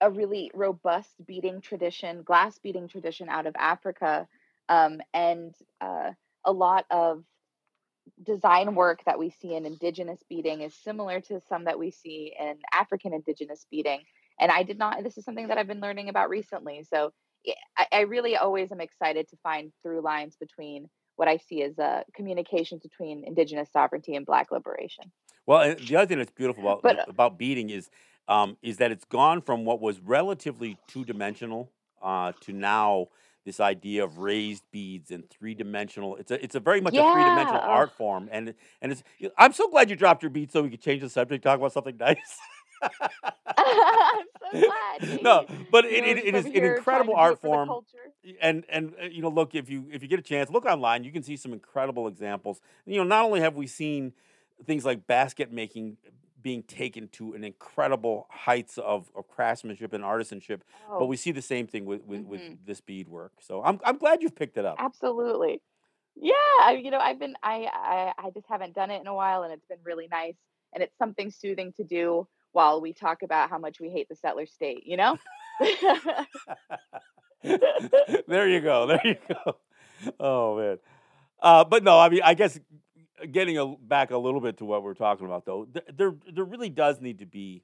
a 0.00 0.10
really 0.10 0.50
robust 0.54 1.14
beading 1.26 1.60
tradition, 1.60 2.22
glass 2.22 2.58
beading 2.58 2.88
tradition 2.88 3.28
out 3.28 3.46
of 3.46 3.54
Africa, 3.58 4.28
um, 4.68 5.00
and 5.12 5.54
uh, 5.80 6.10
a 6.44 6.52
lot 6.52 6.84
of 6.90 7.24
design 8.22 8.74
work 8.74 9.00
that 9.06 9.18
we 9.18 9.30
see 9.30 9.54
in 9.54 9.66
indigenous 9.66 10.22
beading 10.28 10.60
is 10.60 10.74
similar 10.74 11.20
to 11.20 11.40
some 11.48 11.64
that 11.64 11.78
we 11.78 11.90
see 11.90 12.34
in 12.38 12.56
African 12.72 13.14
indigenous 13.14 13.66
beading. 13.70 14.00
And 14.38 14.50
I 14.50 14.62
did 14.62 14.78
not. 14.78 15.02
This 15.02 15.16
is 15.16 15.24
something 15.24 15.48
that 15.48 15.58
I've 15.58 15.66
been 15.66 15.80
learning 15.80 16.08
about 16.08 16.28
recently. 16.28 16.84
So 16.88 17.12
I, 17.76 17.86
I 17.92 18.00
really 18.02 18.36
always 18.36 18.72
am 18.72 18.80
excited 18.80 19.28
to 19.28 19.36
find 19.42 19.72
through 19.82 20.02
lines 20.02 20.36
between 20.38 20.88
what 21.16 21.28
I 21.28 21.36
see 21.36 21.62
as 21.62 21.78
uh, 21.78 22.02
communications 22.14 22.82
between 22.82 23.24
indigenous 23.24 23.68
sovereignty 23.72 24.16
and 24.16 24.26
Black 24.26 24.50
liberation. 24.50 25.10
Well, 25.46 25.74
the 25.74 25.96
other 25.96 26.06
thing 26.06 26.18
that's 26.18 26.30
beautiful 26.30 26.62
about 26.62 26.82
But 26.82 27.00
uh 27.00 27.04
about 27.08 27.38
beading 27.38 27.70
is 27.70 27.90
um, 28.28 28.56
is 28.62 28.78
that 28.78 28.90
it's 28.90 29.04
gone 29.04 29.42
from 29.42 29.64
what 29.64 29.80
was 29.80 30.00
relatively 30.00 30.78
two 30.88 31.04
dimensional 31.04 31.70
uh, 32.02 32.32
to 32.40 32.52
now 32.52 33.08
this 33.44 33.60
idea 33.60 34.02
of 34.02 34.18
raised 34.18 34.62
beads 34.72 35.10
and 35.10 35.28
three 35.28 35.54
dimensional. 35.54 36.16
It's 36.16 36.30
a 36.30 36.42
it's 36.42 36.54
a 36.54 36.60
very 36.60 36.80
much 36.80 36.94
a 36.94 37.12
three 37.12 37.24
dimensional 37.24 37.60
art 37.60 37.92
form, 37.92 38.28
and 38.32 38.54
and 38.80 38.92
it's. 38.92 39.02
I'm 39.36 39.52
so 39.52 39.68
glad 39.68 39.90
you 39.90 39.96
dropped 39.96 40.22
your 40.22 40.30
beads 40.30 40.52
so 40.52 40.62
we 40.62 40.70
could 40.70 40.80
change 40.80 41.02
the 41.02 41.10
subject, 41.10 41.44
talk 41.44 41.58
about 41.58 41.72
something 41.72 41.96
nice. 41.96 42.16
I'm 43.56 44.26
so 44.40 44.60
glad. 44.60 45.22
no, 45.22 45.46
but 45.70 45.84
it, 45.84 46.04
it, 46.04 46.18
it 46.18 46.34
is 46.34 46.46
an 46.46 46.52
incredible 46.64 47.14
art 47.14 47.34
it 47.34 47.40
for 47.40 47.48
the 47.48 47.66
form 47.66 47.84
and 48.40 48.64
and 48.68 48.94
uh, 49.02 49.04
you 49.06 49.20
know 49.22 49.28
look 49.28 49.54
if 49.54 49.68
you 49.68 49.86
if 49.92 50.02
you 50.02 50.08
get 50.08 50.18
a 50.18 50.22
chance 50.22 50.48
look 50.50 50.64
online 50.64 51.04
you 51.04 51.12
can 51.12 51.22
see 51.22 51.36
some 51.36 51.52
incredible 51.52 52.06
examples. 52.08 52.60
You 52.86 52.98
know 52.98 53.04
not 53.04 53.24
only 53.24 53.40
have 53.40 53.54
we 53.54 53.66
seen 53.66 54.12
things 54.64 54.84
like 54.84 55.06
basket 55.06 55.52
making 55.52 55.96
being 56.42 56.62
taken 56.62 57.08
to 57.08 57.32
an 57.32 57.42
incredible 57.42 58.26
heights 58.30 58.76
of, 58.76 59.10
of 59.16 59.26
craftsmanship 59.28 59.94
and 59.94 60.04
artisanship 60.04 60.60
but 60.98 61.04
Oh, 61.04 61.06
we 61.06 61.16
see 61.16 61.32
the 61.32 61.42
same 61.42 61.66
thing 61.66 61.84
with 61.86 62.02
with, 62.04 62.20
with 62.22 62.40
hmm 62.42 62.54
this 62.66 62.80
beadwork 62.80 63.32
so 63.40 63.62
i'm 63.62 63.80
i'm 63.84 63.96
glad 63.98 64.22
you've 64.22 64.36
picked 64.36 64.56
it 64.56 64.64
up. 64.64 64.76
Absolutely. 64.78 65.60
Yeah, 66.16 66.70
you 66.70 66.90
know, 66.90 66.98
I've 66.98 67.18
been, 67.18 67.34
I, 67.42 67.68
I, 67.72 68.12
I 68.26 68.30
just 68.30 68.46
haven't 68.48 68.74
done 68.74 68.90
it 68.90 69.00
in 69.00 69.06
a 69.08 69.14
while, 69.14 69.42
and 69.42 69.52
it's 69.52 69.66
been 69.66 69.78
really 69.82 70.06
nice, 70.08 70.36
and 70.72 70.82
it's 70.82 70.96
something 70.96 71.30
soothing 71.30 71.72
to 71.76 71.84
do 71.84 72.26
while 72.54 72.80
we 72.80 72.92
talk 72.92 73.22
about 73.22 73.50
how 73.50 73.58
much 73.58 73.80
we 73.80 73.90
hate 73.90 74.08
the 74.08 74.16
settler 74.16 74.46
state. 74.46 74.84
You 74.86 74.96
know. 74.96 75.18
there 78.26 78.48
you 78.48 78.60
go 78.60 78.86
there 78.86 79.00
you 79.04 79.16
go 79.28 79.56
oh 80.18 80.56
man 80.56 80.78
uh, 81.42 81.62
but 81.62 81.84
no 81.84 82.00
i 82.00 82.08
mean 82.08 82.20
i 82.24 82.34
guess 82.34 82.58
getting 83.30 83.56
a, 83.56 83.66
back 83.76 84.10
a 84.10 84.18
little 84.18 84.40
bit 84.40 84.56
to 84.56 84.64
what 84.64 84.82
we're 84.82 84.94
talking 84.94 85.26
about 85.26 85.44
though 85.44 85.64
th- 85.66 85.86
there 85.94 86.14
there 86.32 86.44
really 86.44 86.70
does 86.70 87.00
need 87.00 87.20
to 87.20 87.26
be 87.26 87.62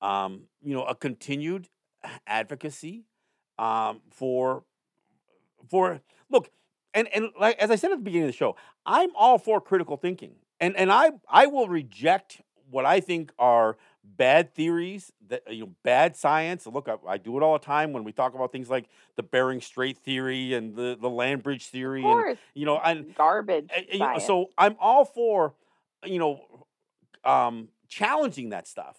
um, 0.00 0.42
you 0.62 0.74
know 0.74 0.84
a 0.84 0.94
continued 0.94 1.68
advocacy 2.26 3.04
um, 3.58 4.00
for 4.10 4.64
for 5.68 6.00
look 6.30 6.50
and 6.92 7.08
and 7.14 7.30
like 7.38 7.58
as 7.58 7.70
I 7.70 7.76
said 7.76 7.90
at 7.90 7.98
the 7.98 8.04
beginning 8.04 8.28
of 8.28 8.32
the 8.32 8.36
show, 8.36 8.56
I'm 8.86 9.10
all 9.16 9.38
for 9.38 9.60
critical 9.60 9.96
thinking, 9.96 10.36
and 10.60 10.76
and 10.76 10.92
I 10.92 11.10
I 11.28 11.46
will 11.46 11.68
reject 11.68 12.40
what 12.70 12.84
I 12.84 13.00
think 13.00 13.32
are 13.38 13.76
bad 14.04 14.54
theories 14.54 15.12
that 15.28 15.42
uh, 15.48 15.52
you 15.52 15.64
know 15.64 15.72
bad 15.82 16.16
science. 16.16 16.66
Look, 16.66 16.88
I, 16.88 16.96
I 17.08 17.18
do 17.18 17.36
it 17.36 17.42
all 17.42 17.54
the 17.54 17.64
time 17.64 17.92
when 17.92 18.04
we 18.04 18.12
talk 18.12 18.34
about 18.34 18.52
things 18.52 18.70
like 18.70 18.86
the 19.16 19.22
Bering 19.22 19.60
Strait 19.60 19.98
theory 19.98 20.54
and 20.54 20.74
the 20.74 20.96
the 21.00 21.10
land 21.10 21.42
bridge 21.42 21.64
of 21.64 21.70
theory, 21.70 22.04
and 22.04 22.38
you 22.54 22.66
know 22.66 22.78
and 22.78 23.14
garbage 23.14 23.70
and, 23.74 23.86
you 23.92 23.98
know, 23.98 24.18
so 24.18 24.50
I'm 24.56 24.76
all 24.78 25.04
for 25.04 25.54
you 26.04 26.18
know 26.18 26.66
um, 27.24 27.68
challenging 27.88 28.50
that 28.50 28.66
stuff, 28.68 28.98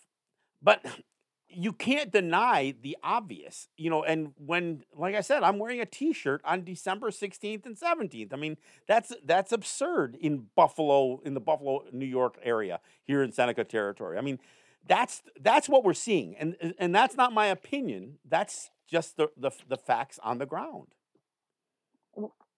but 0.62 0.86
you 1.50 1.72
can't 1.72 2.12
deny 2.12 2.74
the 2.82 2.98
obvious, 3.02 3.70
you 3.78 3.90
know. 3.90 4.04
And 4.04 4.34
when, 4.38 4.84
like 4.94 5.16
I 5.16 5.22
said, 5.22 5.44
I'm 5.44 5.58
wearing 5.58 5.80
a 5.80 5.86
T-shirt 5.86 6.42
on 6.44 6.64
December 6.64 7.12
16th 7.12 7.66
and 7.66 7.78
17th. 7.80 8.34
I 8.34 8.36
mean, 8.36 8.58
that's 8.88 9.14
that's 9.24 9.52
absurd 9.52 10.18
in 10.20 10.48
Buffalo, 10.56 11.22
in 11.24 11.34
the 11.34 11.40
Buffalo, 11.40 11.86
New 11.92 12.06
York 12.06 12.38
area 12.44 12.82
here 13.04 13.24
in 13.24 13.32
Seneca 13.32 13.64
territory. 13.64 14.18
I 14.18 14.22
mean, 14.22 14.40
that's 14.88 15.24
that's 15.42 15.68
what 15.68 15.84
we're 15.84 15.94
seeing, 15.94 16.36
and 16.38 16.56
and 16.78 16.94
that's 16.94 17.16
not 17.16 17.34
my 17.34 17.48
opinion. 17.48 18.20
That's 18.28 18.70
just 18.90 19.18
the 19.18 19.30
the, 19.38 19.52
the 19.68 19.78
facts 19.78 20.20
on 20.24 20.38
the 20.38 20.46
ground. 20.46 20.88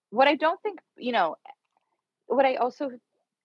What 0.09 0.28
I 0.28 0.36
don't 0.36 0.61
think, 0.61 0.80
you 0.97 1.11
know, 1.11 1.36
what 2.28 2.45
I 2.45 2.55
also 2.55 2.91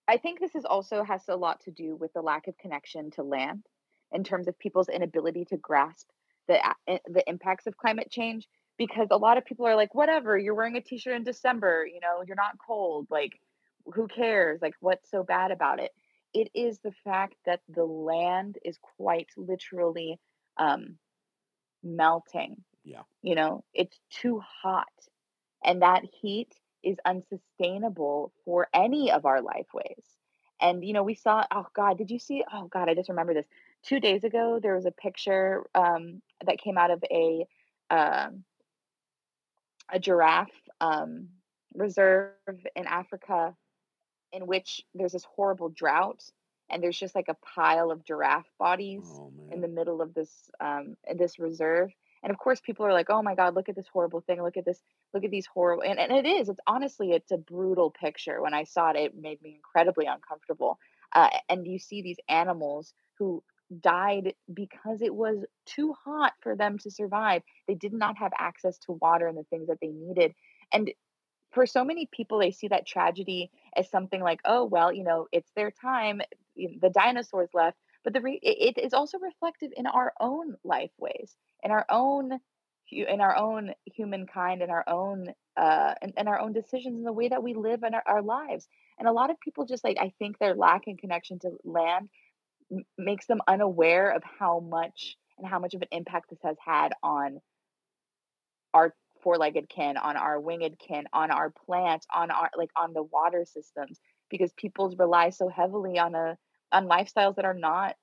I 0.09 0.17
think 0.17 0.41
this 0.41 0.55
is 0.55 0.65
also 0.65 1.03
has 1.05 1.23
a 1.29 1.37
lot 1.37 1.61
to 1.61 1.71
do 1.71 1.97
with 1.97 2.13
the 2.13 2.23
lack 2.23 2.49
of 2.49 2.59
connection 2.59 3.11
to 3.13 3.23
land 3.23 3.65
in 4.13 4.25
terms 4.25 4.49
of 4.49 4.59
people's 4.59 4.89
inability 4.89 5.45
to 5.47 5.57
grasp 5.57 6.09
the 6.49 6.59
the 7.07 7.29
impacts 7.29 7.67
of 7.67 7.77
climate 7.77 8.11
change 8.11 8.49
because 8.79 9.09
a 9.11 9.17
lot 9.17 9.39
of 9.39 9.45
people 9.45 9.67
are 9.67 9.77
like 9.77 9.95
whatever 9.95 10.37
you're 10.37 10.55
wearing 10.55 10.77
a 10.77 10.81
t-shirt 10.81 11.15
in 11.15 11.23
December 11.23 11.87
you 11.87 12.01
know 12.01 12.23
you're 12.27 12.37
not 12.37 12.59
cold 12.65 13.07
like 13.11 13.33
who 13.95 14.09
cares 14.09 14.61
like 14.61 14.75
what's 14.81 15.11
so 15.11 15.23
bad 15.23 15.51
about 15.51 15.79
it 15.81 15.93
it 16.35 16.49
is 16.55 16.81
the 16.81 16.93
fact 17.05 17.35
that 17.47 17.61
the 17.69 17.85
land 17.85 18.59
is 18.65 18.79
quite 18.97 19.29
literally 19.37 20.19
um 20.59 20.99
melting 21.83 22.65
Yeah. 22.85 23.03
you 23.23 23.35
know 23.35 23.65
it's 23.75 24.01
too 24.11 24.41
hot 24.63 24.89
and 25.65 25.83
that 25.83 26.03
heat 26.21 26.55
is 26.83 26.99
unsustainable 27.05 28.33
for 28.45 28.69
any 28.75 29.11
of 29.11 29.25
our 29.25 29.41
lifeways 29.41 30.05
and 30.61 30.85
you 30.85 30.93
know 30.93 31.03
we 31.03 31.15
saw 31.15 31.45
oh 31.53 31.67
god 31.75 31.99
did 31.99 32.11
you 32.11 32.19
see 32.19 32.43
oh 32.53 32.67
god 32.69 32.89
i 32.89 32.95
just 32.95 33.09
remember 33.09 33.35
this 33.35 33.47
two 33.83 34.01
days 34.01 34.25
ago 34.25 34.59
there 34.63 34.75
was 34.75 34.87
a 34.87 34.93
picture 34.93 35.65
um, 35.75 36.21
that 36.47 36.59
came 36.59 36.79
out 36.79 36.91
of 36.91 37.03
a 37.11 37.47
um, 37.91 38.45
a 39.93 39.99
giraffe 39.99 40.69
um, 40.81 41.29
reserve 41.75 42.31
in 42.77 42.87
africa 42.87 43.55
in 44.33 44.47
which 44.47 44.83
there's 44.95 45.13
this 45.13 45.25
horrible 45.25 45.69
drought 45.69 46.23
and 46.71 46.83
there's 46.83 46.99
just 46.99 47.15
like 47.15 47.29
a 47.29 47.37
pile 47.55 47.91
of 47.91 48.05
giraffe 48.05 48.51
bodies 48.59 49.05
Oh 49.07 49.33
in 49.51 49.61
the 49.61 49.69
middle 49.69 50.01
of 50.01 50.15
this 50.15 50.51
um 50.61 50.97
in 51.09 51.17
this 51.17 51.39
reserve 51.39 51.91
and 52.23 52.33
of 52.33 52.39
course 52.39 52.61
people 52.61 52.87
are 52.87 52.93
like 52.93 53.11
oh 53.11 53.23
my 53.23 53.35
god 53.35 53.55
look 53.55 53.69
at 53.69 53.77
this 53.77 53.89
horrible 53.93 54.21
thing 54.21 54.43
look 54.43 54.57
at 54.57 54.65
this 54.65 54.81
look 55.13 55.25
at 55.25 55.31
these 55.31 55.47
horrible 55.47 55.83
and, 55.83 55.99
and 55.99 56.13
it 56.13 56.27
is 56.27 56.49
it's 56.49 56.61
honestly 56.67 57.13
it's 57.13 57.31
a 57.31 57.37
brutal 57.37 57.91
picture 57.91 58.41
when 58.43 58.55
i 58.55 58.65
saw 58.65 58.91
it 58.91 58.97
it 58.97 59.15
made 59.17 59.41
me 59.43 59.55
incredibly 59.57 60.07
uncomfortable 60.07 60.79
uh, 61.15 61.29
and 61.51 61.67
you 61.67 61.79
see 61.79 62.01
these 62.01 62.17
animals 62.29 62.95
who 63.19 63.43
died 63.81 64.35
because 64.53 65.03
it 65.03 65.15
was 65.15 65.45
too 65.67 65.95
hot 66.05 66.33
for 66.41 66.57
them 66.57 66.79
to 66.79 66.91
survive 66.91 67.43
they 67.69 67.75
did 67.75 67.93
not 67.93 68.17
have 68.19 68.33
access 68.39 68.79
to 68.79 68.93
water 69.01 69.29
and 69.29 69.37
the 69.37 69.45
things 69.45 69.69
that 69.69 69.79
they 69.81 69.89
needed 69.89 70.35
and 70.73 70.91
for 71.53 71.67
so 71.67 71.85
many 71.85 72.09
people 72.11 72.39
they 72.39 72.51
see 72.51 72.69
that 72.69 72.87
tragedy 72.87 73.51
as 73.77 73.91
something 73.91 74.23
like 74.23 74.41
oh 74.45 74.65
well 74.65 74.93
you 74.93 75.05
know 75.05 75.27
it's 75.33 75.51
their 75.55 75.71
time 75.71 76.21
the 76.57 76.91
dinosaurs 76.91 77.51
left 77.55 77.79
but 78.05 78.13
the 78.13 78.21
re- 78.21 78.41
it 78.43 78.79
is 78.79 78.93
also 78.93 79.19
reflective 79.19 79.71
in 79.77 79.87
our 79.87 80.13
own 80.21 80.57
life 80.65 80.91
ways 80.99 81.37
in 81.63 81.71
our 81.71 81.87
own 81.91 82.39
in 82.91 83.21
our 83.21 83.37
own 83.37 83.73
humankind 83.87 84.63
in 84.63 84.71
our 84.71 84.85
own 84.87 85.29
uh 85.57 85.95
in 86.17 86.29
our 86.29 86.39
own 86.41 86.53
decisions 86.53 86.97
in 86.99 87.05
the 87.05 87.13
way 87.13 87.29
that 87.29 87.43
we 87.43 87.55
live 87.55 87.83
in 87.83 87.95
our, 87.95 88.03
our 88.07 88.23
lives 88.23 88.69
and 88.99 89.09
a 89.09 89.13
lot 89.13 89.31
of 89.31 89.41
people 89.41 89.65
just 89.65 89.85
like 89.85 89.97
i 90.01 90.13
think 90.19 90.39
their 90.39 90.55
lack 90.55 90.83
in 90.87 90.97
connection 90.97 91.39
to 91.39 91.51
land 91.65 92.09
m- 92.71 92.85
makes 92.99 93.27
them 93.27 93.41
unaware 93.49 94.11
of 94.11 94.23
how 94.39 94.61
much 94.61 95.17
and 95.39 95.47
how 95.47 95.59
much 95.59 95.75
of 95.75 95.83
an 95.83 95.89
impact 95.91 96.29
this 96.31 96.39
has 96.43 96.57
had 96.65 96.93
on 97.03 97.41
our 98.75 98.95
four-legged 99.23 99.69
kin 99.69 99.97
on 99.97 100.17
our 100.17 100.41
winged 100.41 100.79
kin 100.79 101.05
on 101.13 101.31
our 101.31 101.51
plants 101.51 102.07
on 102.15 102.31
our 102.31 102.51
like 102.57 102.71
on 102.77 102.93
the 102.93 103.03
water 103.03 103.45
systems 103.45 104.01
because 104.31 104.53
people 104.53 104.95
rely 104.99 105.31
so 105.31 105.49
heavily 105.49 105.99
on 105.99 106.15
a 106.15 106.37
on 106.73 106.87
lifestyles 106.87 107.37
that 107.37 107.45
are 107.45 107.55
not 107.55 107.97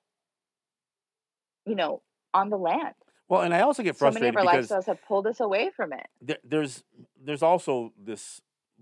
you 1.66 1.74
know 1.74 2.02
on 2.32 2.50
the 2.50 2.58
land. 2.58 2.94
Well, 3.28 3.42
and 3.42 3.54
I 3.54 3.60
also 3.60 3.82
get 3.82 3.96
so 3.96 4.10
many 4.10 4.26
of 4.26 4.34
frustrated 4.34 4.36
our 4.36 4.62
because 4.62 4.70
lifestyles 4.70 4.86
have 4.86 5.04
pulled 5.06 5.26
us 5.26 5.38
away 5.40 5.70
from 5.74 5.92
it. 5.92 6.06
There, 6.20 6.38
there's 6.44 6.82
there's 7.22 7.42
also 7.42 7.92
this 8.02 8.40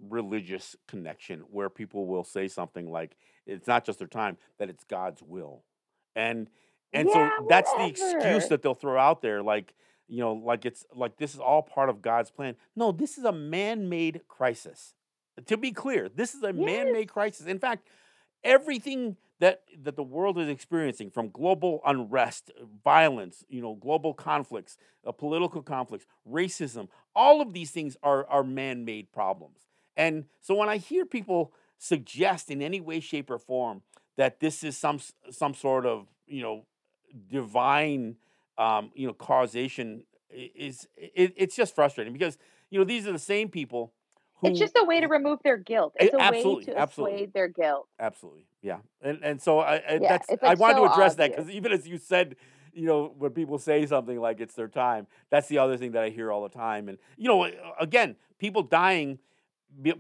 religious 0.09 0.76
connection 0.86 1.41
where 1.51 1.68
people 1.68 2.07
will 2.07 2.24
say 2.24 2.49
something 2.49 2.91
like 2.91 3.16
it's 3.47 3.66
not 3.66 3.84
just 3.84 3.99
their 3.99 4.09
time 4.09 4.39
that 4.59 4.70
it's 4.70 4.84
God's 4.84 5.22
will. 5.22 5.64
And 6.16 6.49
and 6.93 7.09
so 7.11 7.18
yeah 7.18 7.30
that's 7.49 7.72
the 7.74 7.86
excuse 7.86 8.49
that 8.49 8.62
they'll 8.62 8.74
throw 8.74 8.99
out 8.99 9.20
there 9.20 9.43
like 9.43 9.74
you 10.09 10.20
know 10.20 10.32
like 10.32 10.64
it's 10.64 10.84
like 10.94 11.16
this 11.16 11.34
is 11.34 11.40
all 11.40 11.62
part 11.62 11.88
of 11.88 12.02
God's 12.02 12.30
plan. 12.30 12.56
No, 12.74 12.92
this 12.92 13.18
is 13.18 13.24
a 13.24 13.32
man-made 13.32 14.22
crisis. 14.28 14.94
To 15.46 15.56
be 15.56 15.70
clear, 15.70 16.09
this 16.09 16.34
is 16.34 16.42
a 16.42 16.52
yes 16.52 16.56
man-made 16.56 17.09
crisis. 17.09 17.46
In 17.46 17.59
fact, 17.59 17.86
everything 18.42 19.16
that 19.40 19.62
that 19.82 19.96
the 19.96 20.02
world 20.02 20.38
is 20.38 20.48
experiencing 20.48 21.11
from 21.11 21.30
global 21.30 21.80
unrest, 21.86 22.50
violence, 22.84 23.44
you 23.48 23.62
know, 23.62 23.74
global 23.74 24.14
conflicts, 24.14 24.76
uh, 25.06 25.12
political 25.12 25.62
conflicts, 25.62 26.06
racism, 26.28 26.88
all 27.14 27.40
of 27.40 27.52
these 27.52 27.70
things 27.70 27.96
are 28.02 28.26
are 28.26 28.42
man-made 28.44 29.12
problems. 29.12 29.66
And 29.96 30.24
so 30.40 30.54
when 30.54 30.68
I 30.68 30.78
hear 30.78 31.04
people 31.04 31.52
suggest 31.78 32.50
in 32.50 32.62
any 32.62 32.80
way 32.80 33.00
shape 33.00 33.30
or 33.30 33.38
form 33.38 33.82
that 34.16 34.40
this 34.40 34.64
is 34.64 34.76
some 34.76 35.00
some 35.30 35.54
sort 35.54 35.86
of, 35.86 36.09
you 36.26 36.42
know, 36.42 36.66
divine 37.30 38.16
um, 38.59 38.90
you 38.94 39.06
know, 39.06 39.14
causation 39.14 40.02
is 40.30 40.86
it, 40.96 41.32
it's 41.36 41.56
just 41.56 41.74
frustrating 41.74 42.12
because, 42.12 42.36
you 42.70 42.78
know, 42.78 42.84
these 42.84 43.06
are 43.06 43.12
the 43.12 43.18
same 43.18 43.48
people 43.48 43.92
who, 44.34 44.48
it's 44.48 44.59
just 44.59 44.76
a 44.76 44.84
way 44.84 45.00
to 45.00 45.06
remove 45.06 45.38
their 45.42 45.56
guilt. 45.56 45.94
It's 45.98 46.14
a 46.14 46.18
way 46.30 46.64
to 46.64 46.78
absolutely. 46.78 47.26
their 47.32 47.48
guilt. 47.48 47.88
Absolutely, 47.98 48.46
yeah, 48.62 48.78
and 49.00 49.20
and 49.22 49.40
so 49.40 49.61
I, 49.61 49.76
I 49.76 49.82
Yeah, 49.94 49.98
that's 50.09 50.30
it's, 50.30 50.42
I 50.42 50.54
wanted 50.54 50.76
so 50.76 50.86
to 50.86 50.92
address 50.92 51.14
that 51.16 51.30
because 51.30 51.50
even 51.50 51.72
as 51.72 51.88
you 51.88 51.98
said, 51.98 52.36
you 52.72 52.86
know, 52.86 53.14
when 53.16 53.30
people 53.30 53.59
say 53.59 53.86
something 53.86 54.20
like 54.20 54.40
it's 54.40 54.54
their 54.54 54.68
time, 54.68 55.06
that's 55.30 55.48
the 55.48 55.59
other 55.59 55.76
thing 55.76 55.92
that 55.92 56.04
I 56.04 56.11
hear 56.11 56.30
all 56.30 56.42
the 56.42 56.48
time, 56.50 56.88
and 56.88 56.98
you 57.16 57.28
know, 57.28 57.50
again, 57.80 58.16
people 58.38 58.62
dying 58.62 59.18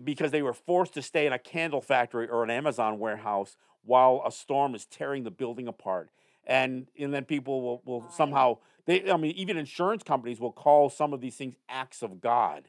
because 0.04 0.30
they 0.30 0.42
were 0.42 0.54
forced 0.54 0.94
to 0.94 1.02
stay 1.02 1.26
in 1.26 1.32
a 1.32 1.38
candle 1.38 1.80
factory 1.80 2.28
or 2.28 2.42
an 2.42 2.50
Amazon 2.50 2.98
warehouse 2.98 3.56
while 3.84 4.22
a 4.26 4.32
storm 4.32 4.74
is 4.74 4.86
tearing 4.86 5.24
the 5.24 5.30
building 5.30 5.68
apart, 5.68 6.10
and 6.48 6.88
and 6.98 7.14
then 7.14 7.24
people 7.24 7.62
will 7.62 7.82
will 7.84 8.10
somehow 8.10 8.58
they 8.86 9.10
I 9.10 9.16
mean 9.16 9.32
even 9.36 9.56
insurance 9.56 10.02
companies 10.02 10.40
will 10.40 10.52
call 10.52 10.88
some 10.90 11.12
of 11.12 11.20
these 11.20 11.36
things 11.36 11.54
acts 11.68 12.02
of 12.02 12.20
God. 12.20 12.64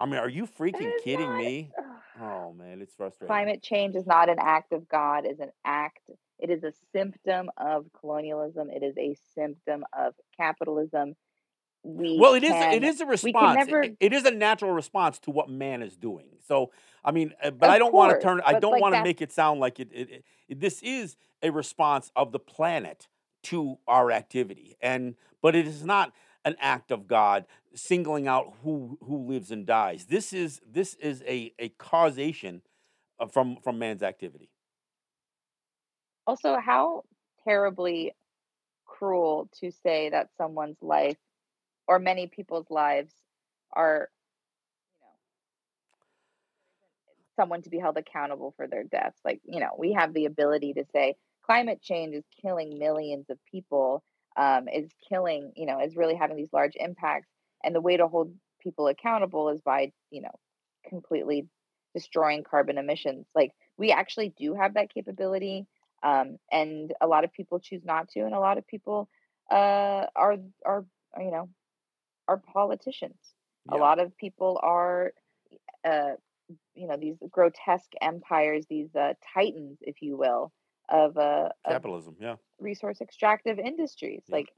I 0.00 0.06
mean, 0.06 0.16
are 0.16 0.28
you 0.28 0.46
freaking 0.46 0.92
kidding 1.02 1.28
not. 1.28 1.38
me? 1.38 1.72
Oh 2.20 2.52
man, 2.52 2.80
it's 2.80 2.94
frustrating. 2.94 3.28
Climate 3.28 3.62
change 3.62 3.96
is 3.96 4.06
not 4.06 4.28
an 4.28 4.38
act 4.40 4.72
of 4.72 4.88
God, 4.88 5.26
is 5.26 5.40
an 5.40 5.50
act. 5.64 6.10
It 6.38 6.50
is 6.50 6.62
a 6.62 6.72
symptom 6.92 7.50
of 7.56 7.86
colonialism. 7.98 8.70
It 8.70 8.82
is 8.82 8.96
a 8.96 9.16
symptom 9.34 9.84
of 9.96 10.14
capitalism. 10.36 11.14
We 11.82 12.18
Well, 12.18 12.34
it 12.34 12.44
is. 12.44 12.50
It 12.50 12.54
can 12.54 12.84
is 12.84 13.00
a 13.00 13.06
response. 13.06 13.56
never 13.56 13.82
It, 13.82 13.96
it 14.00 14.12
is 14.12 14.24
a 14.24 14.30
natural 14.30 14.72
response 14.72 15.18
to 15.20 15.30
what 15.30 15.48
man 15.48 15.82
is 15.82 15.96
doing. 15.96 16.26
So, 16.46 16.70
I 17.04 17.12
mean, 17.12 17.32
uh, 17.42 17.50
but 17.50 17.70
I 17.70 17.78
don't 17.78 17.94
want 17.94 18.12
to 18.12 18.20
turn. 18.22 18.40
I 18.44 18.58
don't 18.58 18.72
like 18.72 18.82
want 18.82 18.94
to 18.94 19.02
make 19.02 19.22
it 19.22 19.32
sound 19.32 19.60
like 19.60 19.80
it, 19.80 19.88
it, 19.92 20.24
it. 20.48 20.60
This 20.60 20.82
is 20.82 21.16
a 21.42 21.50
response 21.50 22.10
of 22.16 22.32
the 22.32 22.38
planet 22.38 23.08
to 23.44 23.78
our 23.86 24.10
activity, 24.10 24.76
and 24.82 25.14
but 25.40 25.54
it 25.54 25.66
is 25.66 25.84
not 25.84 26.12
an 26.44 26.56
act 26.60 26.90
of 26.90 27.06
God 27.06 27.46
singling 27.74 28.26
out 28.28 28.54
who 28.62 28.98
who 29.02 29.26
lives 29.28 29.50
and 29.50 29.66
dies. 29.66 30.06
This 30.06 30.32
is 30.32 30.60
this 30.70 30.94
is 30.94 31.22
a 31.26 31.54
a 31.58 31.68
causation 31.70 32.62
uh, 33.20 33.26
from 33.26 33.56
from 33.62 33.78
man's 33.78 34.02
activity. 34.02 34.50
also 36.28 36.58
how 36.58 37.04
terribly 37.44 38.12
cruel 38.84 39.48
to 39.60 39.70
say 39.70 40.10
that 40.10 40.28
someone's 40.36 40.76
life 40.82 41.16
or 41.88 41.98
many 41.98 42.26
people's 42.28 42.70
lives 42.70 43.14
are, 43.72 44.10
you 45.00 45.06
know, 45.06 45.12
someone 47.36 47.62
to 47.62 47.70
be 47.70 47.78
held 47.78 47.96
accountable 47.96 48.52
for 48.56 48.68
their 48.68 48.84
deaths. 48.84 49.18
Like, 49.24 49.40
you 49.44 49.60
know, 49.60 49.70
we 49.78 49.94
have 49.94 50.14
the 50.14 50.26
ability 50.26 50.74
to 50.74 50.84
say 50.92 51.16
climate 51.44 51.80
change 51.82 52.14
is 52.14 52.24
killing 52.42 52.78
millions 52.78 53.30
of 53.30 53.38
people, 53.50 54.04
um, 54.36 54.68
is 54.68 54.90
killing, 55.08 55.52
you 55.56 55.66
know, 55.66 55.80
is 55.80 55.96
really 55.96 56.14
having 56.14 56.36
these 56.36 56.52
large 56.52 56.74
impacts. 56.76 57.28
And 57.64 57.74
the 57.74 57.80
way 57.80 57.96
to 57.96 58.06
hold 58.06 58.32
people 58.60 58.86
accountable 58.86 59.48
is 59.48 59.60
by, 59.62 59.92
you 60.10 60.22
know, 60.22 60.34
completely 60.88 61.48
destroying 61.94 62.44
carbon 62.44 62.78
emissions. 62.78 63.26
Like, 63.34 63.52
we 63.78 63.90
actually 63.92 64.34
do 64.38 64.54
have 64.54 64.74
that 64.74 64.92
capability. 64.92 65.66
Um, 66.02 66.36
and 66.52 66.92
a 67.00 67.08
lot 67.08 67.24
of 67.24 67.32
people 67.32 67.58
choose 67.58 67.84
not 67.84 68.08
to, 68.10 68.20
and 68.20 68.34
a 68.34 68.38
lot 68.38 68.58
of 68.58 68.66
people 68.66 69.08
uh, 69.50 70.06
are, 70.14 70.36
are, 70.64 70.84
you 71.18 71.30
know, 71.32 71.48
are 72.28 72.36
politicians. 72.36 73.18
A 73.70 73.76
lot 73.76 73.98
of 73.98 74.16
people 74.16 74.58
are 74.62 75.12
uh, 75.84 76.12
you 76.74 76.86
know 76.86 76.96
these 76.96 77.16
grotesque 77.30 77.92
empires 78.00 78.64
these 78.70 78.94
uh, 78.94 79.12
titans 79.34 79.78
if 79.82 80.00
you 80.00 80.16
will 80.16 80.52
of 80.88 81.16
uh, 81.18 81.48
of 81.64 81.72
capitalism. 81.72 82.16
Yeah, 82.20 82.36
resource 82.58 83.00
extractive 83.00 83.58
industries 83.58 84.22
yeah. 84.28 84.36
like 84.36 84.48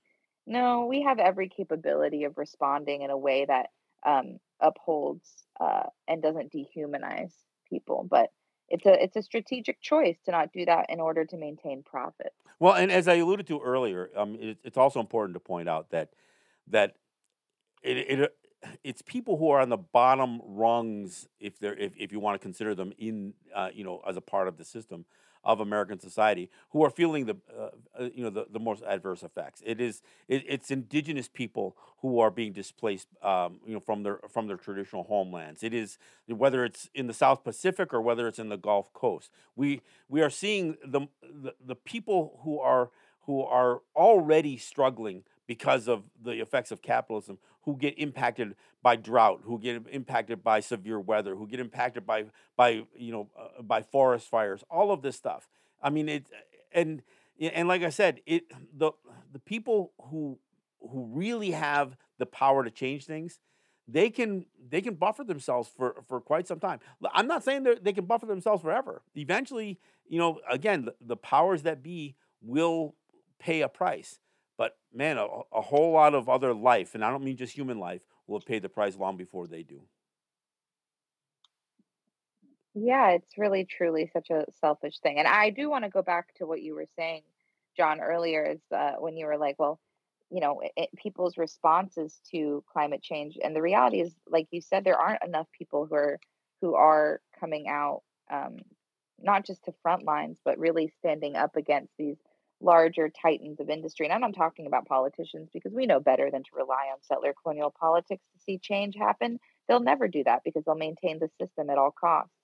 no 0.47 0.87
we 0.87 1.03
have 1.03 1.19
every 1.19 1.49
capability 1.49 2.25
of 2.25 2.39
responding 2.39 3.03
in 3.03 3.11
a 3.11 3.19
way 3.19 3.45
that 3.47 3.71
um, 4.07 4.39
upholds 4.61 5.29
uh, 5.61 5.85
and 6.07 6.23
doesn't 6.23 6.53
dehumanize 6.53 7.33
people 7.69 8.07
but 8.09 8.31
it's 8.69 8.87
a 8.87 9.03
it's 9.03 9.17
a 9.17 9.23
strategic 9.23 9.81
choice 9.81 10.17
to 10.25 10.31
not 10.31 10.53
do 10.53 10.65
that 10.65 10.87
in 10.89 11.01
order 11.01 11.25
to 11.25 11.37
maintain 11.37 11.83
profit 11.83 12.33
Well, 12.61 12.75
and 12.75 12.93
as 12.93 13.09
I 13.09 13.15
alluded 13.15 13.47
to 13.49 13.61
earlier, 13.61 14.11
um, 14.15 14.37
it, 14.39 14.59
it's 14.63 14.77
also 14.77 15.01
important 15.01 15.35
to 15.35 15.41
point 15.41 15.69
out 15.69 15.91
that 15.91 16.11
that 16.69 16.95
it, 17.83 17.97
it 18.21 18.37
it's 18.85 19.03
people 19.03 19.37
who 19.39 19.51
are 19.51 19.61
on 19.61 19.69
the 19.69 19.77
bottom 19.77 20.41
rungs, 20.45 21.29
if 21.39 21.59
they're 21.59 21.77
if, 21.77 21.93
if 21.97 22.13
you 22.13 22.21
want 22.21 22.41
to 22.41 22.43
consider 22.45 22.75
them 22.75 22.93
in 22.99 23.35
uh, 23.55 23.71
you 23.73 23.85
know 23.85 24.03
as 24.07 24.17
a 24.17 24.21
part 24.21 24.49
of 24.49 24.57
the 24.57 24.65
system 24.65 25.05
of 25.43 25.61
American 25.61 25.99
society, 25.99 26.51
who 26.71 26.85
are 26.85 26.91
feeling 26.91 27.25
the 27.25 27.37
uh, 27.59 27.71
uh, 27.99 28.09
you 28.15 28.23
know 28.23 28.31
the, 28.31 28.47
the 28.51 28.61
most 28.61 28.83
adverse 28.85 29.23
effects. 29.23 29.63
It 29.65 29.81
is 29.81 30.03
it, 30.29 30.45
it's 30.47 30.71
indigenous 30.71 31.29
people 31.29 31.77
who 32.03 32.19
are 32.21 32.31
being 32.31 32.53
displaced 32.53 33.09
um, 33.23 33.61
you 33.67 33.73
know 33.75 33.81
from 33.81 34.03
their 34.03 34.21
from 34.29 34.47
their 34.47 34.59
traditional 34.59 35.05
homelands. 35.05 35.63
It 35.63 35.73
is 35.73 35.99
whether 36.27 36.65
it's 36.65 36.91
in 36.95 37.07
the 37.07 37.15
South 37.15 37.43
Pacific 37.43 37.95
or 37.95 38.03
whether 38.03 38.29
it's 38.29 38.39
in 38.39 38.51
the 38.51 38.59
Gulf 38.59 38.93
Coast. 38.93 39.31
We 39.57 39.81
we 40.09 40.21
are 40.21 40.31
seeing 40.31 40.77
the 40.85 41.07
the, 41.23 41.55
the 41.65 41.77
people 41.77 42.41
who 42.45 42.59
are 42.59 42.91
who 43.23 43.43
are 43.43 43.81
already 43.95 44.57
struggling 44.57 45.23
because 45.51 45.89
of 45.89 46.05
the 46.23 46.41
effects 46.41 46.71
of 46.71 46.81
capitalism, 46.81 47.37
who 47.63 47.77
get 47.77 47.99
impacted 47.99 48.55
by 48.85 48.95
drought, 48.95 49.41
who 49.43 49.59
get 49.59 49.83
impacted 49.91 50.45
by 50.45 50.61
severe 50.61 51.01
weather, 51.01 51.35
who 51.35 51.45
get 51.45 51.59
impacted 51.59 52.07
by 52.07 52.27
by 52.57 52.85
you 52.97 53.11
know 53.11 53.29
uh, 53.37 53.61
by 53.61 53.83
forest 53.83 54.29
fires, 54.29 54.63
all 54.71 54.93
of 54.93 55.03
this 55.03 55.17
stuff. 55.17 55.49
I 55.83 55.91
mean 55.91 56.09
it, 56.09 56.27
and 56.71 57.03
and 57.41 57.67
like 57.67 57.83
I 57.83 57.91
said, 57.91 58.21
it 58.27 58.45
the 58.73 58.93
the 59.33 59.41
people 59.41 59.91
who 60.01 60.39
who 60.89 61.09
really 61.13 61.51
have 61.51 61.97
the 62.19 62.27
power 62.27 62.63
to 62.63 62.71
change 62.71 63.05
things, 63.05 63.41
they 63.89 64.09
can 64.09 64.47
they 64.69 64.81
can 64.81 64.95
buffer 64.95 65.25
themselves 65.25 65.69
for 65.77 65.97
for 66.07 66.21
quite 66.21 66.47
some 66.47 66.61
time. 66.61 66.79
i'm 67.13 67.27
not 67.27 67.43
saying 67.43 67.65
that 67.65 67.83
they 67.83 67.93
can 67.93 68.05
buffer 68.05 68.27
themselves 68.27 68.63
forever. 68.63 69.03
Eventually, 69.17 69.81
you 70.09 70.21
know, 70.21 70.39
again, 70.49 70.85
the, 70.85 70.95
the 71.01 71.17
powers 71.17 71.63
that 71.65 71.83
be 71.83 72.15
will 72.41 72.95
pay 73.41 73.63
a 73.63 73.69
price. 73.69 74.21
Man, 74.93 75.19
a, 75.19 75.27
a 75.53 75.61
whole 75.61 75.93
lot 75.93 76.15
of 76.15 76.29
other 76.29 76.55
life, 76.55 76.95
and 76.95 77.05
I 77.05 77.11
don't 77.11 77.25
mean 77.25 77.37
just 77.37 77.55
human 77.55 77.79
life, 77.79 78.03
will 78.27 78.41
pay 78.41 78.59
the 78.59 78.69
price 78.69 78.97
long 78.97 79.17
before 79.17 79.47
they 79.47 79.63
do. 79.63 79.83
Yeah, 82.75 83.11
it's 83.11 83.37
really 83.37 83.65
truly 83.65 84.09
such 84.13 84.31
a 84.31 84.45
selfish 84.61 84.99
thing. 85.01 85.19
And 85.19 85.27
I 85.27 85.51
do 85.51 85.69
want 85.69 85.85
to 85.85 85.91
go 85.91 86.03
back 86.03 86.35
to 86.37 86.47
what 86.47 86.63
you 86.63 86.75
were 86.75 86.87
saying, 86.97 87.23
John, 87.77 88.01
earlier, 88.01 88.45
is 88.45 88.61
uh, 88.75 88.93
when 88.99 89.17
you 89.17 89.27
were 89.27 89.39
like, 89.39 89.57
well, 89.59 89.81
you 90.31 90.41
know, 90.41 90.63
it- 90.77 90.91
people's 90.97 91.37
responses 91.37 92.21
to 92.31 92.63
climate 92.73 93.03
change. 93.03 93.39
And 93.43 93.57
the 93.57 93.63
reality 93.63 94.01
is, 94.01 94.15
like 94.29 94.47
you 94.53 94.61
said, 94.61 94.85
there 94.85 94.99
aren't 94.99 95.25
enough 95.25 95.49
people 95.57 95.87
who 95.87 95.95
are 95.97 96.21
who 96.61 96.75
are 96.75 97.21
coming 97.41 97.69
out, 97.69 98.03
um, 98.31 98.59
not 99.19 99.47
just 99.47 99.65
to 99.65 99.73
front 99.83 100.05
lines, 100.05 100.39
but 100.45 100.59
really 100.59 100.93
standing 100.99 101.35
up 101.37 101.57
against 101.57 101.93
these 101.99 102.19
larger 102.61 103.11
titans 103.11 103.61
of 103.61 103.71
industry. 103.71 104.07
And 104.07 104.13
I'm 104.13 104.21
not 104.21 104.35
talking 104.35 104.67
about 104.67 104.87
politicians 104.87 105.49
because 105.53 105.73
we 105.73 105.87
know 105.87 106.01
better 106.01 106.31
than 106.31 106.43
to 106.43 106.51
rely 106.55 106.89
on 106.93 107.03
settler 107.03 107.35
colonial 107.43 107.75
politics 107.79 108.23
to 108.33 108.43
see 108.45 108.59
change 108.59 108.97
happen. 108.97 109.41
They'll 109.69 109.81
never 109.81 110.09
do 110.09 110.25
that 110.25 110.43
because 110.45 110.65
they'll 110.65 110.75
maintain 110.75 111.19
the 111.19 111.31
system 111.41 111.71
at 111.71 111.79
all 111.79 111.95
costs. 111.99 112.35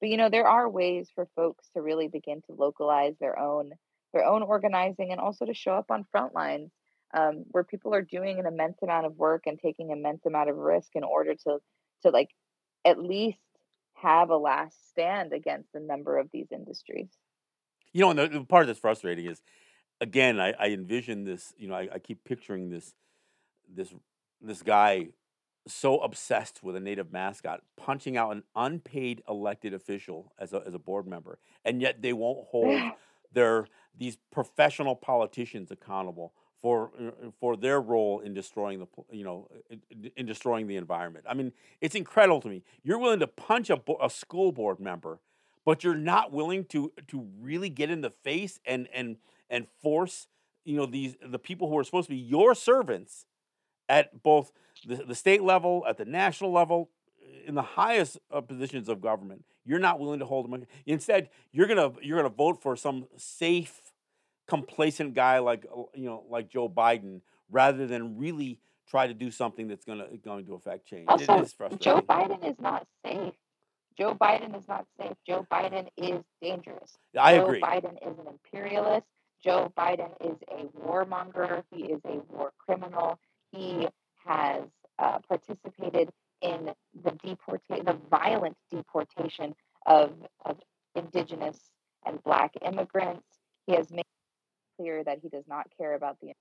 But 0.00 0.10
you 0.10 0.16
know, 0.16 0.30
there 0.30 0.46
are 0.46 0.68
ways 0.68 1.10
for 1.14 1.28
folks 1.34 1.68
to 1.74 1.82
really 1.82 2.08
begin 2.08 2.42
to 2.42 2.56
localize 2.56 3.14
their 3.20 3.38
own 3.38 3.72
their 4.14 4.24
own 4.24 4.42
organizing 4.42 5.12
and 5.12 5.20
also 5.20 5.44
to 5.44 5.52
show 5.52 5.72
up 5.72 5.90
on 5.90 6.06
front 6.10 6.34
lines 6.34 6.70
um, 7.12 7.44
where 7.50 7.64
people 7.64 7.94
are 7.94 8.02
doing 8.02 8.38
an 8.38 8.46
immense 8.46 8.78
amount 8.82 9.04
of 9.04 9.16
work 9.16 9.42
and 9.46 9.58
taking 9.58 9.90
immense 9.90 10.24
amount 10.24 10.48
of 10.48 10.56
risk 10.56 10.90
in 10.94 11.04
order 11.04 11.34
to 11.34 11.58
to 12.02 12.10
like 12.10 12.30
at 12.84 12.98
least 12.98 13.38
have 13.94 14.30
a 14.30 14.36
last 14.36 14.76
stand 14.90 15.32
against 15.32 15.74
a 15.74 15.80
number 15.80 16.16
of 16.18 16.28
these 16.32 16.46
industries. 16.52 17.08
You 17.92 18.02
know, 18.02 18.10
and 18.10 18.18
the, 18.18 18.28
the 18.28 18.44
part 18.44 18.66
that's 18.66 18.78
frustrating 18.78 19.26
is, 19.26 19.42
again, 20.00 20.40
I, 20.40 20.52
I 20.58 20.68
envision 20.68 21.24
this. 21.24 21.54
You 21.58 21.68
know, 21.68 21.74
I, 21.74 21.88
I 21.94 21.98
keep 21.98 22.24
picturing 22.24 22.70
this, 22.70 22.94
this, 23.68 23.92
this 24.40 24.62
guy 24.62 25.08
so 25.66 25.98
obsessed 25.98 26.62
with 26.62 26.76
a 26.76 26.80
native 26.80 27.12
mascot 27.12 27.62
punching 27.76 28.16
out 28.16 28.32
an 28.32 28.42
unpaid 28.56 29.22
elected 29.28 29.74
official 29.74 30.32
as 30.38 30.52
a 30.52 30.62
as 30.66 30.74
a 30.74 30.78
board 30.78 31.06
member, 31.06 31.38
and 31.64 31.80
yet 31.80 32.02
they 32.02 32.12
won't 32.12 32.46
hold 32.48 32.80
their 33.32 33.66
these 33.96 34.16
professional 34.30 34.96
politicians 34.96 35.70
accountable 35.70 36.32
for 36.60 36.90
uh, 36.98 37.30
for 37.38 37.56
their 37.56 37.80
role 37.80 38.20
in 38.20 38.34
destroying 38.34 38.78
the 38.78 38.86
you 39.10 39.24
know 39.24 39.48
in, 39.70 40.10
in 40.16 40.26
destroying 40.26 40.66
the 40.66 40.76
environment. 40.76 41.24
I 41.28 41.34
mean, 41.34 41.52
it's 41.80 41.94
incredible 41.94 42.40
to 42.42 42.48
me. 42.48 42.62
You're 42.82 42.98
willing 42.98 43.20
to 43.20 43.26
punch 43.26 43.70
a, 43.70 43.76
bo- 43.76 43.98
a 44.02 44.10
school 44.10 44.52
board 44.52 44.80
member, 44.80 45.20
but 45.68 45.84
you're 45.84 45.94
not 45.94 46.32
willing 46.32 46.64
to 46.64 46.90
to 47.08 47.28
really 47.42 47.68
get 47.68 47.90
in 47.90 48.00
the 48.00 48.08
face 48.08 48.58
and 48.64 48.88
and 48.94 49.18
and 49.50 49.66
force 49.82 50.26
you 50.64 50.78
know 50.78 50.86
these 50.86 51.14
the 51.22 51.38
people 51.38 51.68
who 51.68 51.76
are 51.76 51.84
supposed 51.84 52.06
to 52.08 52.14
be 52.14 52.16
your 52.16 52.54
servants 52.54 53.26
at 53.86 54.22
both 54.22 54.50
the, 54.86 54.96
the 54.96 55.14
state 55.14 55.42
level, 55.42 55.84
at 55.86 55.98
the 55.98 56.06
national 56.06 56.52
level, 56.52 56.88
in 57.46 57.54
the 57.54 57.60
highest 57.60 58.18
uh, 58.30 58.40
positions 58.40 58.88
of 58.88 59.02
government. 59.02 59.44
You're 59.66 59.78
not 59.78 60.00
willing 60.00 60.20
to 60.20 60.24
hold 60.24 60.50
them. 60.50 60.64
Instead, 60.86 61.28
you're 61.52 61.66
gonna 61.66 61.92
you're 62.00 62.16
gonna 62.16 62.34
vote 62.34 62.62
for 62.62 62.74
some 62.74 63.06
safe, 63.18 63.92
complacent 64.46 65.12
guy 65.12 65.38
like 65.38 65.66
uh, 65.70 65.82
you 65.94 66.06
know 66.06 66.24
like 66.30 66.48
Joe 66.48 66.70
Biden, 66.70 67.20
rather 67.50 67.86
than 67.86 68.16
really 68.16 68.58
try 68.88 69.06
to 69.06 69.12
do 69.12 69.30
something 69.30 69.68
that's 69.68 69.84
gonna 69.84 70.06
going 70.24 70.46
to 70.46 70.54
affect 70.54 70.86
change. 70.86 71.08
Also, 71.08 71.38
it 71.38 71.42
is 71.42 71.52
frustrating. 71.52 71.78
Joe 71.78 72.00
Biden 72.00 72.42
is 72.50 72.56
not 72.58 72.86
safe. 73.04 73.34
Joe 73.98 74.14
Biden 74.14 74.56
is 74.56 74.68
not 74.68 74.86
safe. 75.00 75.16
Joe 75.26 75.46
Biden 75.50 75.88
is 75.96 76.22
dangerous. 76.40 76.96
I 77.18 77.36
Joe 77.36 77.46
agree. 77.46 77.60
Biden 77.60 77.94
is 77.94 78.18
an 78.18 78.26
imperialist. 78.28 79.06
Joe 79.42 79.72
Biden 79.76 80.10
is 80.20 80.36
a 80.50 80.66
warmonger. 80.78 81.64
He 81.72 81.84
is 81.84 82.00
a 82.04 82.20
war 82.30 82.52
criminal. 82.58 83.18
He 83.50 83.88
has 84.24 84.62
uh, 84.98 85.18
participated 85.28 86.10
in 86.42 86.70
the 87.02 87.10
deportation, 87.24 87.84
the 87.84 87.98
violent 88.10 88.56
deportation 88.70 89.54
of, 89.86 90.12
of 90.44 90.58
indigenous 90.94 91.58
and 92.06 92.22
black 92.22 92.52
immigrants. 92.64 93.26
He 93.66 93.74
has 93.74 93.90
made 93.90 94.04
clear 94.76 95.02
that 95.04 95.18
he 95.22 95.28
does 95.28 95.46
not 95.48 95.66
care 95.76 95.94
about 95.94 96.18
the. 96.20 96.32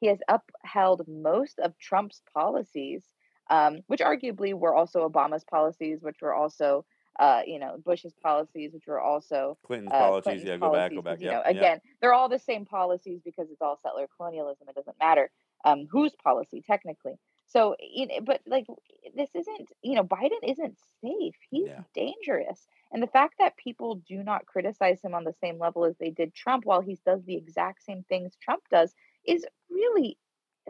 He 0.00 0.06
has 0.08 0.18
upheld 0.28 1.02
most 1.06 1.58
of 1.58 1.78
Trump's 1.78 2.22
policies, 2.32 3.04
um, 3.50 3.80
which 3.88 4.00
arguably 4.00 4.54
were 4.54 4.74
also 4.74 5.08
Obama's 5.08 5.44
policies, 5.44 6.02
which 6.02 6.18
were 6.22 6.34
also, 6.34 6.86
uh, 7.18 7.42
you 7.46 7.58
know, 7.58 7.78
Bush's 7.84 8.14
policies, 8.22 8.72
which 8.72 8.86
were 8.86 9.00
also 9.00 9.58
Clinton's 9.62 9.92
uh, 9.92 9.94
policies, 9.94 10.12
Clinton's 10.12 10.44
yeah, 10.44 10.56
go 10.58 10.68
back, 10.68 10.92
policies, 10.92 10.94
go 10.94 11.02
back. 11.02 11.20
You 11.20 11.28
Yeah, 11.28 11.36
know, 11.36 11.42
yeah. 11.48 11.68
again, 11.68 11.80
they're 12.00 12.14
all 12.14 12.28
the 12.28 12.38
same 12.38 12.64
policies 12.64 13.20
because 13.24 13.50
it's 13.50 13.62
all 13.62 13.76
settler 13.76 14.08
colonialism. 14.16 14.68
It 14.68 14.76
doesn't 14.76 14.98
matter 15.00 15.30
um, 15.64 15.86
whose 15.90 16.14
policy 16.22 16.62
technically. 16.66 17.14
So, 17.46 17.74
you 17.80 18.06
know, 18.06 18.20
but 18.24 18.42
like 18.46 18.66
this 19.14 19.30
isn't, 19.34 19.72
you 19.82 19.94
know, 19.96 20.04
Biden 20.04 20.38
isn't 20.44 20.78
safe. 21.02 21.34
He's 21.50 21.68
Yeah. 21.68 21.82
dangerous, 21.94 22.66
and 22.92 23.02
the 23.02 23.08
fact 23.08 23.34
that 23.38 23.56
people 23.56 23.96
do 23.96 24.22
not 24.22 24.46
criticize 24.46 25.00
him 25.02 25.14
on 25.14 25.24
the 25.24 25.32
same 25.32 25.58
level 25.58 25.84
as 25.84 25.96
they 25.98 26.10
did 26.10 26.32
Trump, 26.34 26.64
while 26.64 26.80
he 26.80 26.96
does 27.04 27.24
the 27.24 27.36
exact 27.36 27.82
same 27.82 28.04
things 28.04 28.36
Trump 28.40 28.62
does, 28.70 28.94
is 29.26 29.44
really 29.68 30.16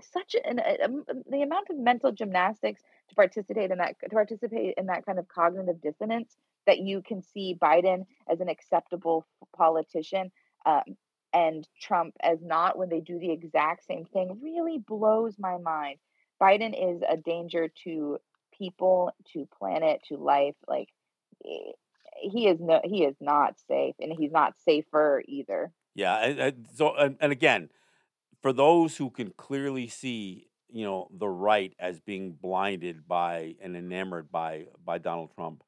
such 0.06 0.36
an 0.44 0.58
a, 0.58 0.88
the 1.30 1.42
amount 1.42 1.70
of 1.70 1.78
mental 1.78 2.12
gymnastics 2.12 2.82
to 3.08 3.14
participate 3.14 3.70
in 3.70 3.78
that 3.78 3.96
to 4.00 4.08
participate 4.10 4.74
in 4.76 4.86
that 4.86 5.04
kind 5.06 5.18
of 5.18 5.28
cognitive 5.28 5.80
dissonance 5.80 6.36
that 6.66 6.78
you 6.78 7.02
can 7.02 7.22
see 7.22 7.58
Biden 7.60 8.06
as 8.30 8.40
an 8.40 8.48
acceptable 8.48 9.26
politician 9.56 10.30
um, 10.66 10.82
and 11.32 11.66
Trump 11.80 12.14
as 12.22 12.38
not 12.42 12.78
when 12.78 12.88
they 12.88 13.00
do 13.00 13.18
the 13.18 13.30
exact 13.30 13.86
same 13.86 14.04
thing 14.04 14.38
really 14.42 14.78
blows 14.78 15.34
my 15.38 15.58
mind. 15.58 15.98
Biden 16.40 16.74
is 16.74 17.02
a 17.08 17.16
danger 17.16 17.70
to 17.84 18.18
people, 18.56 19.12
to 19.32 19.48
planet, 19.58 20.00
to 20.08 20.16
life. 20.16 20.54
Like 20.66 20.88
eh, 21.44 21.72
he 22.20 22.46
is 22.48 22.58
no, 22.60 22.80
he 22.84 23.04
is 23.04 23.16
not 23.20 23.56
safe, 23.68 23.94
and 24.00 24.12
he's 24.12 24.32
not 24.32 24.54
safer 24.64 25.22
either. 25.26 25.72
Yeah, 25.94 26.16
and, 26.16 26.38
and 26.38 26.66
so 26.74 26.94
and, 26.94 27.16
and 27.20 27.32
again, 27.32 27.70
for 28.42 28.52
those 28.52 28.96
who 28.96 29.10
can 29.10 29.30
clearly 29.36 29.88
see, 29.88 30.48
you 30.68 30.84
know, 30.84 31.08
the 31.12 31.28
right 31.28 31.74
as 31.78 32.00
being 32.00 32.32
blinded 32.32 33.06
by 33.06 33.56
and 33.60 33.76
enamored 33.76 34.30
by 34.30 34.66
by 34.84 34.98
Donald 34.98 35.30
Trump, 35.34 35.62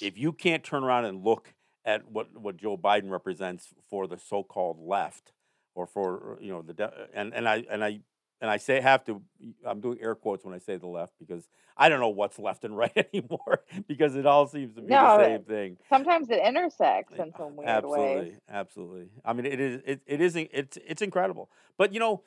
if 0.00 0.18
you 0.18 0.32
can't 0.32 0.64
turn 0.64 0.84
around 0.84 1.04
and 1.04 1.24
look 1.24 1.54
at 1.84 2.10
what 2.10 2.36
what 2.38 2.56
Joe 2.56 2.76
Biden 2.76 3.10
represents 3.10 3.74
for 3.88 4.06
the 4.06 4.18
so-called 4.18 4.78
left, 4.80 5.32
or 5.74 5.86
for 5.86 6.38
you 6.40 6.52
know 6.52 6.62
the 6.62 7.08
and 7.14 7.32
and 7.34 7.48
I 7.48 7.64
and 7.70 7.84
I 7.84 8.00
and 8.40 8.50
I 8.50 8.56
say 8.58 8.80
have 8.80 9.04
to 9.04 9.20
I'm 9.66 9.80
doing 9.80 9.98
air 10.00 10.14
quotes 10.14 10.44
when 10.44 10.54
I 10.54 10.58
say 10.58 10.76
the 10.76 10.86
left 10.86 11.14
because 11.18 11.48
I 11.76 11.88
don't 11.88 12.00
know 12.00 12.08
what's 12.08 12.38
left 12.38 12.64
and 12.64 12.76
right 12.76 12.92
anymore 13.14 13.60
because 13.88 14.14
it 14.16 14.26
all 14.26 14.46
seems 14.46 14.74
to 14.74 14.80
be 14.82 14.88
No, 14.88 15.18
the 15.18 15.24
same 15.24 15.42
thing. 15.44 15.76
Sometimes 15.88 16.30
it 16.30 16.40
intersects 16.44 17.14
in 17.14 17.32
Uh, 17.32 17.36
some 17.38 17.56
weird 17.56 17.68
way. 17.68 17.78
absolutely, 17.78 18.36
absolutely. 18.48 19.08
I 19.24 19.32
mean, 19.32 19.46
it 19.46 19.60
is 19.60 19.82
it, 19.84 20.00
it 20.06 20.20
isn't 20.20 20.50
it's 20.52 20.78
it's 20.86 21.02
incredible. 21.02 21.50
But 21.78 21.92
you 21.94 22.00
know, 22.00 22.22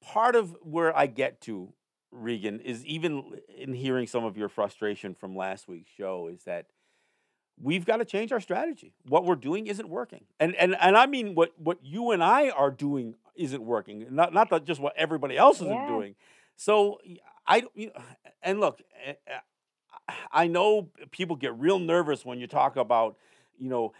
part 0.00 0.36
of 0.36 0.56
where 0.62 0.96
I 0.96 1.06
get 1.06 1.40
to 1.42 1.72
Regan 2.10 2.60
is 2.60 2.84
even 2.86 3.40
in 3.54 3.74
hearing 3.74 4.06
some 4.06 4.24
of 4.24 4.36
your 4.36 4.48
frustration 4.48 5.14
from 5.14 5.36
last 5.36 5.68
week's 5.68 5.90
show 5.90 6.28
is 6.28 6.44
that 6.44 6.66
we've 7.60 7.84
got 7.84 7.96
to 7.98 8.04
change 8.04 8.32
our 8.32 8.40
strategy. 8.40 8.94
What 9.08 9.24
we're 9.24 9.34
doing 9.36 9.66
isn't 9.66 9.88
working, 9.88 10.24
and 10.40 10.54
and 10.56 10.76
and 10.80 10.96
I 10.96 11.06
mean 11.06 11.34
what 11.34 11.52
what 11.58 11.78
you 11.82 12.10
and 12.12 12.22
I 12.22 12.50
are 12.50 12.70
doing 12.70 13.14
isn't 13.38 13.62
working. 13.62 14.06
Not 14.10 14.32
not 14.34 14.50
that 14.50 14.64
just 14.64 14.80
what 14.80 14.94
everybody 14.96 15.36
else 15.36 15.56
isn't 15.60 15.68
Yeah. 15.68 15.86
doing. 15.86 16.14
So 16.56 16.98
I 17.46 17.64
you 17.74 17.86
know, 17.88 17.92
and 18.42 18.60
look, 18.60 18.82
eh, 19.04 19.14
eh, 19.26 19.38
I 20.32 20.46
know 20.48 20.90
people 21.10 21.36
get 21.36 21.56
real 21.58 21.78
nervous 21.78 22.24
when 22.24 22.38
you 22.40 22.46
talk 22.46 22.76
about 22.76 23.16
you 23.58 23.68
know 23.68 23.92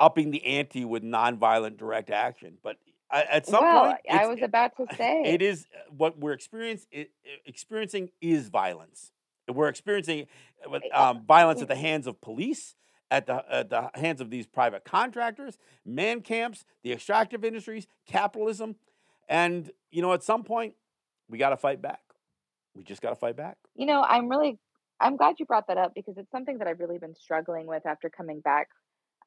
upping 0.00 0.30
the 0.30 0.44
ante 0.44 0.84
with 0.84 1.02
nonviolent 1.02 1.76
direct 1.76 2.10
action, 2.10 2.58
but 2.62 2.76
at 3.10 3.46
some 3.46 3.62
well, 3.62 3.84
point, 3.84 3.98
I 4.10 4.26
was 4.26 4.38
about 4.42 4.76
to 4.78 4.86
eh, 4.90 4.96
say 4.96 5.22
it 5.34 5.42
is 5.42 5.66
eh, 5.74 5.78
what 5.90 6.18
we're 6.18 6.32
experience, 6.32 6.86
eh, 6.92 7.00
i- 7.00 7.28
i- 7.28 7.40
experiencing 7.46 8.10
is 8.20 8.48
violence. 8.48 9.12
We're 9.48 9.68
experiencing 9.68 10.28
um, 10.94 11.24
violence 11.26 11.60
at 11.62 11.68
the 11.68 11.74
hands 11.76 12.06
of 12.06 12.20
police, 12.20 12.74
at 13.12 13.26
the 13.26 13.44
at 13.54 13.68
the 13.68 13.90
hands 13.94 14.22
of 14.22 14.30
these 14.30 14.46
private 14.46 14.84
contractors, 14.84 15.58
man 15.84 16.22
camps, 16.22 16.64
the 16.82 16.92
extractive 16.92 17.44
industries, 17.44 17.86
capitalism, 18.06 18.74
and 19.28 19.70
you 19.90 20.00
know 20.00 20.14
at 20.14 20.22
some 20.22 20.42
point 20.42 20.74
we 21.28 21.36
got 21.36 21.50
to 21.50 21.58
fight 21.58 21.82
back. 21.82 22.00
We 22.74 22.82
just 22.82 23.02
got 23.02 23.10
to 23.10 23.16
fight 23.16 23.36
back. 23.36 23.58
You 23.76 23.84
know, 23.84 24.02
I'm 24.02 24.28
really 24.28 24.58
I'm 24.98 25.18
glad 25.18 25.36
you 25.38 25.44
brought 25.44 25.66
that 25.68 25.76
up 25.76 25.92
because 25.94 26.16
it's 26.16 26.30
something 26.32 26.56
that 26.58 26.66
I've 26.66 26.80
really 26.80 26.98
been 26.98 27.14
struggling 27.14 27.66
with 27.66 27.84
after 27.84 28.08
coming 28.08 28.40
back 28.40 28.68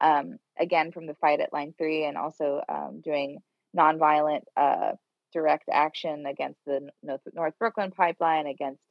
um, 0.01 0.37
again 0.59 0.91
from 0.91 1.05
the 1.05 1.13
fight 1.13 1.39
at 1.39 1.53
Line 1.53 1.75
Three 1.77 2.05
and 2.05 2.17
also 2.17 2.61
um, 2.67 3.01
doing 3.03 3.37
nonviolent 3.77 4.41
uh, 4.57 4.93
direct 5.31 5.69
action 5.71 6.25
against 6.25 6.59
the 6.65 6.89
North, 7.03 7.21
North 7.35 7.53
Brooklyn 7.59 7.91
pipeline, 7.91 8.47
against 8.47 8.81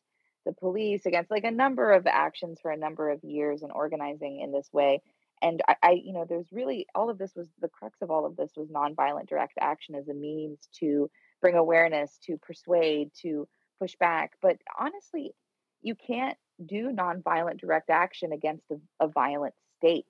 the 0.45 0.53
police, 0.53 1.07
against 1.07 1.31
like 1.31 1.45
a 1.45 1.51
number 1.51 1.93
of 1.93 2.07
actions 2.07 2.59
for 2.61 2.71
a 2.71 2.77
number 2.77 3.11
of 3.11 3.23
years 3.25 3.63
and 3.63 3.73
organizing 3.73 4.41
in 4.41 4.53
this 4.53 4.69
way. 4.73 5.03
And 5.43 5.61
I, 5.69 5.77
I, 5.83 5.91
you 5.93 6.13
know, 6.13 6.25
there's 6.29 6.53
really 6.53 6.87
all 6.95 7.11
of 7.11 7.19
this 7.19 7.33
was 7.35 7.49
the 7.61 7.69
crux 7.69 8.01
of 8.03 8.11
all 8.11 8.25
of 8.25 8.37
this 8.37 8.53
was 8.57 8.69
nonviolent 8.69 9.29
direct 9.29 9.55
action 9.61 9.95
as 9.95 10.09
a 10.09 10.15
means 10.15 10.59
to 10.81 11.11
bring 11.41 11.57
awareness, 11.57 12.19
to 12.27 12.39
persuade, 12.39 13.11
to 13.23 13.47
push 13.79 13.95
back. 13.97 14.33
But 14.41 14.59
honestly, 14.79 15.35
you 15.83 15.95
can't 15.95 16.39
do 16.65 16.91
nonviolent 16.91 17.61
direct 17.61 17.91
action 17.91 18.33
against 18.33 18.65
a, 18.71 18.77
a 19.05 19.09
violent 19.09 19.55
state. 19.79 20.07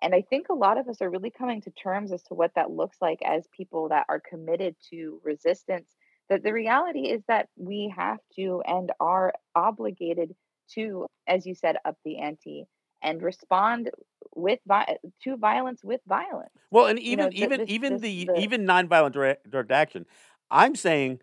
And 0.00 0.14
I 0.14 0.22
think 0.22 0.48
a 0.48 0.54
lot 0.54 0.78
of 0.78 0.88
us 0.88 1.00
are 1.00 1.10
really 1.10 1.30
coming 1.30 1.60
to 1.62 1.70
terms 1.70 2.12
as 2.12 2.22
to 2.24 2.34
what 2.34 2.52
that 2.56 2.70
looks 2.70 2.96
like 3.00 3.20
as 3.24 3.46
people 3.56 3.88
that 3.90 4.06
are 4.08 4.20
committed 4.20 4.74
to 4.90 5.20
resistance. 5.22 5.94
That 6.28 6.42
the 6.42 6.52
reality 6.52 7.00
is 7.10 7.22
that 7.28 7.48
we 7.56 7.92
have 7.96 8.18
to 8.36 8.62
and 8.66 8.90
are 9.00 9.32
obligated 9.54 10.34
to, 10.74 11.06
as 11.26 11.44
you 11.46 11.54
said, 11.54 11.76
up 11.84 11.96
the 12.04 12.18
ante 12.18 12.64
and 13.02 13.20
respond 13.22 13.90
with 14.34 14.60
vi- 14.66 14.96
to 15.24 15.36
violence 15.36 15.80
with 15.84 16.00
violence. 16.06 16.50
Well, 16.70 16.86
and 16.86 16.98
You 16.98 17.12
even 17.12 17.24
know, 17.26 17.30
even 17.34 17.60
this- 17.60 17.70
even 17.70 17.92
this- 17.94 18.02
the, 18.02 18.24
the- 18.26 18.38
even 18.40 18.64
nonviolent 18.64 19.12
direct, 19.12 19.50
direct 19.50 19.70
action, 19.72 20.06
I'm 20.50 20.74
saying, 20.74 21.20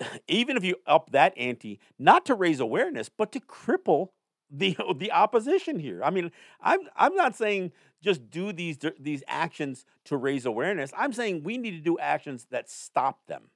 even 0.28 0.56
if 0.56 0.64
you 0.64 0.76
up 0.86 1.10
that 1.12 1.36
ante, 1.38 1.80
not 1.98 2.26
to 2.26 2.34
raise 2.34 2.60
awareness, 2.60 3.08
but 3.08 3.32
to 3.32 3.40
cripple 3.40 4.08
the 4.50 4.76
the 4.96 5.12
opposition 5.12 5.78
here. 5.78 6.02
I 6.04 6.10
mean, 6.10 6.30
I'm 6.60 6.80
I'm 6.96 7.14
not 7.14 7.36
saying 7.36 7.72
just 8.02 8.30
do 8.30 8.52
these 8.52 8.78
these 8.98 9.22
actions 9.26 9.84
to 10.04 10.16
raise 10.16 10.44
awareness. 10.44 10.92
I'm 10.96 11.12
saying 11.12 11.42
we 11.44 11.56
need 11.58 11.72
to 11.72 11.80
do 11.80 11.98
actions 11.98 12.46
that 12.50 12.68
stop 12.68 13.26
them, 13.26 13.50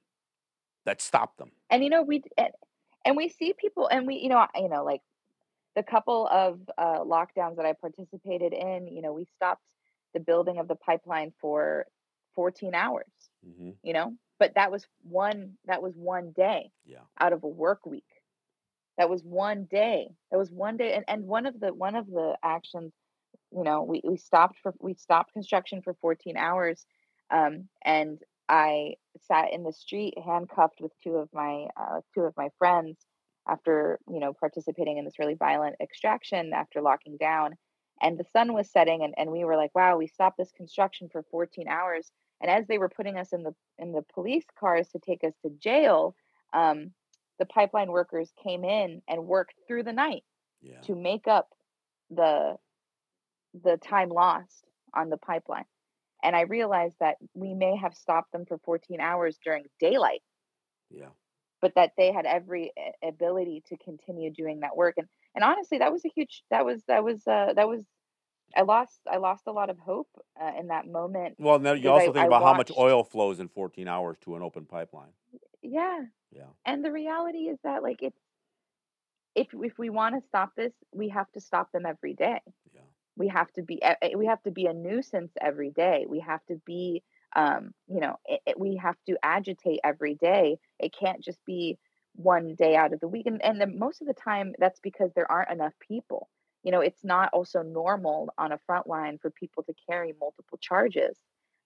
that 0.85 1.01
stopped 1.01 1.37
them. 1.37 1.51
and 1.69 1.83
you 1.83 1.89
know 1.89 2.01
we 2.01 2.23
and, 3.05 3.17
we 3.17 3.29
see 3.29 3.53
people 3.53 3.87
and 3.87 4.07
we 4.07 4.15
you 4.15 4.29
know 4.29 4.45
you 4.55 4.69
know 4.69 4.83
like 4.83 5.01
the 5.75 5.83
couple 5.83 6.27
of 6.27 6.59
uh, 6.77 6.99
lockdowns 6.99 7.55
that 7.57 7.65
i 7.65 7.73
participated 7.73 8.53
in 8.53 8.87
you 8.87 9.01
know 9.01 9.13
we 9.13 9.25
stopped 9.35 9.63
the 10.13 10.19
building 10.19 10.59
of 10.59 10.67
the 10.67 10.75
pipeline 10.75 11.31
for 11.41 11.85
14 12.35 12.75
hours 12.75 13.05
hmm 13.43 13.71
you 13.83 13.93
know 13.93 14.13
but 14.39 14.53
that 14.55 14.71
was 14.71 14.85
one 15.03 15.53
that 15.65 15.81
was 15.81 15.93
one 15.95 16.31
day 16.31 16.71
Yeah. 16.85 17.05
out 17.19 17.33
of 17.33 17.43
a 17.43 17.47
work 17.47 17.85
week 17.85 18.05
that 18.97 19.09
was 19.09 19.23
one 19.23 19.65
day 19.65 20.09
that 20.31 20.37
was 20.37 20.51
one 20.51 20.77
day 20.77 20.93
and, 20.93 21.05
and 21.07 21.25
one 21.25 21.45
of 21.45 21.59
the 21.59 21.73
one 21.73 21.95
of 21.95 22.07
the 22.07 22.37
actions 22.43 22.93
you 23.51 23.63
know 23.63 23.83
we, 23.83 24.01
we 24.03 24.17
stopped 24.17 24.57
for 24.61 24.73
we 24.79 24.93
stopped 24.93 25.33
construction 25.33 25.81
for 25.81 25.93
14 25.95 26.37
hours 26.37 26.85
um, 27.31 27.67
and 27.83 28.19
i 28.49 28.93
sat 29.21 29.53
in 29.53 29.63
the 29.63 29.73
street 29.73 30.13
handcuffed 30.23 30.81
with 30.81 30.91
two 31.03 31.15
of 31.15 31.29
my 31.33 31.67
uh, 31.79 32.01
two 32.13 32.21
of 32.21 32.33
my 32.37 32.49
friends 32.57 33.05
after 33.47 33.99
you 34.09 34.19
know 34.19 34.33
participating 34.33 34.97
in 34.97 35.05
this 35.05 35.19
really 35.19 35.35
violent 35.35 35.75
extraction 35.81 36.51
after 36.53 36.81
locking 36.81 37.17
down 37.17 37.55
and 38.01 38.17
the 38.17 38.25
sun 38.33 38.53
was 38.53 38.71
setting 38.71 39.03
and, 39.03 39.13
and 39.17 39.31
we 39.31 39.43
were 39.43 39.55
like 39.55 39.73
wow 39.75 39.97
we 39.97 40.07
stopped 40.07 40.37
this 40.37 40.51
construction 40.55 41.09
for 41.11 41.23
14 41.31 41.67
hours 41.67 42.11
and 42.41 42.49
as 42.51 42.65
they 42.67 42.77
were 42.77 42.89
putting 42.89 43.17
us 43.17 43.33
in 43.33 43.43
the 43.43 43.53
in 43.79 43.91
the 43.91 44.03
police 44.13 44.45
cars 44.59 44.87
to 44.89 44.99
take 44.99 45.23
us 45.23 45.33
to 45.43 45.51
jail 45.59 46.15
um, 46.53 46.91
the 47.39 47.45
pipeline 47.45 47.91
workers 47.91 48.31
came 48.43 48.63
in 48.63 49.01
and 49.07 49.25
worked 49.25 49.55
through 49.67 49.83
the 49.83 49.93
night 49.93 50.23
Yeah. 50.61 50.81
to 50.81 50.95
make 50.95 51.27
up 51.27 51.49
the 52.09 52.57
the 53.63 53.77
time 53.77 54.09
lost 54.09 54.65
on 54.93 55.09
the 55.09 55.17
pipeline 55.17 55.65
and 56.23 56.35
i 56.35 56.41
realized 56.41 56.95
that 56.99 57.17
we 57.33 57.53
may 57.53 57.75
have 57.75 57.93
stopped 57.95 58.31
them 58.31 58.45
for 58.45 58.57
14 58.59 58.99
hours 58.99 59.37
during 59.43 59.65
daylight 59.79 60.21
Yeah. 60.89 61.09
but 61.61 61.75
that 61.75 61.91
they 61.97 62.11
had 62.11 62.25
every 62.25 62.71
ability 63.03 63.63
to 63.67 63.77
continue 63.77 64.31
doing 64.31 64.61
that 64.61 64.75
work 64.75 64.95
and 64.97 65.07
and 65.35 65.43
honestly 65.43 65.77
that 65.79 65.91
was 65.91 66.03
a 66.05 66.09
huge 66.15 66.43
that 66.51 66.65
was 66.65 66.83
that 66.87 67.03
was 67.03 67.25
uh 67.27 67.53
that 67.55 67.67
was 67.67 67.83
i 68.55 68.61
lost 68.61 68.99
i 69.11 69.17
lost 69.17 69.43
a 69.47 69.51
lot 69.51 69.69
of 69.69 69.77
hope 69.79 70.09
uh, 70.41 70.51
in 70.59 70.67
that 70.67 70.87
moment 70.87 71.35
Well, 71.39 71.59
now 71.59 71.73
you 71.73 71.89
also 71.89 72.09
I- 72.09 72.13
think 72.13 72.17
I 72.17 72.25
about 72.27 72.43
how 72.43 72.53
much 72.53 72.71
oil 72.77 73.03
flows 73.03 73.39
in 73.39 73.47
14 73.47 73.87
hours 73.87 74.17
to 74.21 74.35
an 74.35 74.41
open 74.41 74.65
pipeline. 74.65 75.13
yeah 75.61 76.01
Yeah. 76.31 76.51
and 76.65 76.83
the 76.83 76.91
reality 76.91 77.47
is 77.47 77.59
that 77.63 77.83
like 77.83 78.01
it's 78.01 78.19
if 79.35 79.47
if 79.53 79.77
we 79.77 79.89
want 79.89 80.15
to 80.15 80.27
stop 80.27 80.51
this 80.57 80.73
we 80.93 81.09
have 81.09 81.31
to 81.31 81.39
stop 81.39 81.71
them 81.71 81.85
every 81.85 82.13
day. 82.13 82.39
We 83.21 83.29
have 83.29 83.51
to 83.53 83.63
be 83.63 83.81
e- 83.91 84.07
e- 84.11 84.15
we 84.15 84.27
have 84.27 84.43
to 84.43 84.51
be 84.51 84.67
a 84.67 84.73
nuisance 84.73 85.33
every 85.41 85.71
day 85.71 86.05
we 86.09 86.19
have 86.21 86.45
to 86.47 86.57
be 86.65 87.03
um 87.35 87.73
you 87.87 88.01
know 88.01 88.17
it, 88.25 88.41
it- 88.47 88.59
we 88.59 88.77
have 88.77 88.97
to 89.07 89.17
agitate 89.23 89.79
every 89.83 90.15
day 90.15 90.59
it 90.79 90.93
can't 90.99 91.23
just 91.23 91.43
be 91.45 91.79
one 92.15 92.55
day 92.55 92.75
out 92.75 92.93
of 92.93 92.99
the 93.01 93.07
week 93.09 93.27
and, 93.27 93.41
and 93.43 93.61
the, 93.61 93.67
most 93.67 94.01
of 94.01 94.07
the 94.07 94.13
time 94.13 94.53
that's 94.59 94.79
because 94.81 95.11
there 95.13 95.31
aren't 95.31 95.51
enough 95.51 95.73
people 95.79 96.29
you 96.63 96.71
know 96.71 96.81
it's 96.81 97.03
not 97.05 97.29
also 97.33 97.61
normal 97.63 98.29
on 98.37 98.51
a 98.51 98.59
front 98.67 98.87
line 98.87 99.17
for 99.19 99.31
people 99.31 99.63
to 99.63 99.73
carry 99.89 100.13
multiple 100.19 100.57
charges 100.61 101.17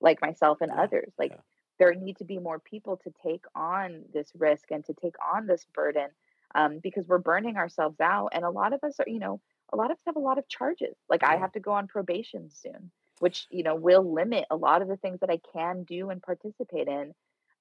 like 0.01 0.22
myself 0.22 0.60
and 0.62 0.72
Yeah, 0.72 0.78
others 0.78 1.14
like 1.18 1.34
yeah. 1.34 1.41
there 1.80 1.93
need 1.95 2.18
to 2.18 2.26
be 2.26 2.39
more 2.39 2.60
people 2.60 2.97
to 2.97 3.12
take 3.24 3.45
on 3.56 4.03
this 4.14 4.32
risk 4.36 4.72
and 4.72 4.86
to 4.86 4.93
take 4.93 5.16
on 5.34 5.47
this 5.47 5.66
burden 5.74 6.10
um, 6.56 6.80
because 6.82 7.08
we're 7.08 7.18
burning 7.20 7.58
ourselves 7.58 7.99
out 7.99 8.30
and 8.34 8.45
a 8.45 8.49
lot 8.51 8.74
of 8.74 8.84
us 8.84 8.99
are 8.99 9.08
you 9.08 9.20
know 9.20 9.41
a 9.74 9.76
lot 9.76 9.91
of 9.91 9.97
us 9.97 10.03
have 10.05 10.16
a 10.16 10.20
lot 10.20 10.38
of 10.38 10.47
charges 10.47 10.95
like 11.09 11.24
i 11.24 11.38
have 11.38 11.51
to 11.51 11.59
go 11.59 11.72
on 11.72 11.88
probation 11.88 12.49
soon 12.51 12.91
which 13.20 13.47
you 13.49 13.63
know 13.63 13.76
will 13.76 14.13
limit 14.13 14.45
a 14.49 14.55
lot 14.55 14.82
of 14.82 14.88
the 14.88 14.97
things 14.97 15.20
that 15.20 15.30
i 15.30 15.39
can 15.53 15.84
do 15.84 16.09
and 16.09 16.22
participate 16.22 16.88
in 16.88 17.13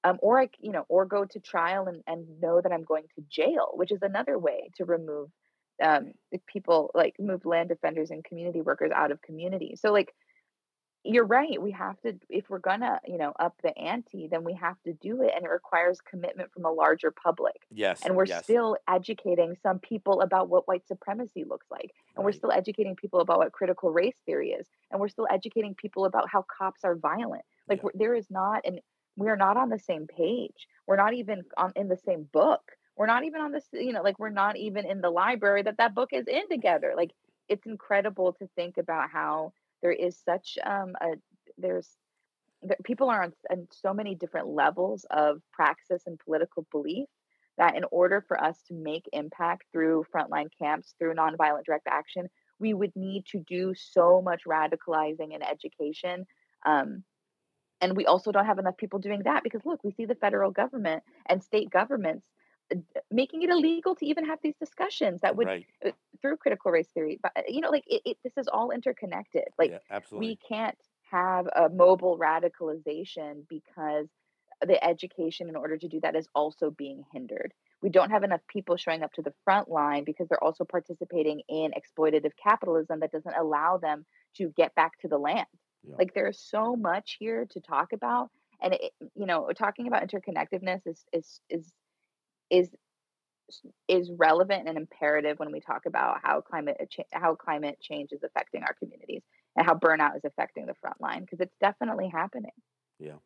um, 0.05 0.19
or 0.21 0.39
I 0.39 0.51
you 0.61 0.73
know 0.73 0.85
or 0.89 1.07
go 1.07 1.25
to 1.25 1.41
trial 1.41 1.87
and, 1.87 2.03
and 2.07 2.41
know 2.41 2.61
that 2.61 2.73
i'm 2.73 2.85
going 2.85 3.05
to 3.17 3.25
jail 3.29 3.71
which 3.75 3.93
is 3.93 4.03
another 4.03 4.39
way 4.39 4.71
to 4.77 4.85
remove 4.85 5.31
um, 5.83 6.13
people 6.47 6.91
like 6.95 7.15
move 7.19 7.45
land 7.45 7.69
defenders 7.69 8.11
and 8.11 8.25
community 8.25 8.61
workers 8.61 8.93
out 8.95 9.11
of 9.11 9.23
community. 9.23 9.77
So 9.77 9.93
like 9.93 10.15
you're 11.05 11.27
right 11.27 11.61
we 11.61 11.71
have 11.71 12.01
to 12.01 12.15
if 12.31 12.49
we're 12.49 12.59
gonna 12.59 12.99
you 13.07 13.19
know 13.19 13.33
up 13.39 13.55
the 13.63 13.77
ante 13.79 14.27
then 14.27 14.43
we 14.43 14.55
have 14.55 14.81
to 14.83 14.93
do 14.95 15.23
it 15.23 15.33
and 15.37 15.45
it 15.45 15.51
requires 15.51 15.99
commitment 16.01 16.51
from 16.53 16.65
a 16.65 16.71
larger 16.71 17.11
public 17.11 17.55
Yes. 17.71 18.01
and 18.05 18.17
we're 18.17 18.25
yes. 18.25 18.43
still 18.45 18.77
educating 18.89 19.55
some 19.63 19.79
people 19.79 20.23
about 20.23 20.49
what 20.49 20.67
white 20.67 20.87
supremacy 20.87 21.45
looks 21.45 21.67
like 21.71 21.91
and 22.17 22.25
we're 22.25 22.33
still 22.33 22.51
educating 22.51 22.97
people 22.97 23.21
about 23.21 23.39
what 23.39 23.53
critical 23.53 23.91
race 23.93 24.17
theory 24.25 24.51
is 24.51 24.67
and 24.91 25.01
we're 25.01 25.09
still 25.09 25.29
educating 25.31 25.75
people 25.75 26.07
about 26.07 26.29
how 26.29 26.45
cops 26.57 26.85
are 26.85 26.97
violent 26.97 27.45
like 27.69 27.81
Yeah. 27.83 27.91
there 27.95 28.15
is 28.15 28.31
not 28.31 28.63
and 28.65 28.81
we're 29.17 29.37
not 29.37 29.57
on 29.57 29.69
the 29.69 29.79
same 29.79 30.07
page 30.07 30.67
we're 30.87 30.97
not 30.97 31.13
even 31.15 31.45
on 31.57 31.73
in 31.77 31.89
the 31.89 31.99
same 31.99 32.25
book 32.33 32.63
we're 32.97 33.07
not 33.07 33.25
even 33.25 33.41
on 33.43 33.53
this 33.53 33.67
you 33.73 33.93
know 33.93 34.03
like 34.03 34.19
we're 34.19 34.31
not 34.31 34.57
even 34.57 34.87
in 34.87 35.01
the 35.03 35.11
library 35.11 35.63
that 35.63 35.77
that 35.77 35.95
book 35.95 36.11
is 36.13 36.27
in 36.27 36.49
together 36.49 36.95
like 36.97 37.11
it's 37.49 37.67
incredible 37.67 38.33
to 38.33 38.49
think 38.57 38.79
about 38.79 39.11
how 39.11 39.53
there 39.85 39.93
is 39.93 40.19
such 40.25 40.59
um 40.67 40.95
a 41.01 41.13
there's 41.59 41.89
that 42.63 42.83
people 42.83 43.11
are 43.11 43.23
on, 43.23 43.33
on 43.51 43.69
so 43.71 43.93
many 43.93 44.15
different 44.15 44.49
levels 44.49 45.05
of 45.11 45.41
praxis 45.53 46.03
and 46.07 46.19
political 46.19 46.67
belief 46.73 47.07
that 47.59 47.77
in 47.77 47.85
order 47.93 48.25
for 48.27 48.43
us 48.43 48.59
to 48.67 48.75
make 48.75 49.05
impact 49.13 49.65
through 49.71 50.05
frontline 50.13 50.49
camps 50.61 50.95
through 50.99 51.15
nonviolent 51.15 51.65
direct 51.67 51.87
action 51.87 52.27
we 52.59 52.73
would 52.73 52.93
need 52.97 53.25
to 53.27 53.39
do 53.47 53.75
so 53.77 54.23
much 54.23 54.43
radicalizing 54.49 55.35
and 55.35 55.47
education 55.47 56.27
um, 56.67 57.05
and 57.81 57.95
we 57.95 58.07
also 58.07 58.33
don't 58.33 58.47
have 58.47 58.59
enough 58.59 58.79
people 58.79 58.99
doing 58.99 59.23
that 59.25 59.45
because 59.45 59.61
look 59.67 59.85
we 59.85 59.93
see 59.93 60.07
the 60.07 60.15
federal 60.15 60.51
government 60.51 61.03
and 61.27 61.43
state 61.43 61.69
governments 61.71 62.25
making 63.11 63.43
it 63.43 63.51
illegal 63.51 63.95
to 63.95 64.07
even 64.07 64.25
have 64.25 64.39
these 64.43 64.55
discussions 64.59 65.21
that 65.21 65.37
would 65.37 65.47
right. 65.47 65.67
uh, 65.85 65.91
through 66.21 66.37
critical 66.37 66.71
race 66.71 66.89
theory 66.95 67.19
but 67.23 67.33
uh, 67.37 67.43
you 67.47 67.61
know 67.61 67.71
like 67.71 67.85
it, 67.87 68.03
it, 68.05 68.17
this 68.25 68.33
is 68.37 68.49
all 68.49 68.71
interconnected 68.71 69.45
like 69.59 69.71
yeah, 69.71 69.79
absolutely. 69.91 70.29
we 70.29 70.39
can't 70.49 70.79
have 71.11 71.47
a 71.55 71.69
mobile 71.69 72.19
radicalization 72.19 73.43
because 73.49 74.09
the 74.67 74.83
education 74.85 75.49
in 75.49 75.57
order 75.57 75.77
to 75.77 75.89
do 75.89 76.01
that 76.01 76.17
is 76.17 76.29
also 76.35 76.71
being 76.71 77.05
hindered. 77.13 77.53
We 77.83 77.91
don't 77.91 78.11
have 78.11 78.25
enough 78.25 78.41
people 78.49 78.77
showing 78.77 79.03
up 79.03 79.13
to 79.15 79.23
the 79.23 79.35
front 79.45 79.69
line 79.69 80.05
because 80.05 80.29
they're 80.29 80.43
also 80.43 80.65
participating 80.65 81.43
in 81.49 81.73
exploitative 81.73 82.33
capitalism 82.43 83.01
that 83.01 83.13
doesn't 83.13 83.37
allow 83.37 83.79
them 83.79 84.07
to 84.37 84.53
get 84.57 84.75
back 84.75 84.99
to 85.01 85.09
the 85.09 85.19
land. 85.19 85.47
Yeah. 85.87 85.97
Like 85.99 86.15
there's 86.15 86.39
so 86.39 86.77
much 86.77 87.17
here 87.19 87.47
to 87.51 87.61
talk 87.61 87.93
about 87.93 88.31
and 88.63 88.75
it, 88.75 88.93
you 89.15 89.27
know 89.27 89.51
talking 89.55 89.87
about 89.87 90.09
interconnectedness 90.09 90.81
is 90.87 91.05
is 91.13 91.41
is 91.51 91.73
is 92.51 92.69
is 93.89 94.11
relevant 94.17 94.69
and 94.69 94.79
imperative 94.79 95.39
when 95.39 95.53
we 95.53 95.61
talk 95.61 95.87
about 95.87 96.19
how 96.23 96.41
climate 96.41 96.77
how 97.13 97.35
climate 97.35 97.79
change 97.81 98.11
is 98.13 98.23
affecting 98.23 98.63
our 98.63 98.75
communities 98.75 99.23
and 99.57 99.67
how 99.67 99.75
burnout 99.75 100.17
is 100.17 100.25
affecting 100.25 100.67
the 100.67 100.75
front 100.81 101.01
line 101.01 101.21
because 101.21 101.41
it's 101.41 101.55
definitely 101.61 102.09
happening. 102.09 102.53
Yeah. 102.99 103.19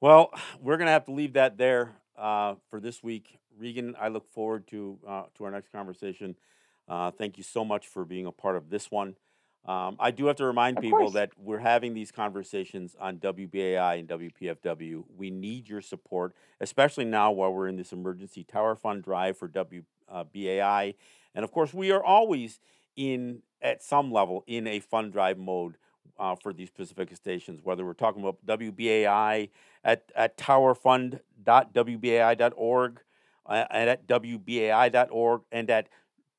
Well, 0.00 0.30
we're 0.60 0.76
going 0.76 0.86
to 0.86 0.92
have 0.92 1.06
to 1.06 1.12
leave 1.12 1.34
that 1.34 1.58
there 1.58 1.92
uh, 2.16 2.54
for 2.70 2.80
this 2.80 3.02
week. 3.02 3.38
Regan, 3.58 3.96
I 4.00 4.08
look 4.08 4.30
forward 4.32 4.66
to 4.68 4.98
uh, 5.06 5.22
to 5.36 5.44
our 5.44 5.50
next 5.50 5.70
conversation. 5.70 6.36
Uh, 6.88 7.10
thank 7.10 7.38
you 7.38 7.44
so 7.44 7.64
much 7.64 7.86
for 7.86 8.04
being 8.04 8.26
a 8.26 8.32
part 8.32 8.56
of 8.56 8.68
this 8.68 8.90
one. 8.90 9.16
Um, 9.66 9.96
I 9.98 10.10
do 10.10 10.26
have 10.26 10.36
to 10.36 10.44
remind 10.44 10.76
Of 10.76 10.82
people 10.82 10.98
course. 10.98 11.14
that 11.14 11.30
we're 11.38 11.58
having 11.58 11.94
these 11.94 12.12
conversations 12.12 12.94
on 13.00 13.16
WBAI 13.18 14.00
and 14.00 14.08
WPFW. 14.08 15.04
We 15.16 15.30
need 15.30 15.66
your 15.68 15.80
support, 15.80 16.34
especially 16.60 17.06
now 17.06 17.32
while 17.32 17.50
we're 17.52 17.68
in 17.68 17.76
this 17.76 17.92
emergency 17.92 18.44
tower 18.44 18.76
fund 18.76 19.02
drive 19.02 19.38
for 19.38 19.48
WBAI. 19.48 20.94
And 21.34 21.44
of 21.44 21.50
course, 21.50 21.72
we 21.72 21.90
are 21.92 22.04
always 22.04 22.60
in, 22.94 23.40
at 23.62 23.82
some 23.82 24.12
level, 24.12 24.44
in 24.46 24.66
a 24.66 24.80
fund 24.80 25.12
drive 25.12 25.38
mode 25.38 25.78
uh, 26.18 26.36
for 26.36 26.52
these 26.52 26.68
specific 26.68 27.16
stations, 27.16 27.60
whether 27.62 27.86
we're 27.86 27.94
talking 27.94 28.20
about 28.22 28.44
WBAI 28.46 29.48
at, 29.82 30.12
at 30.14 30.36
towerfund.wbai.org 30.36 33.00
uh, 33.46 33.64
and 33.70 33.90
at 33.90 34.06
WBAI.org 34.06 35.40
and 35.50 35.70
at 35.70 35.88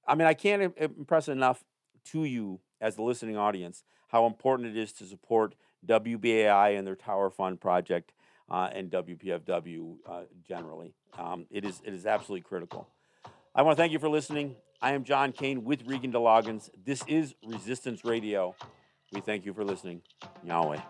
I 0.07 0.15
mean, 0.15 0.27
I 0.27 0.35
can't 0.35 0.75
impress 0.77 1.29
enough 1.29 1.65
to 2.07 2.25
you 2.25 2.61
as 2.81 2.97
the 2.97 3.03
listening 3.03 3.37
audience 3.37 3.85
how 4.09 4.27
important 4.27 4.69
it 4.69 4.77
is 4.77 4.93
to 4.93 5.05
support 5.05 5.55
WBAI 5.87 6.77
and 6.77 6.87
their 6.87 6.97
Tower 6.97 7.31
Fund 7.31 7.61
project 7.61 8.13
uh, 8.51 8.69
and 8.73 8.91
WPFW 8.91 9.97
uh, 10.07 10.21
generally. 10.47 10.95
Um, 11.19 11.47
it 11.51 11.65
is 11.65 11.81
it 11.85 11.95
is 11.95 12.07
absolutely 12.07 12.43
critical. 12.43 12.89
I 13.55 13.63
want 13.63 13.77
to 13.77 13.83
thank 13.83 13.93
you 13.93 13.99
for 13.99 14.09
listening. 14.09 14.57
I 14.81 14.93
am 14.93 15.05
John 15.05 15.33
Kane 15.33 15.65
with 15.65 15.87
Regan 15.87 16.11
de 16.11 16.19
Loggans. 16.19 16.71
This 16.85 17.05
is 17.07 17.35
Resistance 17.47 18.05
Radio. 18.05 18.55
We 19.13 19.21
thank 19.21 19.45
you 19.45 19.53
for 19.53 19.65
listening. 19.65 20.01
Yahweh. 20.43 20.81